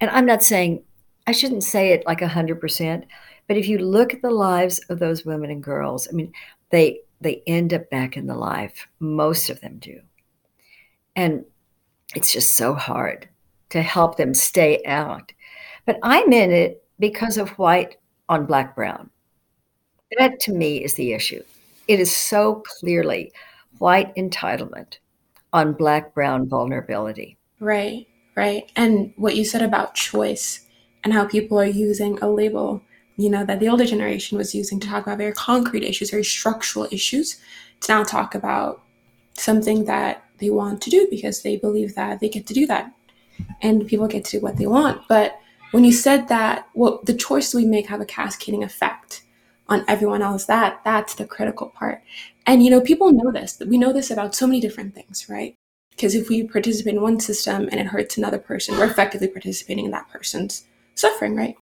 And 0.00 0.10
I'm 0.10 0.26
not 0.26 0.42
saying, 0.42 0.82
I 1.26 1.32
shouldn't 1.32 1.64
say 1.64 1.90
it 1.90 2.06
like 2.06 2.20
100%, 2.20 3.04
but 3.48 3.56
if 3.56 3.68
you 3.68 3.78
look 3.78 4.14
at 4.14 4.22
the 4.22 4.30
lives 4.30 4.78
of 4.88 4.98
those 4.98 5.24
women 5.24 5.50
and 5.50 5.62
girls, 5.62 6.08
I 6.08 6.12
mean, 6.12 6.32
they, 6.70 7.00
they 7.20 7.42
end 7.46 7.74
up 7.74 7.90
back 7.90 8.16
in 8.16 8.26
the 8.26 8.34
life. 8.34 8.86
Most 9.00 9.50
of 9.50 9.60
them 9.60 9.78
do. 9.78 10.00
And 11.16 11.44
it's 12.14 12.32
just 12.32 12.56
so 12.56 12.74
hard 12.74 13.28
to 13.70 13.82
help 13.82 14.16
them 14.16 14.34
stay 14.34 14.82
out. 14.84 15.32
But 15.86 15.98
I'm 16.02 16.32
in 16.32 16.52
it 16.52 16.84
because 16.98 17.36
of 17.36 17.50
white 17.58 17.96
on 18.28 18.46
black 18.46 18.74
brown. 18.76 19.10
That 20.16 20.40
to 20.40 20.52
me 20.52 20.82
is 20.82 20.94
the 20.94 21.12
issue. 21.12 21.42
It 21.88 22.00
is 22.00 22.14
so 22.14 22.62
clearly 22.80 23.32
white 23.78 24.14
entitlement 24.16 24.98
on 25.52 25.72
black 25.72 26.14
brown 26.14 26.48
vulnerability. 26.48 27.36
Right, 27.60 28.06
right. 28.34 28.70
And 28.76 29.12
what 29.16 29.36
you 29.36 29.44
said 29.44 29.62
about 29.62 29.94
choice 29.94 30.66
and 31.04 31.12
how 31.12 31.26
people 31.26 31.58
are 31.60 31.64
using 31.64 32.18
a 32.20 32.28
label, 32.30 32.82
you 33.16 33.30
know, 33.30 33.44
that 33.44 33.60
the 33.60 33.68
older 33.68 33.84
generation 33.84 34.36
was 34.38 34.54
using 34.54 34.80
to 34.80 34.88
talk 34.88 35.06
about 35.06 35.18
very 35.18 35.32
concrete 35.32 35.84
issues, 35.84 36.10
very 36.10 36.24
structural 36.24 36.88
issues, 36.90 37.40
to 37.82 37.92
now 37.92 38.02
talk 38.02 38.34
about 38.34 38.82
something 39.34 39.84
that 39.84 40.24
they 40.38 40.50
want 40.50 40.82
to 40.82 40.90
do 40.90 41.06
because 41.10 41.42
they 41.42 41.56
believe 41.56 41.94
that 41.94 42.20
they 42.20 42.28
get 42.28 42.46
to 42.46 42.54
do 42.54 42.66
that 42.66 42.92
and 43.62 43.86
people 43.86 44.08
get 44.08 44.24
to 44.24 44.38
do 44.38 44.42
what 44.42 44.56
they 44.56 44.66
want. 44.66 45.02
But 45.08 45.38
when 45.72 45.84
you 45.84 45.92
said 45.92 46.28
that, 46.28 46.68
well, 46.74 47.00
the 47.04 47.14
choices 47.14 47.54
we 47.54 47.66
make 47.66 47.86
have 47.86 48.00
a 48.00 48.06
cascading 48.06 48.62
effect 48.64 49.22
on 49.68 49.84
everyone 49.88 50.22
else, 50.22 50.44
that 50.46 50.80
that's 50.84 51.14
the 51.14 51.26
critical 51.26 51.68
part. 51.68 52.02
And 52.46 52.62
you 52.64 52.70
know, 52.70 52.80
people 52.80 53.12
know 53.12 53.32
this. 53.32 53.60
We 53.66 53.78
know 53.78 53.92
this 53.92 54.10
about 54.10 54.34
so 54.34 54.46
many 54.46 54.60
different 54.60 54.94
things, 54.94 55.26
right? 55.28 55.54
Because 55.90 56.14
if 56.14 56.28
we 56.28 56.46
participate 56.46 56.94
in 56.94 57.02
one 57.02 57.20
system 57.20 57.68
and 57.70 57.80
it 57.80 57.86
hurts 57.86 58.16
another 58.16 58.38
person, 58.38 58.76
we're 58.76 58.84
effectively 58.84 59.28
participating 59.28 59.86
in 59.86 59.90
that 59.92 60.08
person's 60.10 60.64
suffering, 60.94 61.34
right? 61.34 61.56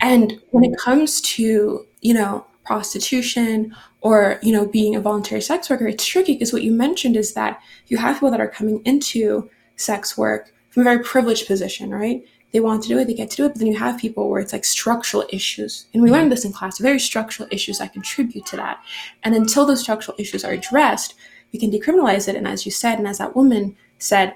And 0.00 0.40
when 0.50 0.64
it 0.64 0.72
mm-hmm. 0.72 0.90
comes 0.90 1.20
to, 1.22 1.86
you 2.00 2.14
know, 2.14 2.44
prostitution 2.68 3.74
or 4.02 4.38
you 4.42 4.52
know 4.52 4.66
being 4.66 4.94
a 4.94 5.00
voluntary 5.00 5.40
sex 5.40 5.70
worker 5.70 5.88
it's 5.88 6.04
tricky 6.04 6.34
because 6.34 6.52
what 6.52 6.62
you 6.62 6.70
mentioned 6.70 7.16
is 7.16 7.32
that 7.32 7.58
you 7.86 7.96
have 7.96 8.16
people 8.16 8.30
that 8.30 8.42
are 8.42 8.54
coming 8.58 8.82
into 8.84 9.48
sex 9.76 10.18
work 10.18 10.52
from 10.68 10.82
a 10.82 10.84
very 10.84 11.02
privileged 11.02 11.46
position 11.46 11.90
right 11.90 12.22
they 12.52 12.60
want 12.60 12.82
to 12.82 12.88
do 12.88 12.98
it 12.98 13.06
they 13.06 13.14
get 13.14 13.30
to 13.30 13.36
do 13.36 13.44
it 13.46 13.50
but 13.50 13.58
then 13.58 13.68
you 13.68 13.76
have 13.76 13.98
people 13.98 14.28
where 14.28 14.40
it's 14.40 14.52
like 14.52 14.64
structural 14.64 15.24
issues. 15.30 15.86
And 15.92 16.02
we 16.02 16.10
learned 16.10 16.32
this 16.32 16.44
in 16.44 16.52
class 16.52 16.78
very 16.78 16.98
structural 16.98 17.48
issues 17.50 17.78
that 17.78 17.92
contribute 17.92 18.46
to 18.46 18.56
that. 18.56 18.82
And 19.22 19.34
until 19.34 19.66
those 19.66 19.80
structural 19.80 20.16
issues 20.18 20.44
are 20.44 20.52
addressed 20.52 21.14
we 21.52 21.58
can 21.58 21.70
decriminalize 21.70 22.28
it. 22.28 22.36
And 22.36 22.46
as 22.46 22.66
you 22.66 22.72
said 22.72 22.98
and 22.98 23.08
as 23.08 23.18
that 23.18 23.36
woman 23.36 23.76
said 23.98 24.34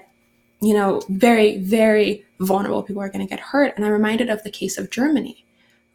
you 0.61 0.73
know 0.73 1.01
very 1.09 1.57
very 1.57 2.25
vulnerable 2.39 2.83
people 2.83 3.01
are 3.01 3.09
going 3.09 3.25
to 3.25 3.29
get 3.29 3.39
hurt. 3.39 3.73
And 3.75 3.85
i'm 3.85 3.91
reminded 3.91 4.29
of 4.29 4.43
the 4.43 4.51
case 4.51 4.77
of 4.77 4.89
germany 4.89 5.43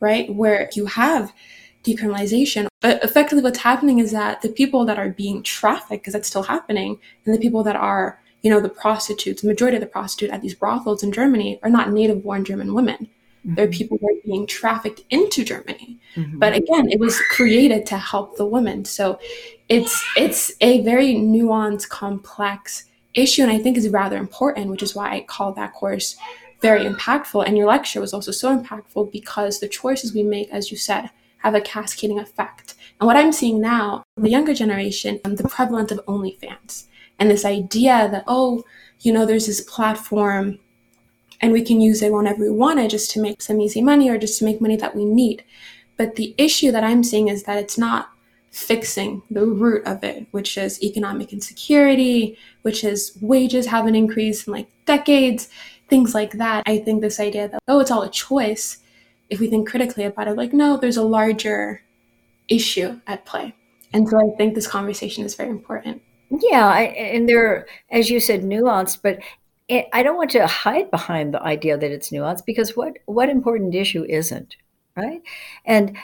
right? 0.01 0.33
Where 0.35 0.71
you 0.75 0.87
have 0.87 1.33
decriminalization. 1.85 2.69
But 2.81 3.03
effectively, 3.03 3.43
what's 3.43 3.59
happening 3.59 3.99
is 3.99 4.13
that 4.13 4.43
the 4.43 4.49
people 4.49 4.85
that 4.87 4.99
are 4.99 5.11
being 5.11 5.43
trafficked, 5.43 6.03
because 6.03 6.13
that's 6.13 6.29
still 6.29 6.45
happening, 6.45 6.99
and 7.25 7.35
the 7.35 7.41
people 7.41 7.63
that 7.65 7.77
are, 7.77 8.21
you 8.43 8.51
know, 8.51 8.61
the 8.61 8.69
prostitutes, 8.69 9.43
the 9.43 9.49
majority 9.49 9.77
of 9.77 9.81
the 9.81 9.87
prostitutes 9.87 10.33
at 10.33 10.43
these 10.43 10.55
brothels 10.55 11.03
in 11.03 11.13
Germany 11.13 11.59
are 11.63 11.71
not 11.71 11.91
native 11.91 12.23
born 12.23 12.45
German 12.45 12.75
women. 12.75 13.09
Mm-hmm. 13.45 13.55
They're 13.55 13.69
people 13.69 13.99
who 14.01 14.09
are 14.09 14.21
being 14.25 14.47
trafficked 14.47 15.03
into 15.11 15.45
Germany. 15.45 15.99
Mm-hmm. 16.15 16.39
But 16.39 16.55
again, 16.55 16.91
it 16.91 17.01
was 17.01 17.21
created 17.31 17.87
to 17.87 17.99
help 17.99 18.37
the 18.37 18.47
women. 18.47 18.85
So 18.85 19.19
it's 19.69 20.05
it's 20.17 20.53
a 20.61 20.83
very 20.83 21.15
nuanced, 21.15 21.89
complex 21.89 22.85
issue, 23.15 23.43
and 23.43 23.51
I 23.51 23.59
think 23.59 23.77
is 23.77 23.89
rather 23.89 24.17
important, 24.17 24.71
which 24.71 24.83
is 24.83 24.95
why 24.95 25.11
I 25.11 25.21
call 25.21 25.53
that 25.53 25.75
course 25.75 26.17
very 26.61 26.85
impactful. 26.85 27.47
And 27.47 27.57
your 27.57 27.69
lecture 27.69 28.01
was 28.01 28.13
also 28.13 28.33
so 28.33 28.57
impactful 28.57 29.13
because 29.13 29.61
the 29.61 29.69
choices 29.69 30.15
we 30.15 30.23
make, 30.23 30.51
as 30.51 30.71
you 30.71 30.77
said, 30.77 31.11
have 31.39 31.55
a 31.55 31.61
cascading 31.61 32.19
effect. 32.19 32.75
And 33.01 33.07
what 33.07 33.17
I'm 33.17 33.33
seeing 33.33 33.61
now, 33.61 34.03
the 34.17 34.31
younger 34.31 34.55
generation, 34.55 35.21
the 35.23 35.49
prevalence 35.49 35.93
of 35.93 36.05
OnlyFans 36.07 36.87
and 37.19 37.31
this 37.31 37.45
idea 37.45 38.09
that, 38.11 38.25
oh, 38.27 38.65
you 39.01 39.13
know, 39.13 39.27
there's 39.27 39.47
this 39.47 39.61
platform 39.61 40.59
and 41.41 41.53
we 41.53 41.63
can 41.63 41.81
use 41.81 42.03
it 42.03 42.13
whenever 42.13 42.43
we 42.43 42.51
want 42.51 42.81
it 42.81 42.91
just 42.91 43.11
to 43.13 43.21
make 43.21 43.41
some 43.43 43.61
easy 43.61 43.81
money 43.81 44.09
or 44.09 44.19
just 44.19 44.39
to 44.39 44.45
make 44.45 44.61
money 44.61 44.77
that 44.77 44.97
we 44.97 45.05
need. 45.05 45.45
But 45.97 46.17
the 46.17 46.35
issue 46.37 46.73
that 46.73 46.85
I'm 46.85 47.05
seeing 47.05 47.29
is 47.29 47.45
that 47.45 47.59
it's 47.59 47.79
not 47.79 48.11
fixing 48.51 49.23
the 49.31 49.45
root 49.45 49.87
of 49.87 50.03
it, 50.03 50.27
which 50.31 50.57
is 50.59 50.83
economic 50.83 51.33
insecurity, 51.33 52.37
which 52.63 52.83
is 52.83 53.17
wages 53.21 53.67
haven't 53.67 53.95
increased 53.95 54.47
in 54.47 54.53
like 54.53 54.69
decades, 54.85 55.49
things 55.89 56.15
like 56.15 56.33
that. 56.33 56.63
I 56.67 56.79
think 56.79 57.01
this 57.01 57.21
idea 57.21 57.49
that, 57.49 57.61
oh, 57.69 57.81
it's 57.81 57.91
all 57.91 58.03
a 58.03 58.11
choice 58.11 58.79
if 59.31 59.41
we 59.41 59.49
think 59.49 59.69
critically 59.69 60.05
about 60.05 60.29
it, 60.29 60.37
like, 60.37 60.53
no, 60.53 60.77
there's 60.77 60.97
a 60.97 61.03
larger 61.03 61.83
issue 62.49 63.01
at 63.07 63.27
play. 63.27 63.55
And 63.93 64.09
so 64.09 64.19
I 64.19 64.37
think 64.37 64.55
this 64.55 64.67
conversation 64.67 65.25
is 65.25 65.35
very 65.35 65.51
important. 65.51 66.03
Yeah, 66.31 66.77
and 66.77 67.29
there, 67.29 67.67
as 67.91 68.11
you 68.11 68.21
said, 68.21 68.43
nuanced, 68.43 69.01
but 69.03 69.19
it, 69.69 69.87
I 69.93 70.03
don't 70.03 70.17
want 70.17 70.31
to 70.33 70.47
hide 70.47 70.91
behind 70.91 71.33
the 71.33 71.43
idea 71.43 71.77
that 71.79 71.91
it's 71.91 72.11
nuanced 72.11 72.45
because 72.45 72.77
what 72.77 72.99
what 73.07 73.29
important 73.29 73.75
issue 73.75 74.05
isn't, 74.09 74.57
right? 74.97 75.23
And 75.65 75.97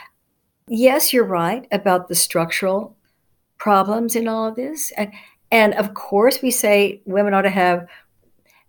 yes, 0.67 1.13
you're 1.13 1.25
right 1.25 1.67
about 1.71 2.07
the 2.07 2.15
structural 2.15 2.95
problems 3.57 4.15
in 4.15 4.27
all 4.27 4.47
of 4.47 4.55
this, 4.55 4.91
and 4.97 5.11
and 5.51 5.73
of 5.75 5.93
course 5.93 6.41
we 6.41 6.51
say 6.51 7.01
women 7.05 7.33
ought 7.33 7.43
to 7.43 7.49
have, 7.49 7.87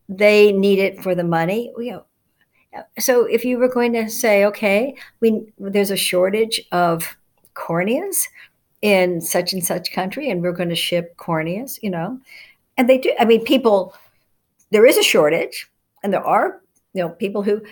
they 0.08 0.52
need 0.52 0.78
it 0.78 1.02
for 1.02 1.14
the 1.14 1.24
money. 1.24 1.72
So 2.98 3.24
if 3.24 3.44
you 3.44 3.58
were 3.58 3.68
going 3.68 3.94
to 3.94 4.10
say, 4.10 4.44
okay, 4.44 4.94
we 5.20 5.46
there's 5.58 5.90
a 5.90 5.96
shortage 5.96 6.60
of 6.72 7.16
corneas 7.54 8.28
in 8.82 9.20
such 9.20 9.52
and 9.52 9.64
such 9.64 9.92
country, 9.92 10.30
and 10.30 10.42
we're 10.42 10.52
going 10.52 10.68
to 10.68 10.76
ship 10.76 11.16
corneas, 11.16 11.78
you 11.82 11.90
know, 11.90 12.20
and 12.76 12.88
they 12.88 12.98
do. 12.98 13.12
I 13.18 13.24
mean, 13.24 13.44
people, 13.44 13.94
there 14.70 14.86
is 14.86 14.96
a 14.96 15.02
shortage, 15.02 15.68
and 16.02 16.12
there 16.12 16.24
are 16.24 16.60
you 16.92 17.02
know 17.02 17.10
people 17.10 17.42
who 17.42 17.62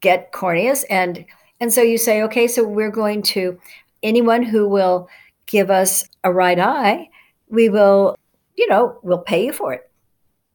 get 0.00 0.32
corneas, 0.32 0.84
and 0.90 1.24
and 1.60 1.72
so 1.72 1.82
you 1.82 1.98
say, 1.98 2.22
okay, 2.22 2.46
so 2.46 2.64
we're 2.64 2.90
going 2.90 3.22
to 3.22 3.58
anyone 4.02 4.42
who 4.42 4.68
will 4.68 5.08
give 5.46 5.70
us 5.70 6.06
a 6.24 6.32
right 6.32 6.58
eye, 6.58 7.08
we 7.48 7.68
will, 7.68 8.16
you 8.56 8.68
know, 8.68 8.98
we'll 9.02 9.18
pay 9.18 9.46
you 9.46 9.52
for 9.52 9.72
it. 9.72 9.90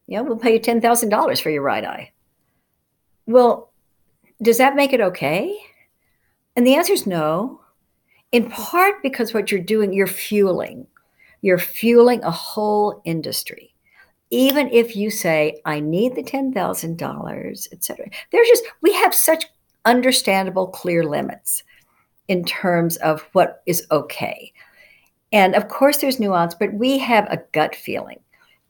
Yeah, 0.08 0.22
we'll 0.22 0.38
pay 0.38 0.54
you 0.54 0.60
ten 0.60 0.82
thousand 0.82 1.10
dollars 1.10 1.40
for 1.40 1.50
your 1.50 1.64
right 1.64 1.84
eye. 1.84 2.12
Well, 3.26 3.72
does 4.42 4.58
that 4.58 4.76
make 4.76 4.94
it 4.94 5.02
okay? 5.02 5.58
And 6.56 6.68
the 6.68 6.76
answer 6.76 6.94
is 6.94 7.08
no. 7.08 7.62
In 8.34 8.50
part 8.50 9.02
because 9.02 9.34
what 9.34 9.50
you're 9.50 9.62
doing, 9.62 9.94
you're 9.94 10.08
fueling. 10.08 10.88
You're 11.42 11.58
fueling 11.58 12.22
a 12.24 12.32
whole 12.32 13.02
industry. 13.06 13.74
even 14.34 14.68
if 14.72 14.96
you 14.96 15.12
say, 15.12 15.62
I 15.64 15.80
need 15.80 16.16
the 16.16 16.24
$10,000, 16.24 17.68
et 17.72 17.84
cetera, 17.84 18.10
there's 18.32 18.48
just, 18.48 18.64
we 18.82 18.92
have 18.94 19.14
such 19.14 19.46
understandable, 19.86 20.68
clear 20.68 21.04
limits 21.04 21.64
in 22.28 22.44
terms 22.44 22.98
of 22.98 23.22
what 23.34 23.62
is 23.68 23.86
okay. 23.92 24.52
And 25.32 25.54
of 25.54 25.68
course, 25.68 25.98
there's 25.98 26.20
nuance, 26.20 26.56
but 26.56 26.74
we 26.74 26.98
have 26.98 27.28
a 27.30 27.44
gut 27.52 27.76
feeling 27.76 28.22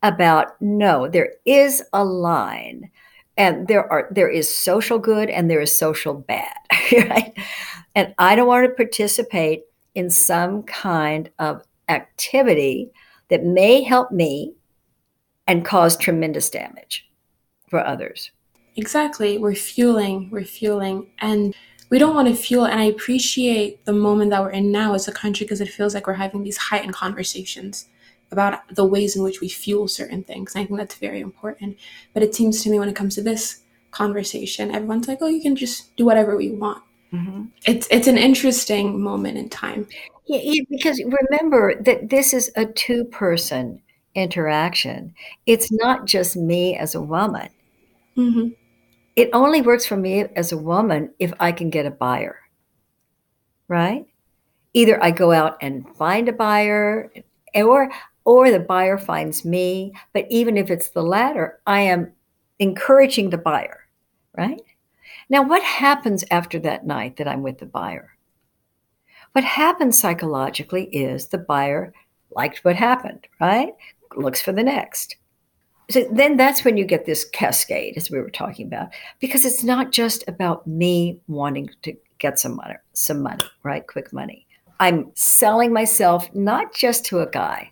about 0.02 0.62
no, 0.62 1.08
there 1.08 1.32
is 1.46 1.82
a 1.94 2.04
line 2.04 2.92
and 3.38 3.68
there 3.68 3.92
are 3.92 4.08
there 4.12 4.30
is 4.30 4.54
social 4.54 5.00
good 5.00 5.30
and 5.30 5.50
there 5.50 5.62
is 5.62 5.78
social 5.78 6.14
bad 6.14 6.56
right 7.10 7.34
and 7.96 8.14
i 8.18 8.36
don't 8.36 8.48
want 8.48 8.68
to 8.68 8.74
participate 8.76 9.64
in 9.96 10.10
some 10.10 10.64
kind 10.64 11.30
of 11.40 11.64
activity 11.90 12.92
that 13.30 13.44
may 13.44 13.82
help 13.82 14.12
me 14.12 14.54
and 15.48 15.66
cause 15.66 15.98
tremendous 15.98 16.50
damage 16.50 17.10
for 17.70 17.86
others. 17.86 18.32
Exactly. 18.76 19.38
We're 19.38 19.56
fueling, 19.56 20.30
we're 20.32 20.46
fueling. 20.46 21.12
And 21.20 21.56
we 21.90 22.00
don't 22.00 22.16
want 22.16 22.28
to 22.28 22.36
fuel. 22.36 22.66
And 22.66 22.80
I 22.80 22.86
appreciate 22.86 23.86
the 23.86 23.94
moment 23.94 24.32
that 24.32 24.42
we're 24.42 24.50
in 24.52 24.72
now 24.72 24.94
as 24.94 25.08
a 25.08 25.12
country 25.12 25.46
because 25.46 25.62
it 25.62 25.70
feels 25.70 25.94
like 25.94 26.08
we're 26.08 26.14
having 26.14 26.44
these 26.44 26.58
heightened 26.58 26.94
conversations 26.94 27.88
about 28.34 28.60
the 28.76 28.86
ways 28.86 29.16
in 29.16 29.24
which 29.24 29.40
we 29.40 29.48
fuel 29.48 29.88
certain 29.88 30.24
things. 30.24 30.54
And 30.54 30.64
I 30.64 30.66
think 30.66 30.78
that's 30.78 30.96
very 30.96 31.22
important. 31.22 31.78
But 32.14 32.24
it 32.24 32.36
seems 32.36 32.62
to 32.64 32.70
me 32.70 32.80
when 32.80 32.90
it 32.90 32.96
comes 32.96 33.16
to 33.16 33.22
this 33.22 33.62
conversation, 33.92 34.76
everyone's 34.76 35.08
like, 35.08 35.20
oh, 35.22 35.28
you 35.28 35.42
can 35.42 35.56
just 35.56 35.96
do 35.96 36.04
whatever 36.04 36.36
we 36.36 36.52
want. 36.52 36.84
Mm-hmm. 37.14 37.46
It's 37.66 37.88
it's 37.92 38.08
an 38.08 38.18
interesting 38.18 39.02
moment 39.02 39.38
in 39.38 39.48
time. 39.48 39.88
Yeah, 40.26 40.40
yeah, 40.44 40.64
because 40.70 41.02
remember 41.04 41.82
that 41.84 42.10
this 42.10 42.34
is 42.34 42.52
a 42.56 42.66
two 42.66 43.06
person 43.06 43.82
interaction. 44.16 45.14
It's 45.46 45.72
not 45.72 46.06
just 46.06 46.36
me 46.36 46.76
as 46.78 46.96
a 46.96 47.02
woman. 47.02 47.50
Mm-hmm. 48.18 48.50
It 49.16 49.30
only 49.34 49.62
works 49.62 49.86
for 49.86 49.96
me 49.96 50.22
as 50.36 50.52
a 50.52 50.58
woman 50.58 51.14
if 51.20 51.34
I 51.40 51.52
can 51.52 51.70
get 51.70 51.86
a 51.86 51.92
buyer, 51.92 52.40
right? 53.68 54.06
Either 54.74 55.02
I 55.04 55.12
go 55.12 55.32
out 55.32 55.58
and 55.62 55.86
find 55.96 56.28
a 56.28 56.34
buyer, 56.34 57.12
or 57.54 57.92
or 58.26 58.52
the 58.52 58.60
buyer 58.60 58.98
finds 58.98 59.46
me. 59.46 59.94
But 60.14 60.26
even 60.30 60.58
if 60.58 60.70
it's 60.70 60.90
the 60.90 61.04
latter, 61.04 61.60
I 61.68 61.82
am 61.82 62.12
encouraging 62.60 63.30
the 63.30 63.38
buyer, 63.38 63.82
right? 64.38 64.62
Now, 65.30 65.44
what 65.44 65.64
happens 65.64 66.24
after 66.32 66.60
that 66.60 66.86
night 66.86 67.18
that 67.18 67.28
I'm 67.28 67.44
with 67.44 67.60
the 67.60 67.66
buyer? 67.66 68.12
What 69.34 69.44
happens 69.44 69.98
psychologically 69.98 70.86
is 70.86 71.28
the 71.28 71.38
buyer 71.38 71.94
liked 72.36 72.64
what 72.64 72.76
happened, 72.76 73.28
right? 73.40 73.74
looks 74.16 74.42
for 74.42 74.52
the 74.52 74.64
next. 74.64 75.16
So 75.90 76.08
then 76.12 76.38
that's 76.38 76.64
when 76.64 76.78
you 76.78 76.86
get 76.86 77.06
this 77.06 77.26
cascade, 77.26 77.98
as 77.98 78.10
we 78.10 78.20
were 78.20 78.30
talking 78.30 78.68
about, 78.68 78.90
because 79.20 79.44
it's 79.44 79.64
not 79.64 79.92
just 79.92 80.24
about 80.28 80.66
me 80.66 81.20
wanting 81.28 81.70
to 81.82 81.94
get 82.20 82.40
some 82.40 82.56
money, 82.56 82.76
some 82.94 83.22
money, 83.22 83.44
right? 83.64 83.86
Quick 83.86 84.14
money. 84.14 84.48
I'm 84.80 85.12
selling 85.16 85.74
myself 85.74 86.34
not 86.34 86.74
just 86.74 87.06
to 87.06 87.20
a 87.20 87.30
guy, 87.30 87.72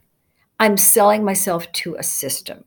I'm 0.62 0.78
selling 0.78 1.26
myself 1.26 1.72
to 1.72 1.96
a 1.96 2.04
system 2.04 2.64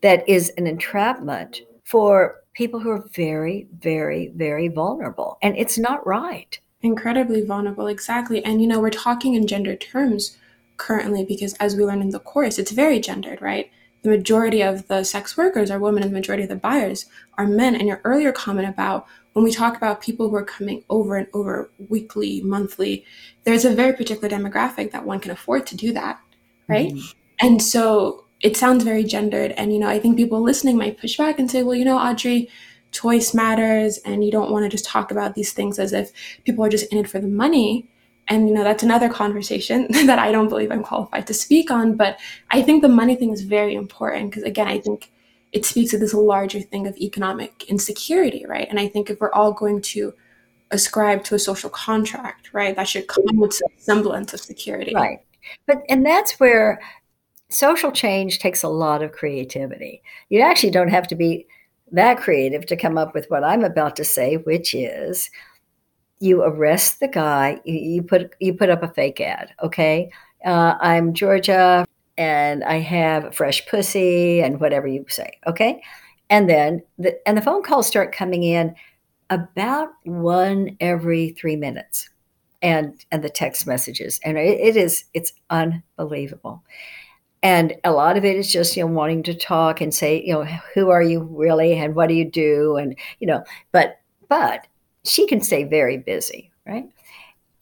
that 0.00 0.28
is 0.28 0.52
an 0.56 0.68
entrapment 0.68 1.62
for 1.82 2.36
people 2.54 2.78
who 2.78 2.90
are 2.90 3.08
very, 3.12 3.66
very, 3.80 4.28
very 4.36 4.68
vulnerable. 4.68 5.38
And 5.42 5.56
it's 5.58 5.76
not 5.76 6.06
right. 6.06 6.56
Incredibly 6.82 7.44
vulnerable, 7.44 7.88
exactly. 7.88 8.44
And, 8.44 8.62
you 8.62 8.68
know, 8.68 8.78
we're 8.78 8.90
talking 8.90 9.34
in 9.34 9.48
gender 9.48 9.74
terms 9.74 10.38
currently 10.76 11.24
because 11.24 11.54
as 11.54 11.74
we 11.74 11.84
learn 11.84 12.00
in 12.00 12.10
the 12.10 12.20
course 12.20 12.56
it's 12.56 12.70
very 12.70 13.00
gendered 13.00 13.42
right 13.42 13.68
the 14.04 14.08
majority 14.08 14.62
of 14.62 14.86
the 14.86 15.02
sex 15.02 15.36
workers 15.36 15.72
are 15.72 15.80
women 15.80 16.04
and 16.04 16.12
the 16.12 16.16
majority 16.16 16.44
of 16.44 16.48
the 16.48 16.54
buyers 16.54 17.06
are 17.36 17.48
men 17.48 17.74
and 17.74 17.88
your 17.88 18.00
earlier 18.04 18.30
comment 18.30 18.68
about 18.68 19.04
when 19.32 19.44
we 19.44 19.50
talk 19.50 19.76
about 19.76 20.00
people 20.00 20.30
who 20.30 20.36
are 20.36 20.44
coming 20.44 20.84
over 20.88 21.16
and 21.16 21.26
over 21.34 21.68
weekly 21.88 22.40
monthly 22.42 23.04
there's 23.42 23.64
a 23.64 23.74
very 23.74 23.92
particular 23.92 24.28
demographic 24.28 24.92
that 24.92 25.04
one 25.04 25.18
can 25.18 25.32
afford 25.32 25.66
to 25.66 25.76
do 25.76 25.92
that 25.92 26.20
right? 26.68 26.92
Mm-hmm. 26.92 27.46
and 27.46 27.62
so 27.62 28.24
it 28.40 28.56
sounds 28.56 28.84
very 28.84 29.02
gendered 29.02 29.52
and 29.52 29.72
you 29.72 29.78
know 29.78 29.88
i 29.88 29.98
think 29.98 30.16
people 30.16 30.40
listening 30.40 30.76
might 30.76 30.98
push 30.98 31.16
back 31.16 31.38
and 31.38 31.50
say 31.50 31.62
well 31.62 31.74
you 31.74 31.84
know 31.84 31.98
audrey 31.98 32.48
choice 32.90 33.34
matters 33.34 33.98
and 33.98 34.24
you 34.24 34.30
don't 34.30 34.50
want 34.50 34.64
to 34.64 34.68
just 34.68 34.84
talk 34.84 35.10
about 35.10 35.34
these 35.34 35.52
things 35.52 35.78
as 35.78 35.92
if 35.92 36.12
people 36.44 36.64
are 36.64 36.68
just 36.68 36.90
in 36.92 36.98
it 36.98 37.08
for 37.08 37.18
the 37.18 37.28
money. 37.28 37.88
And 38.30 38.46
you 38.46 38.54
know 38.54 38.62
that's 38.62 38.82
another 38.82 39.08
conversation 39.08 39.86
that 40.06 40.18
i 40.18 40.30
don't 40.30 40.50
believe 40.50 40.70
i'm 40.70 40.82
qualified 40.82 41.26
to 41.28 41.32
speak 41.32 41.70
on 41.70 41.96
but 41.96 42.18
i 42.50 42.60
think 42.60 42.82
the 42.82 42.88
money 42.88 43.16
thing 43.16 43.32
is 43.32 43.40
very 43.40 43.74
important 43.74 44.30
because 44.30 44.42
again 44.42 44.68
i 44.68 44.78
think 44.78 45.10
it 45.52 45.64
speaks 45.64 45.92
to 45.92 45.98
this 45.98 46.12
larger 46.12 46.60
thing 46.60 46.86
of 46.86 46.94
economic 46.98 47.64
insecurity 47.68 48.44
right? 48.46 48.68
And 48.68 48.78
i 48.78 48.86
think 48.86 49.08
if 49.08 49.18
we're 49.18 49.32
all 49.32 49.52
going 49.52 49.80
to 49.94 50.12
ascribe 50.70 51.24
to 51.24 51.36
a 51.36 51.38
social 51.38 51.70
contract 51.70 52.50
right 52.52 52.76
that 52.76 52.86
should 52.86 53.06
come 53.06 53.38
with 53.38 53.54
some 53.54 53.72
semblance 53.78 54.34
of 54.34 54.40
security. 54.40 54.92
Right 54.94 55.20
but 55.66 55.82
and 55.88 56.04
that's 56.04 56.38
where 56.40 56.80
social 57.50 57.90
change 57.90 58.38
takes 58.38 58.62
a 58.62 58.68
lot 58.68 59.02
of 59.02 59.12
creativity 59.12 60.02
you 60.28 60.40
actually 60.40 60.70
don't 60.70 60.88
have 60.88 61.06
to 61.08 61.14
be 61.14 61.46
that 61.90 62.18
creative 62.18 62.66
to 62.66 62.76
come 62.76 62.98
up 62.98 63.14
with 63.14 63.26
what 63.30 63.42
i'm 63.42 63.64
about 63.64 63.96
to 63.96 64.04
say 64.04 64.36
which 64.36 64.74
is 64.74 65.30
you 66.20 66.42
arrest 66.42 67.00
the 67.00 67.08
guy. 67.08 67.60
You, 67.64 68.02
put 68.02 68.34
you 68.40 68.54
put 68.54 68.70
up 68.70 68.82
a 68.82 68.88
fake 68.88 69.20
ad. 69.20 69.52
Okay, 69.62 70.10
uh, 70.44 70.74
I'm 70.80 71.14
Georgia, 71.14 71.86
and 72.16 72.64
I 72.64 72.78
have 72.78 73.34
fresh 73.34 73.66
pussy, 73.66 74.40
and 74.40 74.60
whatever 74.60 74.86
you 74.86 75.04
say. 75.08 75.38
Okay, 75.46 75.82
and 76.30 76.48
then 76.48 76.82
the 76.98 77.16
and 77.28 77.36
the 77.36 77.42
phone 77.42 77.62
calls 77.62 77.86
start 77.86 78.14
coming 78.14 78.42
in 78.42 78.74
about 79.30 79.90
one 80.04 80.76
every 80.80 81.30
three 81.30 81.56
minutes, 81.56 82.08
and 82.62 83.04
and 83.10 83.22
the 83.22 83.30
text 83.30 83.66
messages, 83.66 84.20
and 84.24 84.38
it, 84.38 84.60
it 84.60 84.76
is 84.76 85.04
it's 85.14 85.32
unbelievable. 85.50 86.62
And 87.40 87.76
a 87.84 87.92
lot 87.92 88.16
of 88.16 88.24
it 88.24 88.36
is 88.36 88.52
just 88.52 88.76
you 88.76 88.84
know 88.84 88.92
wanting 88.92 89.22
to 89.24 89.34
talk 89.34 89.80
and 89.80 89.94
say 89.94 90.22
you 90.24 90.32
know 90.34 90.44
who 90.74 90.90
are 90.90 91.02
you 91.02 91.20
really 91.20 91.74
and 91.74 91.94
what 91.94 92.08
do 92.08 92.14
you 92.14 92.28
do 92.28 92.76
and 92.76 92.98
you 93.20 93.26
know 93.26 93.44
but 93.72 94.00
but 94.28 94.66
she 95.04 95.26
can 95.26 95.40
stay 95.40 95.64
very 95.64 95.96
busy, 95.96 96.50
right? 96.66 96.88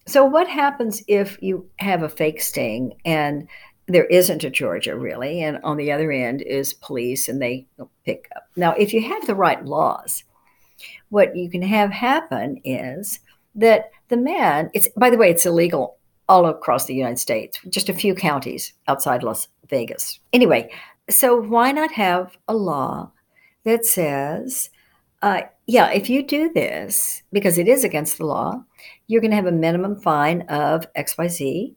So, 0.07 0.25
what 0.25 0.49
happens 0.49 1.03
if 1.09 1.39
you 1.43 1.69
have 1.79 2.03
a 2.03 2.09
fake 2.09 2.41
sting 2.41 2.95
and 3.05 3.49
there 3.89 4.07
isn't 4.07 4.45
a 4.45 4.51
Georgia 4.51 4.97
really, 4.97 5.43
and 5.43 5.59
on 5.65 5.77
the 5.77 5.93
other 5.93 6.11
end 6.11 6.43
is 6.43 6.75
police 6.75 7.29
and 7.29 7.41
they 7.41 7.67
pick 8.05 8.29
up? 8.37 8.45
Now, 8.57 8.73
if 8.73 8.93
you 8.93 9.03
have 9.03 9.27
the 9.27 9.35
right 9.35 9.65
laws, 9.65 10.25
what 11.09 11.37
you 11.37 11.51
can 11.51 11.63
have 11.63 11.91
happen 11.91 12.61
is 12.65 13.21
that 13.55 13.91
the 14.09 14.17
man, 14.17 14.71
it's 14.75 14.89
by 14.97 15.11
the 15.11 15.19
way, 15.19 15.31
it's 15.31 15.47
illegal 15.47 15.97
all 16.29 16.47
across 16.47 16.87
the 16.87 16.95
United 16.95 17.19
States, 17.19 17.59
just 17.69 17.89
a 17.89 17.95
few 17.95 18.15
counties 18.15 18.73
outside 18.89 19.23
Las 19.23 19.49
Vegas. 19.69 20.19
Anyway, 20.33 20.71
so 21.09 21.37
why 21.37 21.71
not 21.73 21.93
have 21.93 22.37
a 22.49 22.55
law 22.55 23.13
that 23.65 23.85
says 23.85 24.71
uh, 25.23 25.43
yeah, 25.67 25.91
if 25.91 26.09
you 26.09 26.23
do 26.23 26.53
this, 26.53 27.23
because 27.33 27.59
it 27.59 27.69
is 27.69 27.85
against 27.85 28.19
the 28.19 28.27
law, 28.27 28.63
you're 29.07 29.21
going 29.21 29.31
to 29.31 29.37
have 29.37 29.47
a 29.47 29.53
minimum 29.53 30.01
fine 30.01 30.43
of 30.43 30.93
XYZ 30.95 31.75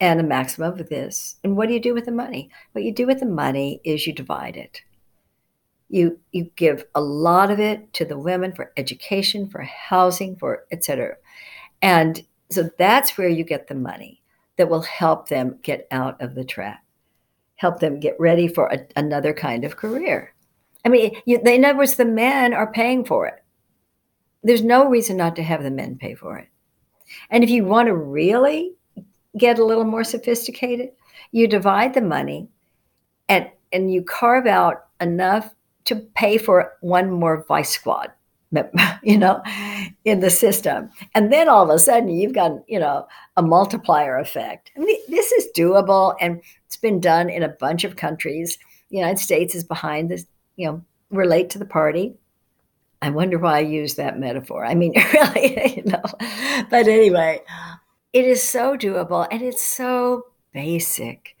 and 0.00 0.20
a 0.20 0.24
maximum 0.24 0.78
of 0.78 0.88
this. 0.88 1.36
And 1.42 1.56
what 1.56 1.66
do 1.66 1.74
you 1.74 1.80
do 1.80 1.94
with 1.94 2.04
the 2.04 2.12
money? 2.12 2.50
What 2.72 2.84
you 2.84 2.92
do 2.92 3.06
with 3.06 3.20
the 3.20 3.26
money 3.26 3.80
is 3.84 4.06
you 4.06 4.12
divide 4.12 4.56
it. 4.56 4.82
You 5.90 6.20
you 6.32 6.50
give 6.54 6.84
a 6.94 7.00
lot 7.00 7.50
of 7.50 7.58
it 7.58 7.94
to 7.94 8.04
the 8.04 8.18
women 8.18 8.52
for 8.52 8.72
education, 8.76 9.48
for 9.48 9.62
housing, 9.62 10.36
for 10.36 10.64
etc. 10.70 11.16
And 11.82 12.24
so 12.50 12.70
that's 12.78 13.16
where 13.16 13.28
you 13.28 13.44
get 13.44 13.68
the 13.68 13.74
money 13.74 14.22
that 14.56 14.68
will 14.68 14.82
help 14.82 15.28
them 15.28 15.58
get 15.62 15.86
out 15.90 16.20
of 16.20 16.34
the 16.34 16.44
trap, 16.44 16.82
help 17.56 17.78
them 17.80 18.00
get 18.00 18.16
ready 18.18 18.48
for 18.48 18.66
a, 18.66 18.80
another 18.96 19.32
kind 19.32 19.64
of 19.64 19.76
career. 19.76 20.34
I 20.84 20.88
mean, 20.88 21.20
you, 21.26 21.38
in 21.44 21.64
other 21.64 21.78
words, 21.78 21.94
the 21.94 22.04
men 22.04 22.54
are 22.54 22.72
paying 22.72 23.04
for 23.04 23.26
it. 23.26 23.42
There's 24.42 24.62
no 24.62 24.88
reason 24.88 25.16
not 25.16 25.36
to 25.36 25.42
have 25.42 25.62
the 25.62 25.70
men 25.70 25.98
pay 25.98 26.14
for 26.14 26.38
it. 26.38 26.48
And 27.30 27.42
if 27.42 27.50
you 27.50 27.64
want 27.64 27.86
to 27.86 27.94
really 27.94 28.74
get 29.36 29.58
a 29.58 29.64
little 29.64 29.84
more 29.84 30.04
sophisticated, 30.04 30.90
you 31.32 31.46
divide 31.48 31.94
the 31.94 32.00
money 32.00 32.48
and 33.28 33.50
and 33.72 33.92
you 33.92 34.02
carve 34.02 34.46
out 34.46 34.86
enough 35.00 35.54
to 35.84 35.96
pay 35.96 36.38
for 36.38 36.76
one 36.80 37.10
more 37.10 37.44
vice 37.46 37.70
squad, 37.70 38.10
you 39.02 39.18
know, 39.18 39.42
in 40.04 40.20
the 40.20 40.30
system. 40.30 40.90
And 41.14 41.32
then 41.32 41.48
all 41.48 41.64
of 41.64 41.74
a 41.74 41.78
sudden 41.78 42.08
you've 42.08 42.34
got, 42.34 42.52
you 42.66 42.78
know, 42.78 43.06
a 43.36 43.42
multiplier 43.42 44.18
effect. 44.18 44.70
I 44.76 44.80
mean, 44.80 45.00
this 45.08 45.32
is 45.32 45.48
doable 45.56 46.14
and 46.20 46.40
it's 46.66 46.76
been 46.76 47.00
done 47.00 47.28
in 47.30 47.42
a 47.42 47.48
bunch 47.48 47.84
of 47.84 47.96
countries. 47.96 48.58
The 48.90 48.96
United 48.96 49.18
States 49.18 49.54
is 49.54 49.64
behind 49.64 50.10
this 50.10 50.26
you 50.58 50.66
know, 50.66 50.82
relate 51.10 51.48
to 51.50 51.58
the 51.58 51.64
party. 51.64 52.14
I 53.00 53.10
wonder 53.10 53.38
why 53.38 53.58
I 53.58 53.60
use 53.60 53.94
that 53.94 54.18
metaphor. 54.18 54.66
I 54.66 54.74
mean, 54.74 54.92
really, 55.14 55.76
you 55.76 55.84
know. 55.84 56.02
But 56.68 56.88
anyway, 56.88 57.40
it 58.12 58.24
is 58.24 58.42
so 58.42 58.76
doable 58.76 59.26
and 59.30 59.40
it's 59.40 59.64
so 59.64 60.26
basic. 60.52 61.36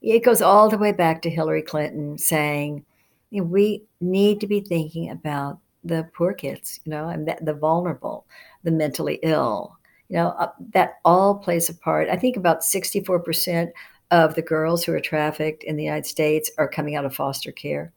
it 0.00 0.24
goes 0.24 0.40
all 0.40 0.70
the 0.70 0.78
way 0.78 0.92
back 0.92 1.20
to 1.22 1.30
Hillary 1.30 1.62
Clinton 1.62 2.16
saying, 2.16 2.84
you 3.30 3.42
know, 3.42 3.48
we 3.48 3.82
need 4.00 4.40
to 4.40 4.46
be 4.46 4.60
thinking 4.60 5.10
about 5.10 5.58
the 5.84 6.08
poor 6.14 6.32
kids, 6.32 6.80
you 6.84 6.90
know, 6.90 7.08
and 7.08 7.32
the, 7.40 7.54
vulnerable, 7.54 8.26
the 8.64 8.70
mentally 8.70 9.18
ill. 9.22 9.76
You 10.08 10.16
know, 10.16 10.28
uh, 10.30 10.50
that 10.72 10.98
all 11.04 11.36
plays 11.36 11.68
a 11.68 11.74
part. 11.74 12.08
I 12.08 12.16
think 12.16 12.36
about 12.36 12.60
64% 12.60 13.70
of 14.10 14.34
the 14.34 14.42
girls 14.42 14.84
who 14.84 14.92
are 14.92 15.00
trafficked 15.00 15.62
in 15.62 15.76
the 15.76 15.84
United 15.84 16.06
States 16.06 16.50
are 16.58 16.68
coming 16.68 16.96
out 16.96 17.04
of 17.04 17.14
foster 17.14 17.52
care. 17.52 17.92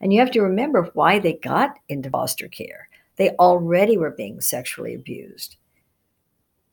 And 0.00 0.12
you 0.12 0.20
have 0.20 0.30
to 0.32 0.42
remember 0.42 0.90
why 0.94 1.18
they 1.18 1.34
got 1.34 1.78
into 1.88 2.10
foster 2.10 2.48
care. 2.48 2.88
They 3.16 3.30
already 3.30 3.96
were 3.96 4.12
being 4.12 4.40
sexually 4.40 4.94
abused. 4.94 5.56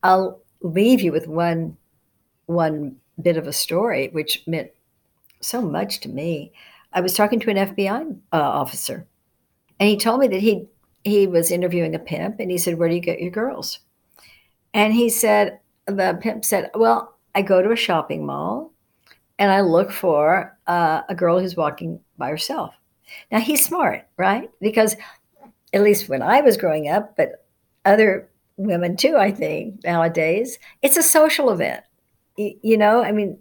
I'll 0.04 0.42
leave 0.62 1.02
you 1.02 1.12
with 1.12 1.28
one 1.28 1.78
one 2.46 2.96
bit 3.22 3.38
of 3.38 3.48
a 3.48 3.54
story 3.54 4.10
which 4.10 4.44
meant 4.46 4.70
so 5.42 5.62
much 5.62 6.00
to 6.02 6.10
me. 6.10 6.52
I 6.94 7.02
was 7.02 7.14
talking 7.14 7.40
to 7.40 7.50
an 7.50 7.76
FBI 7.76 8.16
uh, 8.32 8.36
officer, 8.36 9.08
and 9.80 9.90
he 9.90 9.98
told 9.98 10.20
me 10.20 10.28
that 10.28 10.42
he 10.42 10.68
he 11.04 11.28
was 11.28 11.52
interviewing 11.52 11.96
a 11.96 12.00
pimp, 12.00 12.40
and 12.40 12.52
he 12.52 12.58
said, 12.58 12.78
"Where 12.78 12.90
do 12.90 12.96
you 12.96 13.02
get 13.02 13.22
your 13.22 13.32
girls?" 13.32 13.80
And 14.74 14.94
he 14.94 15.10
said, 15.10 15.60
the 15.86 16.18
pimp 16.22 16.46
said, 16.46 16.72
"Well, 16.76 17.16
I 17.34 17.42
go 17.42 17.62
to 17.62 17.72
a 17.72 17.76
shopping 17.76 18.26
mall, 18.26 18.74
and 19.40 19.52
I 19.52 19.62
look 19.62 19.92
for 19.92 20.58
uh, 20.68 21.02
a 21.10 21.16
girl 21.16 21.40
who's 21.40 21.56
walking 21.56 22.00
by 22.18 22.30
herself." 22.30 22.74
Now 23.32 23.40
he's 23.40 23.66
smart, 23.66 24.08
right? 24.18 24.50
Because 24.62 24.96
at 25.74 25.84
least 25.84 26.10
when 26.10 26.22
I 26.22 26.42
was 26.42 26.58
growing 26.58 26.90
up, 26.90 27.16
but 27.18 27.46
other 27.86 28.30
women 28.58 28.96
too, 28.98 29.18
I 29.18 29.32
think 29.32 29.84
nowadays, 29.84 30.58
it's 30.82 30.98
a 30.98 31.04
social 31.04 31.52
event. 31.52 31.84
You, 32.38 32.58
you 32.64 32.78
know, 32.78 33.04
I 33.04 33.12
mean, 33.12 33.38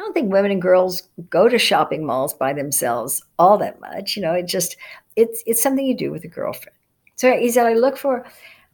I 0.00 0.02
don't 0.02 0.14
think 0.14 0.32
women 0.32 0.50
and 0.50 0.62
girls 0.62 1.10
go 1.28 1.46
to 1.46 1.58
shopping 1.58 2.06
malls 2.06 2.32
by 2.32 2.54
themselves 2.54 3.22
all 3.38 3.58
that 3.58 3.82
much. 3.82 4.16
You 4.16 4.22
know, 4.22 4.32
it 4.32 4.46
just 4.46 4.78
it's 5.14 5.42
it's 5.44 5.62
something 5.62 5.86
you 5.86 5.94
do 5.94 6.10
with 6.10 6.24
a 6.24 6.28
girlfriend. 6.28 6.74
So 7.16 7.30
he 7.36 7.50
said, 7.50 7.66
I 7.66 7.74
look 7.74 7.98
for 7.98 8.24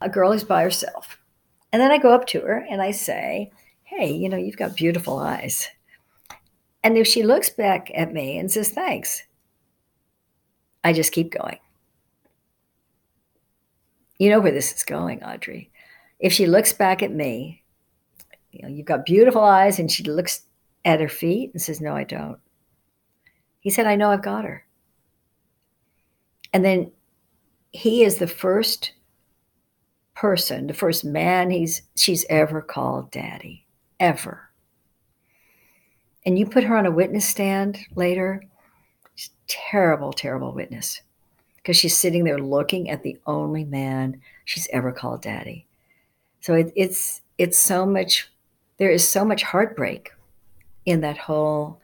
a 0.00 0.08
girl 0.08 0.30
who's 0.30 0.44
by 0.44 0.62
herself, 0.62 1.18
and 1.72 1.82
then 1.82 1.90
I 1.90 1.98
go 1.98 2.14
up 2.14 2.28
to 2.28 2.42
her 2.42 2.64
and 2.70 2.80
I 2.80 2.92
say, 2.92 3.50
"Hey, 3.82 4.12
you 4.12 4.28
know, 4.28 4.36
you've 4.36 4.56
got 4.56 4.76
beautiful 4.76 5.18
eyes." 5.18 5.68
And 6.84 6.96
if 6.96 7.08
she 7.08 7.24
looks 7.24 7.50
back 7.50 7.90
at 7.92 8.12
me 8.12 8.38
and 8.38 8.48
says 8.48 8.70
thanks, 8.70 9.24
I 10.84 10.92
just 10.92 11.10
keep 11.10 11.32
going. 11.32 11.58
You 14.16 14.30
know 14.30 14.38
where 14.38 14.52
this 14.52 14.72
is 14.72 14.84
going, 14.84 15.24
Audrey. 15.24 15.72
If 16.20 16.32
she 16.32 16.46
looks 16.46 16.72
back 16.72 17.02
at 17.02 17.10
me, 17.10 17.64
you 18.52 18.62
know, 18.62 18.68
you've 18.68 18.86
got 18.86 19.04
beautiful 19.04 19.42
eyes, 19.42 19.80
and 19.80 19.90
she 19.90 20.04
looks 20.04 20.46
at 20.86 21.00
her 21.00 21.08
feet 21.08 21.50
and 21.52 21.60
says, 21.60 21.80
No, 21.80 21.94
I 21.94 22.04
don't. 22.04 22.38
He 23.60 23.68
said, 23.68 23.86
I 23.86 23.96
know 23.96 24.10
I've 24.10 24.22
got 24.22 24.44
her. 24.44 24.64
And 26.54 26.64
then 26.64 26.92
he 27.72 28.04
is 28.04 28.16
the 28.16 28.26
first 28.26 28.92
person, 30.14 30.68
the 30.68 30.72
first 30.72 31.04
man 31.04 31.50
he's 31.50 31.82
she's 31.96 32.24
ever 32.30 32.62
called 32.62 33.10
daddy, 33.10 33.66
ever. 34.00 34.48
And 36.24 36.38
you 36.38 36.46
put 36.46 36.64
her 36.64 36.76
on 36.76 36.86
a 36.86 36.90
witness 36.90 37.28
stand 37.28 37.78
later, 37.94 38.42
She's 39.16 39.30
terrible, 39.48 40.12
terrible 40.12 40.52
witness 40.52 41.00
because 41.56 41.76
she's 41.76 41.96
sitting 41.96 42.22
there 42.22 42.38
looking 42.38 42.90
at 42.90 43.02
the 43.02 43.18
only 43.26 43.64
man 43.64 44.20
she's 44.44 44.68
ever 44.72 44.92
called 44.92 45.22
daddy. 45.22 45.66
So 46.40 46.54
it, 46.54 46.72
it's 46.76 47.22
it's 47.38 47.58
so 47.58 47.84
much. 47.84 48.30
There 48.76 48.90
is 48.90 49.08
so 49.08 49.24
much 49.24 49.42
heartbreak 49.42 50.10
in 50.86 51.00
that 51.02 51.18
whole 51.18 51.80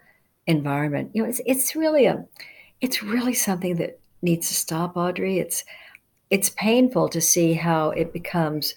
environment. 0.46 1.10
You 1.12 1.22
know, 1.22 1.28
it's 1.28 1.40
it's 1.44 1.76
really 1.76 2.06
a 2.06 2.24
it's 2.80 3.02
really 3.02 3.34
something 3.34 3.76
that 3.76 3.98
needs 4.22 4.48
to 4.48 4.54
stop, 4.54 4.96
Audrey. 4.96 5.38
It's 5.38 5.64
it's 6.30 6.50
painful 6.50 7.08
to 7.10 7.20
see 7.20 7.52
how 7.52 7.90
it 7.90 8.12
becomes 8.12 8.74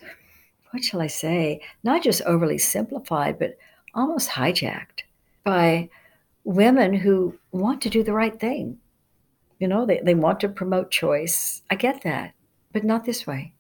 what 0.72 0.84
shall 0.84 1.02
I 1.02 1.08
say, 1.08 1.62
not 1.86 2.04
just 2.04 2.22
overly 2.24 2.58
simplified, 2.58 3.40
but 3.40 3.58
almost 3.94 4.30
hijacked 4.30 5.04
by 5.46 5.90
women 6.44 6.94
who 6.94 7.40
want 7.54 7.82
to 7.82 7.90
do 7.90 8.04
the 8.04 8.12
right 8.12 8.38
thing. 8.38 8.78
You 9.60 9.70
know, 9.70 9.86
they, 9.86 10.02
they 10.04 10.16
want 10.16 10.42
to 10.42 10.50
promote 10.50 10.92
choice. 10.92 11.62
I 11.72 11.76
get 11.76 12.04
that, 12.04 12.34
but 12.74 12.84
not 12.84 13.06
this 13.06 13.26
way. 13.26 13.54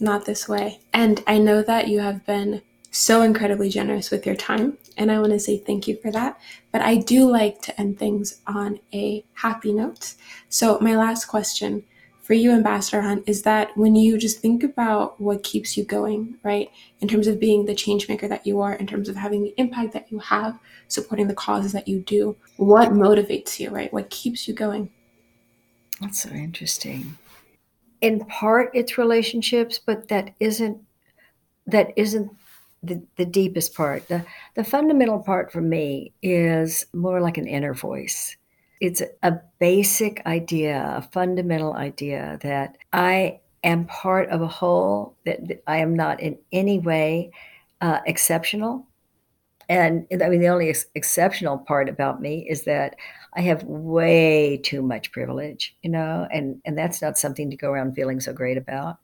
Not 0.00 0.26
this 0.26 0.48
way. 0.48 0.80
And 0.92 1.22
I 1.26 1.38
know 1.38 1.62
that 1.62 1.88
you 1.88 2.00
have 2.00 2.26
been 2.26 2.60
so 2.90 3.22
incredibly 3.22 3.70
generous 3.70 4.10
with 4.10 4.26
your 4.26 4.34
time, 4.34 4.76
and 5.00 5.10
I 5.10 5.18
want 5.18 5.32
to 5.32 5.40
say 5.40 5.56
thank 5.56 5.88
you 5.88 5.96
for 5.96 6.12
that. 6.12 6.38
But 6.70 6.82
I 6.82 6.96
do 6.96 7.28
like 7.28 7.62
to 7.62 7.80
end 7.80 7.98
things 7.98 8.42
on 8.46 8.78
a 8.92 9.24
happy 9.32 9.72
note. 9.72 10.14
So, 10.50 10.78
my 10.80 10.94
last 10.94 11.24
question 11.24 11.84
for 12.20 12.34
you, 12.34 12.52
Ambassador 12.52 13.00
Hunt, 13.00 13.24
is 13.26 13.42
that 13.42 13.76
when 13.76 13.96
you 13.96 14.18
just 14.18 14.40
think 14.40 14.62
about 14.62 15.18
what 15.18 15.42
keeps 15.42 15.76
you 15.76 15.84
going, 15.84 16.36
right, 16.44 16.70
in 17.00 17.08
terms 17.08 17.26
of 17.26 17.40
being 17.40 17.64
the 17.64 17.74
change 17.74 18.08
maker 18.08 18.28
that 18.28 18.46
you 18.46 18.60
are, 18.60 18.74
in 18.74 18.86
terms 18.86 19.08
of 19.08 19.16
having 19.16 19.42
the 19.42 19.54
impact 19.56 19.94
that 19.94 20.12
you 20.12 20.18
have, 20.18 20.58
supporting 20.86 21.26
the 21.26 21.34
causes 21.34 21.72
that 21.72 21.88
you 21.88 22.00
do, 22.00 22.36
what 22.58 22.90
motivates 22.90 23.58
you, 23.58 23.70
right? 23.70 23.92
What 23.92 24.10
keeps 24.10 24.46
you 24.46 24.54
going? 24.54 24.90
That's 26.00 26.22
so 26.22 26.30
interesting. 26.30 27.16
In 28.02 28.20
part, 28.26 28.70
it's 28.74 28.98
relationships, 28.98 29.80
but 29.84 30.08
that 30.08 30.34
isn't 30.40 30.78
that 31.66 31.92
isn't 31.96 32.30
the, 32.82 33.02
the 33.16 33.26
deepest 33.26 33.74
part. 33.74 34.08
The 34.08 34.24
the 34.54 34.64
fundamental 34.64 35.18
part 35.20 35.52
for 35.52 35.60
me 35.60 36.12
is 36.22 36.86
more 36.94 37.20
like 37.20 37.38
an 37.38 37.46
inner 37.46 37.74
voice. 37.74 38.36
It's 38.80 39.02
a 39.22 39.38
basic 39.58 40.22
idea, 40.24 40.94
a 40.96 41.02
fundamental 41.02 41.74
idea 41.74 42.38
that 42.42 42.78
I 42.92 43.40
am 43.62 43.84
part 43.84 44.30
of 44.30 44.40
a 44.40 44.46
whole, 44.46 45.16
that, 45.26 45.62
I 45.66 45.78
am 45.78 45.94
not 45.94 46.20
in 46.20 46.38
any 46.50 46.78
way 46.78 47.30
uh, 47.82 48.00
exceptional. 48.06 48.86
And 49.68 50.06
I 50.10 50.28
mean, 50.28 50.40
the 50.40 50.48
only 50.48 50.70
ex- 50.70 50.86
exceptional 50.94 51.58
part 51.58 51.88
about 51.88 52.20
me 52.20 52.46
is 52.48 52.64
that 52.64 52.96
I 53.34 53.42
have 53.42 53.62
way 53.64 54.56
too 54.64 54.82
much 54.82 55.12
privilege, 55.12 55.76
you 55.82 55.90
know, 55.90 56.26
and 56.32 56.60
and 56.64 56.76
that's 56.76 57.00
not 57.00 57.18
something 57.18 57.50
to 57.50 57.56
go 57.56 57.70
around 57.70 57.94
feeling 57.94 58.20
so 58.20 58.32
great 58.32 58.56
about. 58.56 58.98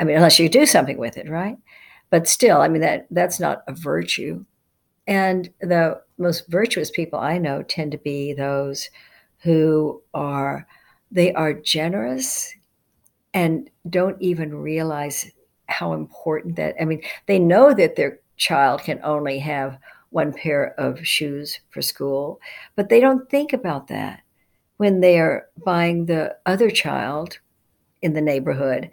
I 0.00 0.04
mean, 0.04 0.16
unless 0.16 0.38
you 0.38 0.48
do 0.48 0.66
something 0.66 0.98
with 0.98 1.16
it, 1.16 1.28
right? 1.28 1.58
But 2.10 2.28
still, 2.28 2.60
I 2.60 2.68
mean 2.68 2.82
that 2.82 3.06
that's 3.10 3.40
not 3.40 3.62
a 3.68 3.72
virtue. 3.72 4.44
And 5.06 5.50
the 5.60 6.00
most 6.18 6.48
virtuous 6.48 6.90
people 6.90 7.18
I 7.18 7.38
know 7.38 7.62
tend 7.62 7.92
to 7.92 7.98
be 7.98 8.32
those 8.34 8.90
who 9.42 10.02
are 10.14 10.66
they 11.12 11.32
are 11.34 11.54
generous 11.54 12.54
and 13.34 13.70
don't 13.90 14.20
even 14.20 14.54
realize 14.54 15.30
how 15.68 15.92
important 15.92 16.56
that 16.56 16.74
I 16.80 16.84
mean, 16.84 17.02
they 17.26 17.38
know 17.38 17.74
that 17.74 17.96
their 17.96 18.20
child 18.36 18.82
can 18.82 19.00
only 19.02 19.38
have 19.40 19.78
one 20.10 20.32
pair 20.32 20.74
of 20.78 21.06
shoes 21.06 21.60
for 21.70 21.82
school, 21.82 22.40
but 22.76 22.88
they 22.88 23.00
don't 23.00 23.28
think 23.30 23.52
about 23.52 23.88
that 23.88 24.22
when 24.78 25.00
they're 25.00 25.48
buying 25.64 26.06
the 26.06 26.36
other 26.46 26.70
child 26.70 27.38
in 28.02 28.14
the 28.14 28.20
neighborhood 28.20 28.90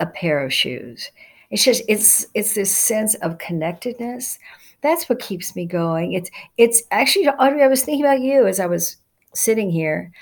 a 0.00 0.06
pair 0.06 0.44
of 0.44 0.52
shoes. 0.52 1.10
It's 1.50 1.64
just 1.64 1.82
it's 1.88 2.26
it's 2.34 2.54
this 2.54 2.74
sense 2.74 3.14
of 3.16 3.38
connectedness. 3.38 4.38
That's 4.82 5.08
what 5.08 5.20
keeps 5.20 5.56
me 5.56 5.66
going. 5.66 6.12
It's 6.12 6.30
it's 6.56 6.82
actually 6.90 7.28
Audrey, 7.28 7.62
I 7.62 7.68
was 7.68 7.84
thinking 7.84 8.04
about 8.04 8.20
you 8.20 8.46
as 8.46 8.60
I 8.60 8.66
was 8.66 8.96
sitting 9.34 9.70
here. 9.70 10.12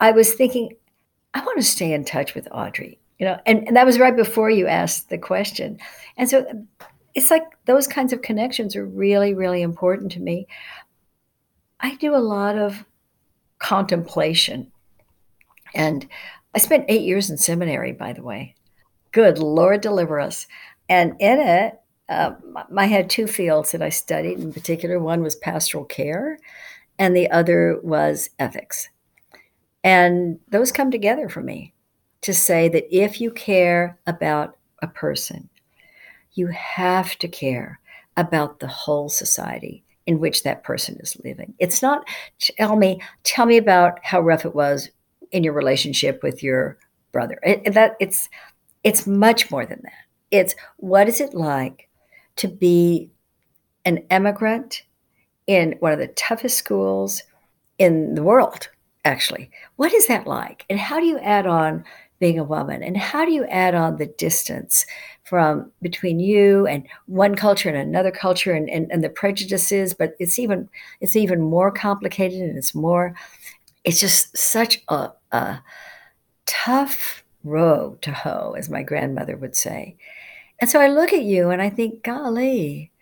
I 0.00 0.10
was 0.10 0.34
thinking, 0.34 0.74
I 1.34 1.44
want 1.44 1.58
to 1.58 1.64
stay 1.64 1.92
in 1.92 2.04
touch 2.04 2.34
with 2.34 2.48
Audrey. 2.50 2.98
You 3.18 3.26
know, 3.26 3.40
and, 3.46 3.68
and 3.68 3.76
that 3.76 3.86
was 3.86 4.00
right 4.00 4.16
before 4.16 4.50
you 4.50 4.66
asked 4.66 5.08
the 5.08 5.18
question. 5.18 5.78
And 6.16 6.28
so 6.28 6.66
it's 7.14 7.30
like 7.30 7.44
those 7.66 7.86
kinds 7.86 8.12
of 8.12 8.22
connections 8.22 8.74
are 8.74 8.84
really, 8.84 9.32
really 9.32 9.62
important 9.62 10.10
to 10.12 10.20
me. 10.20 10.48
I 11.78 11.94
do 11.96 12.14
a 12.14 12.16
lot 12.16 12.56
of 12.58 12.84
contemplation. 13.58 14.72
And 15.74 16.08
I 16.54 16.58
spent 16.58 16.86
eight 16.88 17.02
years 17.02 17.30
in 17.30 17.36
seminary, 17.36 17.92
by 17.92 18.12
the 18.12 18.22
way. 18.22 18.56
Good 19.12 19.38
Lord, 19.38 19.80
deliver 19.80 20.18
us. 20.18 20.46
And 20.88 21.14
in 21.20 21.38
it, 21.38 21.78
uh, 22.08 22.32
I 22.76 22.86
had 22.86 23.08
two 23.08 23.26
fields 23.26 23.72
that 23.72 23.82
I 23.82 23.88
studied 23.88 24.40
in 24.40 24.52
particular. 24.52 24.98
One 24.98 25.22
was 25.22 25.36
pastoral 25.36 25.84
care, 25.84 26.38
and 26.98 27.16
the 27.16 27.30
other 27.30 27.78
was 27.82 28.30
ethics. 28.38 28.88
And 29.84 30.38
those 30.48 30.72
come 30.72 30.90
together 30.90 31.28
for 31.28 31.40
me 31.40 31.72
to 32.22 32.34
say 32.34 32.68
that 32.68 32.94
if 32.94 33.20
you 33.20 33.30
care 33.30 33.98
about 34.06 34.56
a 34.80 34.86
person, 34.86 35.48
you 36.34 36.48
have 36.48 37.16
to 37.18 37.28
care 37.28 37.80
about 38.16 38.60
the 38.60 38.68
whole 38.68 39.08
society 39.08 39.84
in 40.06 40.18
which 40.18 40.42
that 40.42 40.64
person 40.64 40.96
is 41.00 41.16
living. 41.24 41.54
It's 41.58 41.82
not 41.82 42.06
tell 42.38 42.76
me 42.76 43.00
tell 43.22 43.46
me 43.46 43.56
about 43.56 43.98
how 44.02 44.20
rough 44.20 44.44
it 44.44 44.54
was 44.54 44.90
in 45.30 45.44
your 45.44 45.52
relationship 45.52 46.22
with 46.22 46.42
your 46.42 46.78
brother. 47.12 47.38
It, 47.42 47.74
that 47.74 47.96
it's 48.00 48.28
it's 48.84 49.06
much 49.06 49.50
more 49.50 49.66
than 49.66 49.80
that. 49.82 49.92
It's 50.30 50.54
what 50.78 51.08
is 51.08 51.20
it 51.20 51.34
like 51.34 51.88
to 52.36 52.48
be 52.48 53.10
an 53.84 53.98
immigrant 54.10 54.82
in 55.46 55.76
one 55.80 55.92
of 55.92 55.98
the 55.98 56.08
toughest 56.08 56.56
schools 56.56 57.22
in 57.78 58.14
the 58.14 58.22
world, 58.22 58.68
actually. 59.04 59.50
What 59.76 59.92
is 59.92 60.06
that 60.06 60.26
like? 60.26 60.64
And 60.70 60.78
how 60.78 61.00
do 61.00 61.06
you 61.06 61.18
add 61.18 61.46
on 61.46 61.84
being 62.20 62.38
a 62.38 62.44
woman? 62.44 62.82
And 62.82 62.96
how 62.96 63.24
do 63.24 63.32
you 63.32 63.44
add 63.46 63.74
on 63.74 63.96
the 63.96 64.06
distance 64.06 64.86
from 65.24 65.70
between 65.80 66.20
you 66.20 66.66
and 66.66 66.86
one 67.06 67.34
culture 67.34 67.68
and 67.68 67.78
another 67.78 68.12
culture 68.12 68.52
and, 68.52 68.70
and, 68.70 68.90
and 68.92 69.02
the 69.02 69.08
prejudices? 69.08 69.94
But 69.94 70.14
it's 70.20 70.38
even 70.38 70.68
it's 71.00 71.16
even 71.16 71.40
more 71.40 71.72
complicated 71.72 72.40
and 72.40 72.56
it's 72.56 72.74
more 72.74 73.14
it's 73.84 73.98
just 73.98 74.36
such 74.36 74.80
a, 74.88 75.10
a 75.32 75.60
tough 76.46 77.21
row 77.44 77.98
to 78.02 78.12
hoe, 78.12 78.54
as 78.56 78.68
my 78.68 78.82
grandmother 78.82 79.36
would 79.36 79.56
say. 79.56 79.96
And 80.60 80.70
so 80.70 80.80
I 80.80 80.88
look 80.88 81.12
at 81.12 81.22
you 81.22 81.50
and 81.50 81.60
I 81.60 81.70
think, 81.70 82.02
golly, 82.02 82.92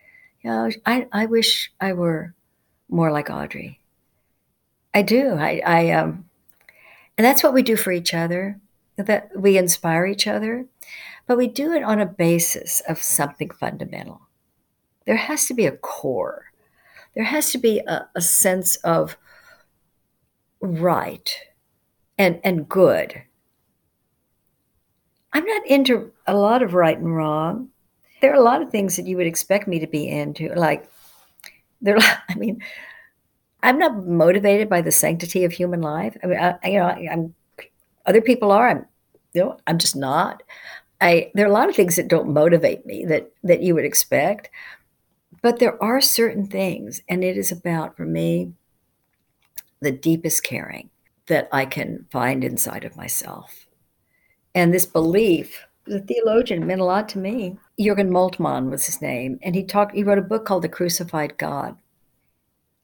you 0.41 0.51
know, 0.51 0.71
I, 0.87 1.07
I 1.13 1.27
wish 1.27 1.71
I 1.81 1.93
were 1.93 2.35
more 2.89 3.13
like 3.13 3.31
Audrey. 3.31 3.81
I 4.95 5.03
do. 5.03 5.35
I, 5.35 5.63
I 5.65 5.91
um, 5.91 6.25
and 7.17 7.25
that's 7.25 7.43
what 7.43 7.53
we 7.53 7.63
do 7.63 7.77
for 7.77 7.93
each 7.93 8.15
other. 8.15 8.59
That 8.97 9.31
we 9.35 9.57
inspire 9.57 10.05
each 10.05 10.27
other, 10.27 10.67
but 11.27 11.39
we 11.39 11.47
do 11.47 11.73
it 11.73 11.83
on 11.83 12.01
a 12.01 12.07
basis 12.07 12.81
of 12.89 13.03
something 13.03 13.51
fundamental. 13.51 14.21
There 15.07 15.17
has 15.17 15.47
to 15.47 15.55
be 15.55 15.65
a 15.65 15.77
core. 15.77 16.53
There 17.15 17.25
has 17.25 17.51
to 17.53 17.59
be 17.59 17.79
a, 17.81 18.09
a 18.15 18.21
sense 18.21 18.77
of 18.77 19.17
right 20.61 21.35
and 22.19 22.41
and 22.45 22.69
good. 22.69 23.23
I'm 25.33 25.45
not 25.45 25.67
into 25.67 26.13
a 26.27 26.35
lot 26.35 26.63
of 26.63 26.75
right 26.75 26.99
and 26.99 27.15
wrong. 27.15 27.69
There 28.21 28.33
are 28.33 28.41
a 28.41 28.43
lot 28.43 28.63
of 28.63 28.71
things 28.71 28.97
that 28.97 29.07
you 29.07 29.17
would 29.17 29.27
expect 29.27 29.69
me 29.69 29.79
to 29.79 29.87
be 29.87 30.09
into, 30.09 30.53
like 30.55 30.91
there. 31.81 31.99
I 32.29 32.35
mean, 32.35 32.63
I'm 33.63 33.79
not 33.79 34.07
motivated 34.07 34.69
by 34.69 34.81
the 34.81 34.93
sanctity 34.93 35.45
of 35.45 35.53
human 35.53 35.81
life. 35.81 36.17
I 36.23 36.27
mean, 36.27 36.39
I, 36.39 36.59
you 36.65 36.79
know, 36.79 36.87
I, 36.87 37.09
am 37.11 37.35
other 38.07 38.21
people 38.21 38.53
are. 38.53 38.69
I'm, 38.69 38.87
you 39.33 39.43
know, 39.43 39.59
I'm 39.67 39.79
just 39.79 39.97
not. 39.97 40.43
I 41.01 41.31
there 41.35 41.47
are 41.47 41.51
a 41.51 41.53
lot 41.53 41.69
of 41.69 41.77
things 41.77 41.97
that 41.97 42.09
don't 42.09 42.33
motivate 42.33 42.85
me 42.85 43.05
that 43.07 43.31
that 43.43 43.63
you 43.63 43.75
would 43.75 43.85
expect, 43.85 44.51
but 45.43 45.59
there 45.59 45.83
are 45.83 46.01
certain 46.01 46.47
things, 46.47 47.03
and 47.09 47.25
it 47.25 47.37
is 47.37 47.53
about 47.53 47.97
for 47.97 48.05
me 48.05 48.53
the 49.81 49.93
deepest 49.93 50.43
caring 50.43 50.91
that 51.27 51.49
I 51.53 51.65
can 51.65 52.07
find 52.11 52.45
inside 52.45 52.85
of 52.85 52.97
myself, 52.97 53.67
and 54.55 54.73
this 54.73 54.87
belief. 54.87 55.67
The 55.87 56.01
theologian 56.01 56.67
meant 56.67 56.81
a 56.81 56.85
lot 56.85 57.09
to 57.11 57.19
me. 57.19 57.59
Jürgen 57.79 58.11
Moltmann 58.11 58.71
was 58.71 58.87
his 58.87 59.03
name, 59.03 59.39
and 59.43 59.55
he 59.55 59.65
talked. 59.65 59.95
He 59.95 60.05
wrote 60.05 60.19
a 60.19 60.23
book 60.23 60.45
called 60.45 60.63
The 60.63 60.69
Crucified 60.69 61.37
God 61.39 61.77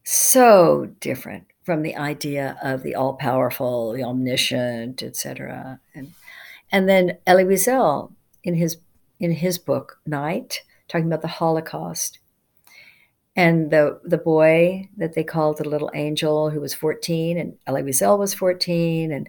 so 0.06 0.88
different 1.00 1.44
from 1.64 1.82
the 1.82 1.96
idea 1.96 2.56
of 2.62 2.84
the 2.84 2.94
all 2.94 3.14
powerful, 3.14 3.92
the 3.92 4.04
omniscient, 4.04 5.02
etc. 5.02 5.80
And 5.94 6.12
and 6.70 6.88
then 6.88 7.18
Elie 7.26 7.44
Wiesel 7.44 8.12
in 8.44 8.54
his 8.54 8.78
in 9.18 9.32
his 9.32 9.58
book 9.58 9.98
Night, 10.06 10.62
talking 10.86 11.08
about 11.08 11.22
the 11.22 11.28
Holocaust, 11.28 12.20
and 13.34 13.72
the 13.72 14.00
the 14.04 14.18
boy 14.18 14.88
that 14.96 15.14
they 15.14 15.24
called 15.24 15.58
the 15.58 15.68
little 15.68 15.90
angel 15.92 16.50
who 16.50 16.60
was 16.60 16.72
14, 16.72 17.36
and 17.36 17.58
Elie 17.66 17.82
Wiesel 17.82 18.16
was 18.16 18.32
14, 18.32 19.10
and 19.10 19.28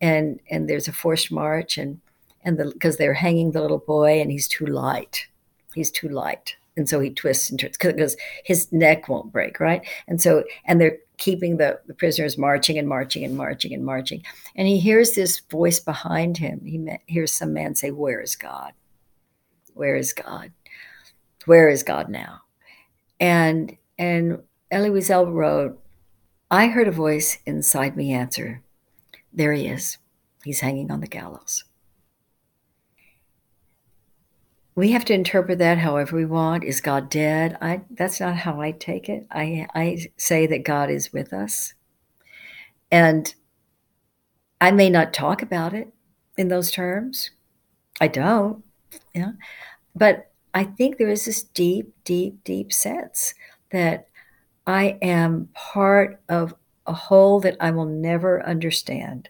and 0.00 0.40
and 0.50 0.68
there's 0.68 0.88
a 0.88 0.92
forced 0.92 1.30
march, 1.30 1.78
and 1.78 2.00
and 2.44 2.58
the 2.58 2.70
because 2.70 2.96
they're 2.96 3.14
hanging 3.14 3.52
the 3.52 3.60
little 3.60 3.78
boy, 3.78 4.20
and 4.20 4.30
he's 4.30 4.48
too 4.48 4.66
light, 4.66 5.26
he's 5.74 5.90
too 5.90 6.08
light, 6.08 6.56
and 6.76 6.88
so 6.88 7.00
he 7.00 7.10
twists 7.10 7.50
and 7.50 7.60
turns 7.60 7.76
because 7.76 8.16
his 8.44 8.72
neck 8.72 9.08
won't 9.08 9.32
break, 9.32 9.60
right? 9.60 9.86
And 10.08 10.20
so 10.20 10.44
and 10.64 10.80
they're 10.80 10.98
keeping 11.18 11.58
the, 11.58 11.78
the 11.86 11.92
prisoners 11.92 12.38
marching 12.38 12.78
and 12.78 12.88
marching 12.88 13.24
and 13.24 13.36
marching 13.36 13.74
and 13.74 13.84
marching, 13.84 14.22
and 14.56 14.66
he 14.66 14.78
hears 14.78 15.12
this 15.12 15.40
voice 15.40 15.78
behind 15.78 16.38
him. 16.38 16.62
He 16.64 16.88
hears 17.06 17.32
some 17.32 17.52
man 17.52 17.74
say, 17.74 17.90
"Where 17.90 18.20
is 18.20 18.36
God? 18.36 18.72
Where 19.74 19.96
is 19.96 20.12
God? 20.12 20.52
Where 21.44 21.68
is 21.68 21.82
God 21.82 22.08
now?" 22.08 22.40
And 23.20 23.76
and 23.98 24.42
Elie 24.70 24.90
Wiesel 24.90 25.30
wrote, 25.32 25.78
"I 26.50 26.68
heard 26.68 26.88
a 26.88 26.92
voice 26.92 27.38
inside 27.44 27.96
me 27.96 28.12
answer, 28.12 28.62
there 29.32 29.52
he 29.52 29.66
is. 29.66 29.98
He's 30.44 30.60
hanging 30.60 30.90
on 30.90 31.00
the 31.00 31.06
gallows." 31.06 31.64
we 34.80 34.92
have 34.92 35.04
to 35.04 35.12
interpret 35.12 35.58
that 35.58 35.76
however 35.76 36.16
we 36.16 36.24
want. 36.24 36.64
Is 36.64 36.80
God 36.80 37.10
dead? 37.10 37.58
I 37.60 37.82
that's 37.90 38.18
not 38.18 38.36
how 38.36 38.62
I 38.62 38.72
take 38.72 39.10
it. 39.10 39.26
I 39.30 39.66
I 39.74 40.06
say 40.16 40.46
that 40.46 40.64
God 40.64 40.90
is 40.90 41.12
with 41.12 41.34
us. 41.34 41.74
And 42.90 43.34
I 44.58 44.70
may 44.70 44.88
not 44.88 45.12
talk 45.12 45.42
about 45.42 45.74
it 45.74 45.92
in 46.38 46.48
those 46.48 46.70
terms. 46.70 47.30
I 48.00 48.08
don't. 48.08 48.64
Yeah. 49.14 49.32
But 49.94 50.32
I 50.54 50.64
think 50.64 50.96
there 50.96 51.10
is 51.10 51.26
this 51.26 51.42
deep, 51.42 51.92
deep, 52.04 52.42
deep 52.42 52.72
sense 52.72 53.34
that 53.72 54.08
I 54.66 54.98
am 55.02 55.50
part 55.52 56.22
of 56.30 56.54
a 56.90 56.94
whole 56.94 57.40
that 57.40 57.56
I 57.60 57.70
will 57.70 57.86
never 57.86 58.44
understand. 58.46 59.28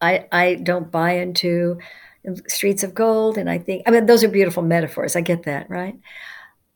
I 0.00 0.26
I 0.30 0.54
don't 0.56 0.90
buy 0.90 1.12
into 1.12 1.78
streets 2.46 2.82
of 2.82 2.94
gold. 2.94 3.38
And 3.38 3.50
I 3.50 3.58
think, 3.58 3.82
I 3.86 3.90
mean, 3.90 4.06
those 4.06 4.22
are 4.22 4.28
beautiful 4.28 4.62
metaphors. 4.62 5.16
I 5.16 5.20
get 5.20 5.44
that, 5.44 5.68
right? 5.68 5.98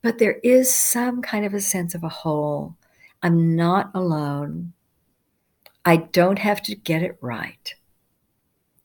But 0.01 0.17
there 0.19 0.39
is 0.43 0.73
some 0.73 1.21
kind 1.21 1.45
of 1.45 1.53
a 1.53 1.61
sense 1.61 1.95
of 1.95 2.03
a 2.03 2.09
whole. 2.09 2.75
I'm 3.23 3.55
not 3.55 3.91
alone. 3.93 4.73
I 5.85 5.97
don't 5.97 6.39
have 6.39 6.61
to 6.63 6.75
get 6.75 7.01
it 7.01 7.17
right. 7.21 7.73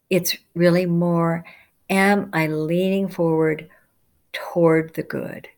It's 0.09 0.37
really 0.55 0.87
more 0.87 1.45
am 1.91 2.31
I 2.33 2.47
leaning 2.47 3.09
forward 3.09 3.69
toward 4.33 4.95
the 4.95 5.03
good? 5.03 5.49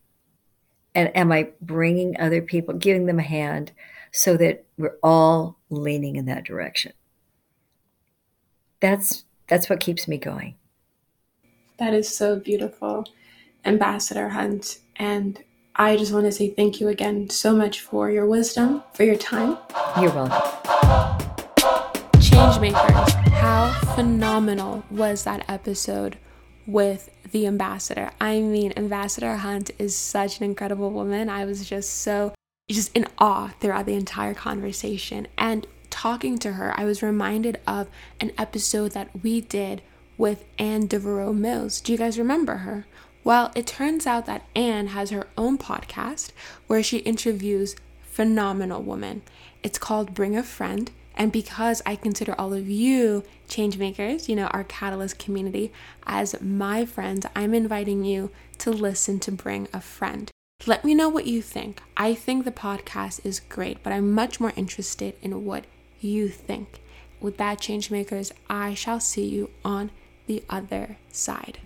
And 0.97 1.17
am 1.17 1.31
I 1.31 1.51
bringing 1.61 2.19
other 2.19 2.43
people, 2.43 2.75
giving 2.75 3.07
them 3.07 3.21
a 3.21 3.23
hand 3.23 3.73
so 4.15 4.37
that 4.37 4.65
we're 4.79 4.97
all 5.03 5.59
leaning 5.71 6.15
in 6.15 6.27
that 6.27 6.45
direction? 6.45 6.93
That's 8.81 9.25
that's 9.49 9.69
what 9.69 9.81
keeps 9.81 10.09
me 10.09 10.19
going. 10.19 10.55
That 11.79 11.93
is 11.93 12.17
so 12.17 12.39
beautiful, 12.39 13.05
Ambassador 13.65 14.29
Hunt. 14.31 14.79
And 14.97 15.43
I 15.75 15.97
just 15.97 16.13
want 16.13 16.27
to 16.27 16.33
say 16.33 16.51
thank 16.51 16.81
you 16.81 16.89
again 16.89 17.29
so 17.29 17.55
much 17.55 17.81
for 17.81 18.11
your 18.11 18.27
wisdom, 18.27 18.85
for 18.95 19.03
your 19.03 19.17
time. 19.17 19.59
You're 20.01 20.15
welcome. 20.15 20.39
Changemakers, 22.21 23.11
how 23.31 23.73
phenomenal 23.97 24.85
was 24.91 25.25
that 25.25 25.45
episode 25.49 26.19
with 26.67 27.11
the 27.33 27.47
ambassador? 27.49 28.13
I 28.21 28.41
mean, 28.41 28.73
Ambassador 28.77 29.37
Hunt 29.37 29.73
is 29.79 29.97
such 29.97 30.39
an 30.39 30.45
incredible 30.45 30.91
woman. 30.91 31.29
I 31.29 31.45
was 31.45 31.69
just 31.69 31.91
so 32.03 32.33
just 32.71 32.97
in 32.97 33.07
awe 33.19 33.49
throughout 33.61 33.87
the 33.87 33.95
entire 33.95 34.35
conversation. 34.35 35.27
And 35.37 35.67
talking 35.91 36.39
to 36.39 36.53
her, 36.53 36.79
I 36.79 36.85
was 36.85 37.03
reminded 37.03 37.61
of 37.67 37.89
an 38.21 38.33
episode 38.39 38.93
that 38.93 39.23
we 39.23 39.41
did 39.41 39.83
with 40.17 40.45
Anne 40.59 40.87
Devereaux 40.87 41.33
Mills. 41.33 41.81
Do 41.81 41.93
you 41.93 41.99
guys 41.99 42.19
remember 42.19 42.57
her? 42.59 42.87
Well, 43.23 43.53
it 43.55 43.67
turns 43.67 44.07
out 44.07 44.27
that 44.27 44.47
Anne 44.55 44.89
has 44.89 45.11
her 45.11 45.29
own 45.37 45.59
podcast 45.59 46.33
where 46.67 46.83
she 46.83 46.99
interviews 46.99 47.77
phenomenal 48.03 48.83
women. 48.83 49.23
It's 49.63 49.79
called 49.79 50.15
Bring 50.15 50.37
a 50.37 50.43
Friend. 50.43 50.91
And 51.17 51.31
because 51.31 51.81
I 51.87 51.97
consider 51.97 52.35
all 52.39 52.53
of 52.53 52.69
you 52.69 53.23
changemakers, 53.49 54.29
you 54.29 54.37
know, 54.37 54.47
our 54.49 54.65
Catalyst 54.65 55.19
community, 55.19 55.73
as 56.07 56.41
my 56.41 56.85
friends, 56.85 57.25
I'm 57.37 57.55
inviting 57.55 58.05
you 58.05 58.31
to 58.59 58.71
listen 58.71 59.21
to 59.21 59.33
Bring 59.33 59.69
a 59.73 59.81
Friend. 59.81 60.31
Let 60.67 60.83
me 60.83 60.95
know 60.95 61.11
what 61.11 61.27
you 61.27 61.43
think. 61.43 61.83
I 61.95 62.15
think 62.15 62.45
the 62.45 62.51
podcast 62.51 63.21
is 63.23 63.39
great, 63.39 63.83
but 63.83 63.93
I'm 63.93 64.13
much 64.13 64.41
more 64.41 64.55
interested 64.57 65.15
in 65.21 65.45
what 65.45 65.65
you 66.01 66.29
think. 66.29 66.81
With 67.21 67.37
that, 67.37 67.61
change 67.61 67.91
makers, 67.91 68.33
I 68.49 68.73
shall 68.73 68.99
see 68.99 69.27
you 69.27 69.51
on 69.63 69.91
the 70.27 70.43
other 70.49 70.97
side. 71.13 71.59